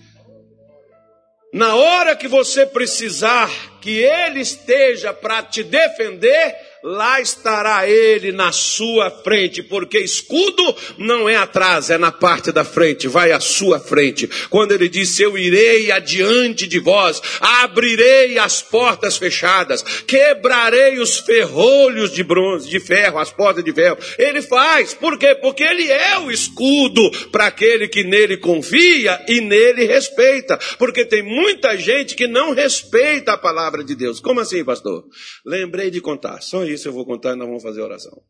Na 1.52 1.74
hora 1.76 2.14
que 2.14 2.28
você 2.28 2.66
precisar 2.66 3.80
que 3.80 3.90
ele 3.90 4.40
esteja 4.40 5.14
para 5.14 5.42
te 5.42 5.62
defender, 5.62 6.67
lá 6.82 7.20
estará 7.20 7.88
ele 7.88 8.32
na 8.32 8.52
sua 8.52 9.10
frente, 9.10 9.62
porque 9.62 9.98
escudo 9.98 10.76
não 10.96 11.28
é 11.28 11.36
atrás, 11.36 11.90
é 11.90 11.98
na 11.98 12.12
parte 12.12 12.52
da 12.52 12.64
frente, 12.64 13.08
vai 13.08 13.32
à 13.32 13.40
sua 13.40 13.80
frente. 13.80 14.28
Quando 14.48 14.72
ele 14.72 14.88
disse: 14.88 15.22
Eu 15.22 15.36
irei 15.36 15.90
adiante 15.90 16.66
de 16.66 16.78
vós, 16.78 17.20
abrirei 17.40 18.38
as 18.38 18.62
portas 18.62 19.16
fechadas, 19.16 19.82
quebrarei 20.06 20.98
os 20.98 21.18
ferrolhos 21.18 22.12
de 22.12 22.22
bronze, 22.22 22.68
de 22.68 22.80
ferro, 22.80 23.18
as 23.18 23.32
portas 23.32 23.64
de 23.64 23.72
ferro. 23.72 23.98
Ele 24.18 24.42
faz, 24.42 24.94
por 24.94 25.18
quê? 25.18 25.34
Porque 25.34 25.62
ele 25.62 25.90
é 25.90 26.18
o 26.18 26.30
escudo 26.30 27.10
para 27.30 27.46
aquele 27.46 27.88
que 27.88 28.04
nele 28.04 28.36
confia 28.36 29.20
e 29.28 29.40
nele 29.40 29.84
respeita, 29.84 30.58
porque 30.78 31.04
tem 31.04 31.22
muita 31.22 31.76
gente 31.76 32.14
que 32.14 32.26
não 32.26 32.52
respeita 32.52 33.32
a 33.32 33.38
palavra 33.38 33.82
de 33.82 33.94
Deus. 33.94 34.20
Como 34.20 34.40
assim, 34.40 34.64
pastor? 34.64 35.04
Lembrei 35.44 35.90
de 35.90 36.00
contar, 36.00 36.40
só 36.40 36.67
isso 36.72 36.88
eu 36.88 36.92
vou 36.92 37.04
contar 37.04 37.32
e 37.32 37.36
nós 37.36 37.46
vamos 37.46 37.62
fazer 37.62 37.80
oração. 37.80 38.22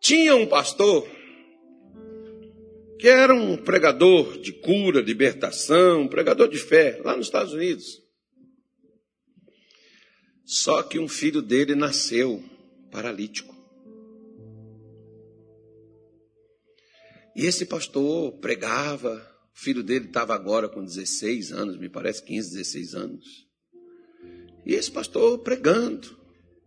Tinha 0.00 0.36
um 0.36 0.46
pastor 0.46 1.08
que 2.98 3.08
era 3.08 3.32
um 3.32 3.56
pregador 3.56 4.40
de 4.40 4.52
cura, 4.52 5.00
libertação, 5.00 6.02
um 6.02 6.08
pregador 6.08 6.48
de 6.48 6.58
fé, 6.58 7.00
lá 7.04 7.16
nos 7.16 7.26
Estados 7.26 7.52
Unidos. 7.52 8.02
Só 10.44 10.82
que 10.82 10.98
um 10.98 11.06
filho 11.06 11.40
dele 11.40 11.74
nasceu 11.74 12.42
paralítico. 12.90 13.54
E 17.36 17.46
esse 17.46 17.66
pastor 17.66 18.32
pregava, 18.40 19.14
o 19.54 19.58
filho 19.58 19.84
dele 19.84 20.06
estava 20.06 20.34
agora 20.34 20.68
com 20.68 20.84
16 20.84 21.52
anos, 21.52 21.78
me 21.78 21.88
parece 21.88 22.24
15, 22.24 22.50
16 22.50 22.94
anos. 22.94 23.46
E 24.66 24.74
esse 24.74 24.90
pastor 24.90 25.38
pregando, 25.38 26.17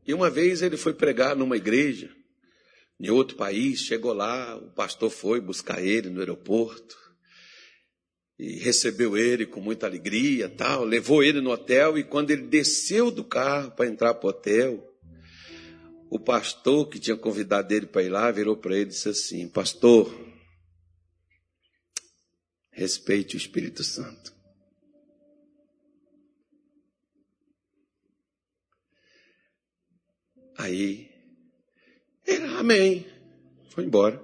e 0.06 0.14
uma 0.14 0.30
vez 0.30 0.62
ele 0.62 0.78
foi 0.78 0.94
pregar 0.94 1.36
numa 1.36 1.58
igreja, 1.58 2.10
em 3.00 3.10
outro 3.10 3.36
país, 3.36 3.82
chegou 3.82 4.14
lá, 4.14 4.56
o 4.58 4.72
pastor 4.72 5.10
foi 5.10 5.42
buscar 5.42 5.84
ele 5.84 6.10
no 6.10 6.20
aeroporto 6.20 6.96
e 8.38 8.60
recebeu 8.60 9.18
ele 9.18 9.46
com 9.46 9.60
muita 9.60 9.86
alegria, 9.86 10.50
tal, 10.50 10.84
levou 10.84 11.24
ele 11.24 11.42
no 11.42 11.52
hotel 11.52 11.98
e 11.98 12.04
quando 12.04 12.32
ele 12.32 12.44
desceu 12.44 13.10
do 13.12 13.24
carro 13.24 13.72
para 13.72 13.88
entrar 13.88 14.14
para 14.16 14.28
o 14.28 14.30
hotel, 14.30 14.88
o 16.12 16.20
pastor 16.20 16.90
que 16.90 17.00
tinha 17.00 17.16
convidado 17.16 17.74
ele 17.74 17.86
para 17.86 18.04
ir 18.04 18.10
lá 18.10 18.30
virou 18.32 18.58
para 18.58 18.76
ele 18.76 18.84
e 18.84 18.88
disse 18.88 19.10
assim: 19.10 19.48
Pastor, 19.48 20.14
respeite 22.70 23.36
o 23.36 23.38
Espírito 23.38 23.84
Santo. 23.84 24.41
Aí, 30.62 31.10
ele, 32.26 32.46
amém. 32.56 33.06
Foi 33.70 33.84
embora. 33.84 34.22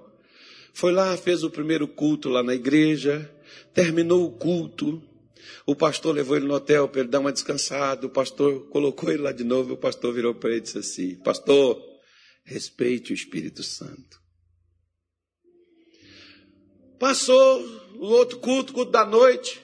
Foi 0.72 0.92
lá, 0.92 1.16
fez 1.16 1.42
o 1.42 1.50
primeiro 1.50 1.88
culto 1.88 2.28
lá 2.28 2.44
na 2.44 2.54
igreja, 2.54 3.28
terminou 3.74 4.24
o 4.24 4.30
culto. 4.30 5.02
O 5.66 5.74
pastor 5.74 6.14
levou 6.14 6.36
ele 6.36 6.46
no 6.46 6.54
hotel 6.54 6.88
para 6.88 7.00
ele 7.00 7.10
dar 7.10 7.18
uma 7.18 7.32
descansada. 7.32 8.06
O 8.06 8.10
pastor 8.10 8.68
colocou 8.68 9.10
ele 9.10 9.22
lá 9.22 9.32
de 9.32 9.42
novo. 9.42 9.74
O 9.74 9.76
pastor 9.76 10.14
virou 10.14 10.32
para 10.32 10.50
ele 10.50 10.58
e 10.58 10.62
disse 10.62 10.78
assim: 10.78 11.16
Pastor, 11.16 11.82
respeite 12.44 13.12
o 13.12 13.14
Espírito 13.14 13.64
Santo. 13.64 14.20
Passou 17.00 17.60
o 17.96 18.06
outro 18.06 18.38
culto, 18.38 18.72
culto 18.72 18.92
da 18.92 19.04
noite, 19.04 19.60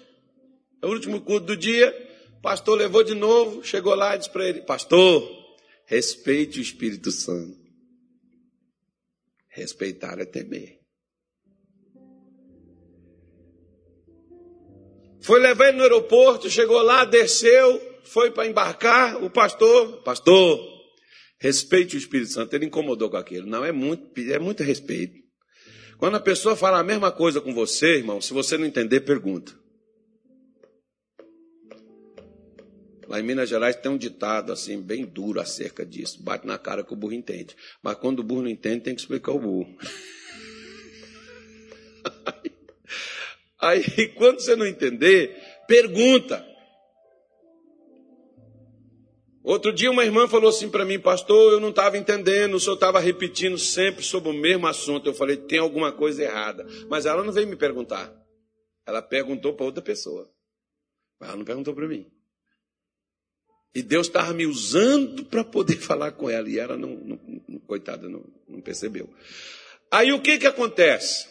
o 0.83 0.89
último 0.89 1.21
culto 1.21 1.47
do 1.47 1.57
dia. 1.57 1.95
O 2.39 2.43
pastor 2.43 2.77
levou 2.77 3.05
de 3.05 3.15
novo, 3.15 3.63
chegou 3.63 3.95
lá 3.95 4.17
e 4.17 4.19
disse 4.19 4.31
para 4.31 4.49
ele: 4.49 4.63
Pastor, 4.63 5.44
Respeite 5.87 6.59
o 6.59 6.63
Espírito 6.63 7.11
Santo. 7.11 7.59
Respeitar 9.49 10.19
é 10.19 10.25
temer. 10.25 10.81
Foi 15.23 15.41
levar 15.41 15.69
ele 15.69 15.79
no 15.79 15.85
aeroporto, 15.85 16.51
chegou 16.51 16.83
lá, 16.83 17.05
desceu, 17.05 17.81
foi 18.05 18.31
para 18.31 18.47
embarcar. 18.47 19.23
O 19.25 19.31
pastor, 19.31 20.03
pastor, 20.03 20.61
respeite 21.39 21.97
o 21.97 21.99
Espírito 21.99 22.31
Santo. 22.31 22.55
Ele 22.55 22.67
incomodou 22.67 23.09
com 23.09 23.17
aquilo. 23.17 23.47
Não, 23.47 23.65
é 23.65 23.73
muito, 23.73 24.21
é 24.21 24.39
muito 24.39 24.63
respeito. 24.63 25.15
Quando 25.99 26.17
a 26.17 26.21
pessoa 26.21 26.57
fala 26.57 26.79
a 26.79 26.85
mesma 26.85 27.11
coisa 27.11 27.41
com 27.41 27.55
você, 27.55 27.97
irmão, 27.97 28.21
se 28.21 28.35
você 28.35 28.59
não 28.59 28.67
entender, 28.67 29.01
pergunta. 29.01 29.64
Lá 33.09 33.21
em 33.21 33.23
Minas 33.23 33.49
Gerais 33.49 33.77
tem 33.77 33.91
um 33.91 33.97
ditado 33.97 34.53
assim, 34.53 34.81
bem 34.81 35.05
duro 35.05 35.41
acerca 35.41 35.85
disso. 35.85 36.23
Bate 36.23 36.47
na 36.47 36.59
cara 36.59 36.85
que 36.85 36.93
o 36.93 36.97
burro 36.97 37.13
entende. 37.13 37.57
Mas 37.83 37.97
quando 37.97 38.21
o 38.21 38.23
burro 38.23 38.43
não 38.43 38.51
entende, 38.51 38.85
tem 38.85 38.95
que 38.95 39.01
explicar 39.01 39.33
o 39.33 39.39
burro. 39.39 39.77
Aí, 43.61 44.09
quando 44.15 44.41
você 44.41 44.55
não 44.55 44.67
entender, 44.67 45.37
pergunta. 45.67 46.47
Outro 49.43 49.73
dia 49.73 49.91
uma 49.91 50.05
irmã 50.05 50.27
falou 50.27 50.49
assim 50.49 50.71
para 50.71 50.87
mim, 50.87 50.99
pastor, 50.99 51.53
eu 51.53 51.61
não 51.61 51.69
estava 51.69 51.99
entendendo, 51.99 52.55
o 52.55 52.61
senhor 52.61 52.75
estava 52.75 52.99
repetindo 52.99 53.59
sempre 53.59 54.03
sobre 54.03 54.31
o 54.31 54.33
mesmo 54.33 54.67
assunto. 54.67 55.07
Eu 55.07 55.15
falei, 55.15 55.37
tem 55.37 55.59
alguma 55.59 55.93
coisa 55.93 56.23
errada. 56.23 56.67
Mas 56.89 57.07
ela 57.07 57.23
não 57.23 57.33
veio 57.33 57.47
me 57.47 57.57
perguntar. 57.57 58.13
Ela 58.87 59.03
perguntou 59.03 59.55
para 59.55 59.67
outra 59.67 59.83
pessoa. 59.83 60.31
Mas 61.21 61.29
ela 61.29 61.39
não 61.39 61.45
perguntou 61.45 61.75
para 61.75 61.87
mim. 61.87 62.11
E 63.75 63.83
Deus 63.83 64.07
estava 64.07 64.33
me 64.33 64.47
usando 64.47 65.25
para 65.25 65.43
poder 65.43 65.77
falar 65.83 66.13
com 66.13 66.31
ela. 66.31 66.49
E 66.49 66.59
ela, 66.59 66.77
não, 66.77 66.91
não 66.95 67.59
coitada, 67.67 68.09
não, 68.09 68.25
não 68.49 68.61
percebeu. 68.61 69.13
Aí 69.91 70.13
o 70.13 70.23
que, 70.23 70.39
que 70.39 70.47
acontece? 70.47 71.27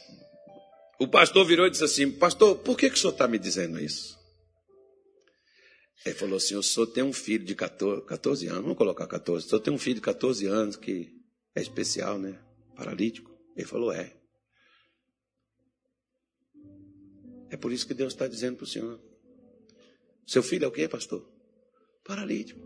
O 1.00 1.08
pastor 1.08 1.46
virou 1.46 1.68
e 1.68 1.70
disse 1.70 1.84
assim: 1.84 2.12
Pastor, 2.12 2.58
por 2.58 2.78
que, 2.78 2.90
que 2.90 2.96
o 2.96 3.00
senhor 3.00 3.14
está 3.14 3.28
me 3.28 3.40
dizendo 3.40 3.80
isso? 3.80 4.18
Ele 6.06 6.16
falou 6.16 6.38
assim: 6.38 6.56
O 6.56 6.64
senhor 6.64 6.88
tem 6.88 7.04
um 7.04 7.14
filho 7.14 7.46
de 7.46 7.56
14, 7.56 8.06
14 8.06 8.48
anos, 8.48 8.62
vamos 8.62 8.78
colocar 8.78 9.08
14. 9.08 9.46
O 9.46 9.50
senhor 9.50 9.62
tem 9.62 9.74
um 9.74 9.78
filho 9.78 9.96
de 9.96 10.02
14 10.02 10.46
anos 10.48 10.76
que 10.76 11.14
é 11.56 11.62
especial, 11.62 12.18
né? 12.18 12.40
Paralítico. 12.76 13.32
Ele 13.56 13.68
falou: 13.68 13.92
É. 13.92 14.14
É 17.50 17.58
por 17.58 17.72
isso 17.72 17.88
que 17.88 17.94
Deus 17.94 18.14
está 18.14 18.28
dizendo 18.28 18.58
para 18.58 18.66
o 18.66 18.68
senhor: 18.68 19.00
Seu 20.28 20.44
filho 20.44 20.66
é 20.66 20.68
o 20.68 20.72
quê, 20.72 20.88
pastor? 20.88 21.33
Paralítico. 22.04 22.62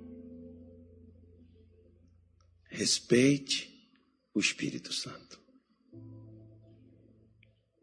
Respeite 2.70 3.90
o 4.34 4.40
Espírito 4.40 4.94
Santo. 4.94 5.40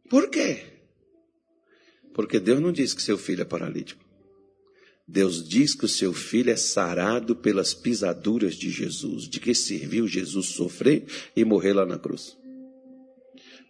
Por 0.09 0.29
quê? 0.31 0.65
Porque 2.13 2.39
Deus 2.39 2.61
não 2.61 2.71
diz 2.71 2.95
que 2.95 3.03
seu 3.03 3.19
filho 3.19 3.43
é 3.43 3.45
paralítico. 3.45 4.05
Deus 5.07 5.47
diz 5.47 5.75
que 5.75 5.85
o 5.85 5.89
seu 5.89 6.13
filho 6.13 6.51
é 6.51 6.57
sarado 6.57 7.37
pelas 7.37 7.75
pisaduras 7.75 8.55
de 8.55 8.71
Jesus, 8.71 9.29
de 9.29 9.41
que 9.41 9.55
serviu 9.55 10.07
Jesus 10.07 10.47
sofrer 10.47 11.05
e 11.37 11.45
morrer 11.45 11.73
lá 11.75 11.85
na 11.85 11.99
cruz 11.99 12.37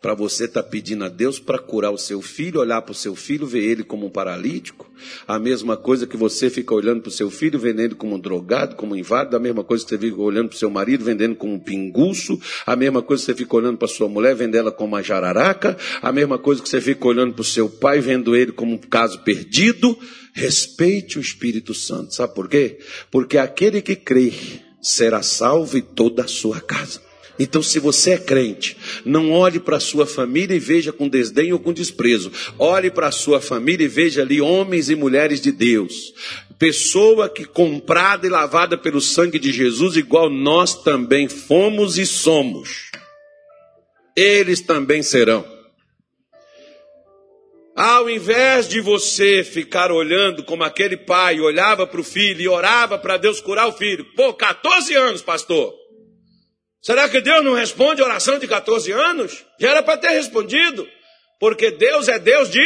para 0.05 0.12
você 0.12 0.44
estar 0.44 0.62
tá 0.62 0.68
pedindo 0.68 1.02
a 1.02 1.09
Deus 1.09 1.38
para 1.38 1.59
curar 1.59 1.90
o 1.90 1.96
seu 1.96 2.20
filho, 2.20 2.61
olhar 2.61 2.82
para 2.82 2.92
o 2.92 2.94
seu 2.94 3.16
filho, 3.16 3.46
ver 3.46 3.64
ele 3.64 3.82
como 3.82 4.05
um 4.05 4.11
paralítico, 4.11 4.86
a 5.26 5.38
mesma 5.38 5.78
coisa 5.78 6.07
que 6.07 6.14
você 6.14 6.50
fica 6.50 6.74
olhando 6.74 7.00
para 7.00 7.09
o 7.09 7.11
seu 7.11 7.30
filho, 7.30 7.59
vendo 7.59 7.80
ele 7.80 7.94
como 7.94 8.14
um 8.14 8.20
drogado, 8.20 8.76
como 8.76 8.92
um 8.92 8.96
inválido, 8.98 9.34
a 9.34 9.40
mesma 9.40 9.64
coisa 9.64 9.82
que 9.82 9.88
você 9.88 9.98
fica 9.98 10.20
olhando 10.20 10.50
para 10.50 10.57
o 10.57 10.59
seu 10.59 10.68
marido, 10.68 11.02
vendendo 11.07 11.34
como 11.34 11.55
um 11.55 11.59
pinguço, 11.59 12.38
a 12.66 12.76
mesma 12.76 13.00
coisa 13.00 13.22
que 13.22 13.32
você 13.32 13.34
fica 13.34 13.57
olhando 13.57 13.78
para 13.78 13.88
sua 13.88 14.07
mulher, 14.07 14.34
vendo 14.34 14.55
ela 14.57 14.70
como 14.70 14.88
uma 14.88 15.02
jararaca, 15.02 15.74
a 16.02 16.12
mesma 16.12 16.36
coisa 16.36 16.62
que 16.62 16.68
você 16.68 16.82
fica 16.82 17.09
olhando 17.09 17.32
para 17.32 17.40
o 17.40 17.44
seu 17.44 17.70
pai, 17.70 17.98
vendo 18.00 18.36
ele 18.36 18.52
como 18.52 18.74
um 18.74 18.78
caso 18.78 19.20
perdido. 19.20 19.98
Respeite 20.34 21.16
o 21.16 21.22
Espírito 21.22 21.72
Santo, 21.72 22.14
sabe 22.14 22.34
por 22.34 22.46
quê? 22.46 22.78
Porque 23.11 23.38
aquele 23.38 23.80
que 23.80 23.96
crê 23.96 24.34
será 24.82 25.22
salvo 25.22 25.78
e 25.78 25.80
toda 25.80 26.24
a 26.24 26.28
sua 26.28 26.61
casa. 26.61 27.03
Então, 27.39 27.62
se 27.62 27.80
você 27.80 28.12
é 28.12 28.18
crente, 28.18 28.76
não 29.05 29.32
olhe 29.32 29.59
para 29.59 29.76
a 29.76 29.80
sua 29.80 30.07
família 30.07 30.55
e 30.55 30.61
veja 30.61 30.93
com 30.93 31.09
desdém 31.09 31.53
ou 31.53 31.59
com 31.59 31.72
desprezo. 31.72 32.30
Olhe 32.59 32.91
para 32.91 33.09
a 33.09 33.12
sua 33.12 33.41
família 33.41 33.85
e 33.85 33.89
veja 33.89 34.22
ali 34.22 34.41
homens 34.41 34.89
e 34.89 34.95
mulheres 34.95 35.41
de 35.41 35.51
Deus. 35.51 36.14
Pessoa 36.59 37.28
que 37.28 37.45
comprada 37.45 38.26
e 38.26 38.30
lavada 38.30 38.78
pelo 38.78 39.01
sangue 39.01 39.39
de 39.39 39.53
Jesus, 39.53 39.97
igual 39.97 40.30
nós 40.30 40.82
também 40.82 41.28
fomos 41.28 41.99
e 41.99 42.07
somos. 42.07 42.93
Eles 44.16 44.61
também 44.61 45.03
serão. 45.03 45.45
Ao 47.76 48.09
invés 48.09 48.68
de 48.68 48.80
você 48.80 49.43
ficar 49.43 49.91
olhando 49.91 50.45
como 50.45 50.62
aquele 50.62 50.97
pai 50.97 51.41
olhava 51.41 51.85
para 51.85 52.01
o 52.01 52.05
filho 52.05 52.41
e 52.41 52.47
orava 52.47 52.97
para 52.97 53.16
Deus 53.16 53.41
curar 53.41 53.66
o 53.66 53.72
filho, 53.72 54.05
pô, 54.14 54.32
14 54.32 54.95
anos, 54.95 55.20
pastor. 55.20 55.84
Será 56.85 57.09
que 57.09 57.22
Deus 57.22 57.43
não 57.43 57.55
responde 57.55 58.03
a 58.03 58.05
oração 58.05 58.39
de 58.39 58.47
14 58.47 58.93
anos? 58.93 59.43
Já 59.59 59.70
era 59.70 59.82
para 59.82 59.97
ter 59.97 60.11
respondido, 60.11 60.87
porque 61.41 61.70
Deus 61.70 62.09
é 62.09 62.18
Deus 62.18 62.51
de 62.51 62.61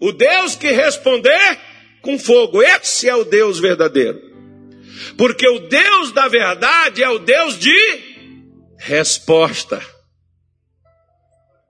o 0.00 0.10
Deus 0.10 0.56
que 0.56 0.66
responder 0.72 1.56
com 2.02 2.18
fogo. 2.18 2.60
Esse 2.60 3.08
é 3.08 3.14
o 3.14 3.22
Deus 3.22 3.60
verdadeiro. 3.60 4.20
Porque 5.16 5.48
o 5.48 5.60
Deus 5.60 6.10
da 6.10 6.26
verdade 6.26 7.04
é 7.04 7.08
o 7.08 7.20
Deus 7.20 7.56
de 7.56 7.70
resposta. 8.78 9.80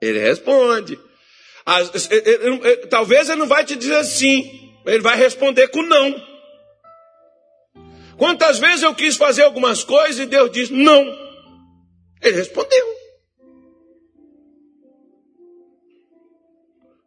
Ele 0.01 0.17
responde. 0.17 0.97
Talvez 2.89 3.29
ele 3.29 3.39
não 3.39 3.47
vai 3.47 3.63
te 3.63 3.75
dizer 3.75 4.03
sim, 4.03 4.73
ele 4.83 5.01
vai 5.01 5.15
responder 5.15 5.67
com 5.67 5.83
não. 5.83 6.27
Quantas 8.17 8.57
vezes 8.57 8.81
eu 8.81 8.95
quis 8.95 9.15
fazer 9.15 9.43
algumas 9.43 9.83
coisas 9.83 10.17
e 10.17 10.25
Deus 10.25 10.49
diz 10.49 10.71
não. 10.71 11.30
Ele 12.21 12.35
respondeu. 12.35 13.01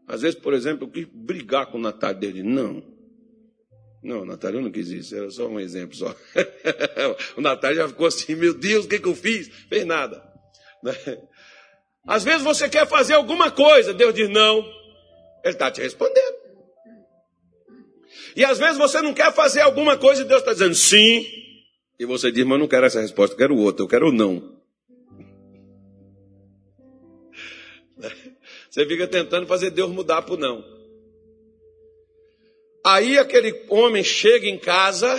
Às 0.07 0.23
vezes, 0.23 0.39
por 0.39 0.53
exemplo, 0.53 0.87
eu 0.87 0.91
quis 0.91 1.07
brigar 1.07 1.67
com 1.67 1.79
o 1.79 1.81
Natália 1.81 2.17
dele. 2.17 2.43
Não. 2.43 2.83
Não, 4.03 4.25
Natália, 4.25 4.59
eu 4.59 4.62
não 4.62 4.71
quis 4.71 4.89
isso, 4.89 5.17
era 5.17 5.31
só 5.31 5.47
um 5.49 5.59
exemplo 5.59 5.97
só. 5.97 6.15
o 7.39 7.41
Natália 7.41 7.79
já 7.79 7.89
ficou 7.89 8.07
assim, 8.07 8.35
meu 8.35 8.53
Deus, 8.53 8.85
o 8.85 8.89
que, 8.89 8.99
que 8.99 9.09
eu 9.09 9.15
fiz? 9.15 9.49
Fez 9.69 9.87
nada. 9.87 10.23
Às 12.07 12.23
vezes 12.23 12.43
você 12.43 12.69
quer 12.69 12.87
fazer 12.87 13.15
alguma 13.15 13.51
coisa, 13.51 13.95
Deus 13.95 14.12
diz 14.12 14.29
não. 14.29 14.59
Ele 15.43 15.55
está 15.55 15.71
te 15.71 15.81
respondendo. 15.81 16.35
E 18.37 18.45
às 18.45 18.59
vezes 18.59 18.77
você 18.77 19.01
não 19.01 19.15
quer 19.15 19.33
fazer 19.33 19.62
alguma 19.62 19.97
coisa 19.97 20.23
e 20.23 20.27
Deus 20.27 20.41
está 20.41 20.53
dizendo 20.53 20.75
sim. 20.75 21.27
E 21.99 22.05
você 22.05 22.31
diz, 22.31 22.45
mas 22.45 22.53
eu 22.53 22.59
não 22.59 22.69
quero 22.69 22.85
essa 22.85 23.01
resposta, 23.01 23.35
eu 23.35 23.39
quero 23.39 23.57
outra, 23.57 23.85
eu 23.85 23.89
quero 23.89 24.09
o 24.09 24.12
não. 24.12 24.54
Você 28.75 28.85
fica 28.87 29.07
tentando 29.07 29.47
fazer 29.47 29.70
Deus 29.70 29.89
mudar 29.89 30.22
para 30.22 30.35
o 30.35 30.37
não. 30.37 30.64
Aí 32.85 33.16
aquele 33.16 33.55
homem 33.68 34.03
chega 34.03 34.49
em 34.49 34.59
casa, 34.59 35.16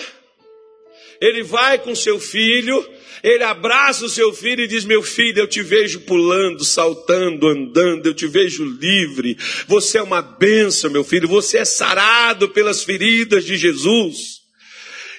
ele 1.21 1.41
vai 1.41 1.79
com 1.79 1.95
seu 1.95 2.19
filho, 2.19 2.85
ele 3.23 3.45
abraça 3.45 4.03
o 4.03 4.09
seu 4.09 4.33
filho 4.33 4.65
e 4.65 4.67
diz: 4.67 4.83
Meu 4.83 5.01
filho, 5.01 5.39
eu 5.39 5.47
te 5.47 5.61
vejo 5.61 6.01
pulando, 6.01 6.65
saltando, 6.65 7.47
andando, 7.47 8.07
eu 8.07 8.13
te 8.13 8.27
vejo 8.27 8.65
livre. 8.65 9.37
Você 9.67 9.99
é 9.99 10.03
uma 10.03 10.21
benção, 10.21 10.91
meu 10.91 11.05
filho. 11.05 11.25
Você 11.29 11.59
é 11.59 11.65
sarado 11.65 12.49
pelas 12.49 12.83
feridas 12.83 13.45
de 13.45 13.55
Jesus. 13.55 14.44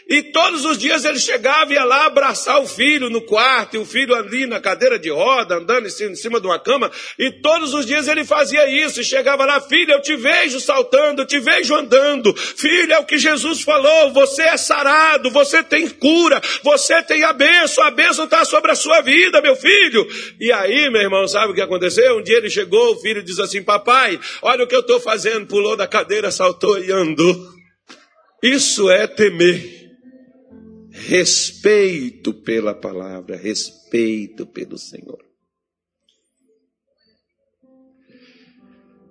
E 0.09 0.23
todos 0.23 0.65
os 0.65 0.79
dias 0.79 1.05
ele 1.05 1.19
chegava 1.19 1.73
e 1.73 1.75
ia 1.75 1.83
lá 1.83 2.07
abraçar 2.07 2.61
o 2.61 2.67
filho 2.67 3.11
no 3.11 3.21
quarto, 3.21 3.75
e 3.75 3.79
o 3.79 3.85
filho 3.85 4.15
ali 4.15 4.47
na 4.47 4.61
cadeira 4.61 5.01
de 5.01 5.11
roda, 5.11 5.57
andando 5.57 5.89
em 5.89 6.15
cima 6.15 6.41
de 6.41 6.47
uma 6.47 6.61
cama. 6.61 6.93
E 7.19 7.33
todos 7.43 7.75
os 7.75 7.85
dias 7.85 8.07
ele 8.07 8.25
fazia 8.25 8.69
isso, 8.69 9.01
e 9.01 9.05
chegava 9.05 9.45
lá, 9.45 9.61
filho, 9.61 9.91
eu 9.91 10.01
te 10.01 10.15
vejo 10.15 10.61
saltando, 10.61 11.23
eu 11.23 11.27
te 11.27 11.41
vejo 11.41 11.75
andando. 11.75 12.33
Filho, 12.37 12.93
é 12.93 12.99
o 13.01 13.05
que 13.05 13.19
Jesus 13.19 13.63
falou, 13.63 14.13
você 14.13 14.43
é 14.43 14.57
sarado, 14.57 15.29
você 15.29 15.61
tem 15.61 15.89
cura, 15.89 16.41
você 16.63 17.03
tem 17.03 17.25
a 17.25 17.33
bênção, 17.33 17.83
a 17.83 17.91
bênção 17.91 18.27
está 18.27 18.45
sobre 18.45 18.71
a 18.71 18.77
sua 18.77 19.01
vida, 19.01 19.43
meu 19.43 19.57
filho. 19.57 20.07
E 20.39 20.53
aí, 20.53 20.89
meu 20.89 21.03
irmão, 21.03 21.27
sabe 21.27 21.51
o 21.51 21.55
que 21.55 21.61
aconteceu? 21.61 22.19
Um 22.19 22.23
dia 22.23 22.37
ele 22.37 22.49
chegou, 22.49 22.93
o 22.93 23.01
filho 23.01 23.25
diz 23.25 23.41
assim, 23.41 23.61
papai, 23.61 24.21
olha 24.41 24.63
o 24.63 24.69
que 24.69 24.77
eu 24.77 24.81
estou 24.81 25.01
fazendo, 25.01 25.49
pulou 25.49 25.77
da 25.77 25.89
cadeira, 25.89 26.31
saltou 26.31 26.79
e 26.79 26.93
andou. 26.93 27.35
Isso 28.41 28.89
é 28.89 29.09
temer 29.09 29.86
respeito 30.97 32.33
pela 32.33 32.75
palavra, 32.75 33.37
respeito 33.37 34.47
pelo 34.47 34.79
Senhor. 34.79 35.25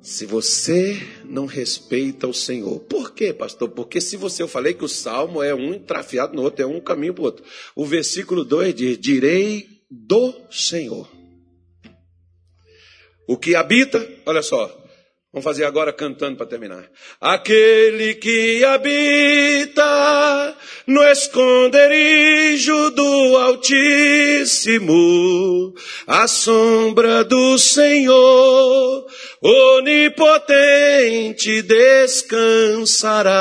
Se 0.02 0.26
você 0.26 1.00
não 1.24 1.46
respeita 1.46 2.28
o 2.28 2.34
Senhor, 2.34 2.80
por 2.82 3.14
quê, 3.14 3.34
pastor? 3.34 3.70
Porque 3.70 4.00
se 4.00 4.18
você, 4.18 4.44
eu 4.44 4.48
falei 4.48 4.74
que 4.74 4.84
o 4.84 4.90
salmo 4.90 5.42
é 5.42 5.54
um 5.54 5.80
trafiado 5.80 6.36
no 6.36 6.44
outro, 6.44 6.64
é 6.64 6.68
um 6.68 6.80
caminho 6.80 7.14
para 7.14 7.22
o 7.22 7.26
outro. 7.26 7.46
O 7.76 7.86
versículo 7.86 8.44
2 8.44 8.76
diz: 8.76 9.00
Direi 9.00 9.68
do 9.90 10.34
Senhor. 10.52 11.10
O 13.28 13.36
que 13.36 13.56
habita, 13.56 14.08
olha 14.28 14.44
só, 14.44 14.86
Vamos 15.36 15.44
fazer 15.44 15.66
agora 15.66 15.92
cantando 15.92 16.38
para 16.38 16.46
terminar. 16.46 16.90
Aquele 17.20 18.14
que 18.14 18.64
habita 18.64 19.84
no 20.88 21.04
esconderijo 21.04 22.92
do 22.92 23.38
Altíssimo, 23.38 24.84
a 26.06 26.28
sombra 26.28 27.24
do 27.24 27.58
Senhor, 27.58 29.06
onipotente 29.42 30.02
descansará. 31.62 33.32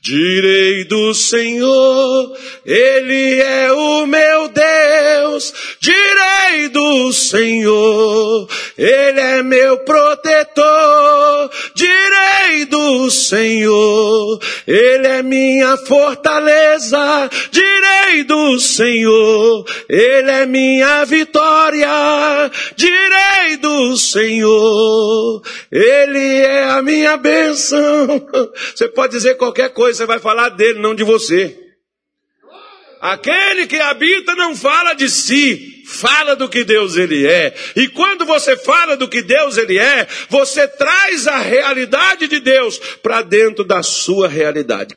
Direi 0.00 0.84
do 0.84 1.14
Senhor, 1.14 2.36
Ele 2.64 3.40
é 3.40 3.72
o 3.72 4.06
meu 4.06 4.48
Deus. 4.48 5.52
Direi 5.80 6.68
do 6.68 7.12
Senhor, 7.12 8.48
Ele 8.76 9.20
é 9.20 9.42
meu 9.42 9.78
protetor 9.78 11.50
direi 11.74 12.64
do 12.66 13.10
Senhor, 13.10 14.40
Ele 14.66 15.06
é 15.06 15.22
minha 15.22 15.76
fortaleza, 15.76 17.30
direi 17.50 18.24
do 18.24 18.58
Senhor, 18.58 19.64
Ele 19.88 20.30
é 20.30 20.46
minha 20.46 21.04
vitória, 21.04 21.88
direi 22.76 23.56
do 23.58 23.96
Senhor, 24.40 25.42
Ele 25.70 26.40
é 26.40 26.64
a 26.70 26.82
minha 26.82 27.16
bênção. 27.16 28.26
Você 28.74 28.88
pode 28.88 29.12
dizer 29.12 29.36
qualquer 29.36 29.70
coisa, 29.70 29.98
você 29.98 30.06
vai 30.06 30.18
falar 30.18 30.48
dele, 30.50 30.78
não 30.78 30.94
de 30.94 31.04
você. 31.04 31.56
Aquele 33.00 33.66
que 33.66 33.76
habita 33.76 34.34
não 34.34 34.54
fala 34.54 34.94
de 34.94 35.08
si, 35.08 35.84
fala 35.86 36.36
do 36.36 36.48
que 36.48 36.64
Deus 36.64 36.96
ele 36.96 37.26
é. 37.26 37.54
E 37.76 37.88
quando 37.88 38.24
você 38.24 38.56
fala 38.56 38.96
do 38.96 39.08
que 39.08 39.22
Deus 39.22 39.56
ele 39.56 39.78
é, 39.78 40.06
você 40.28 40.68
traz 40.68 41.26
a 41.26 41.38
realidade 41.38 42.28
de 42.28 42.40
Deus 42.40 42.78
para 43.02 43.22
dentro 43.22 43.64
da 43.64 43.82
sua 43.82 44.28
realidade. 44.28 44.88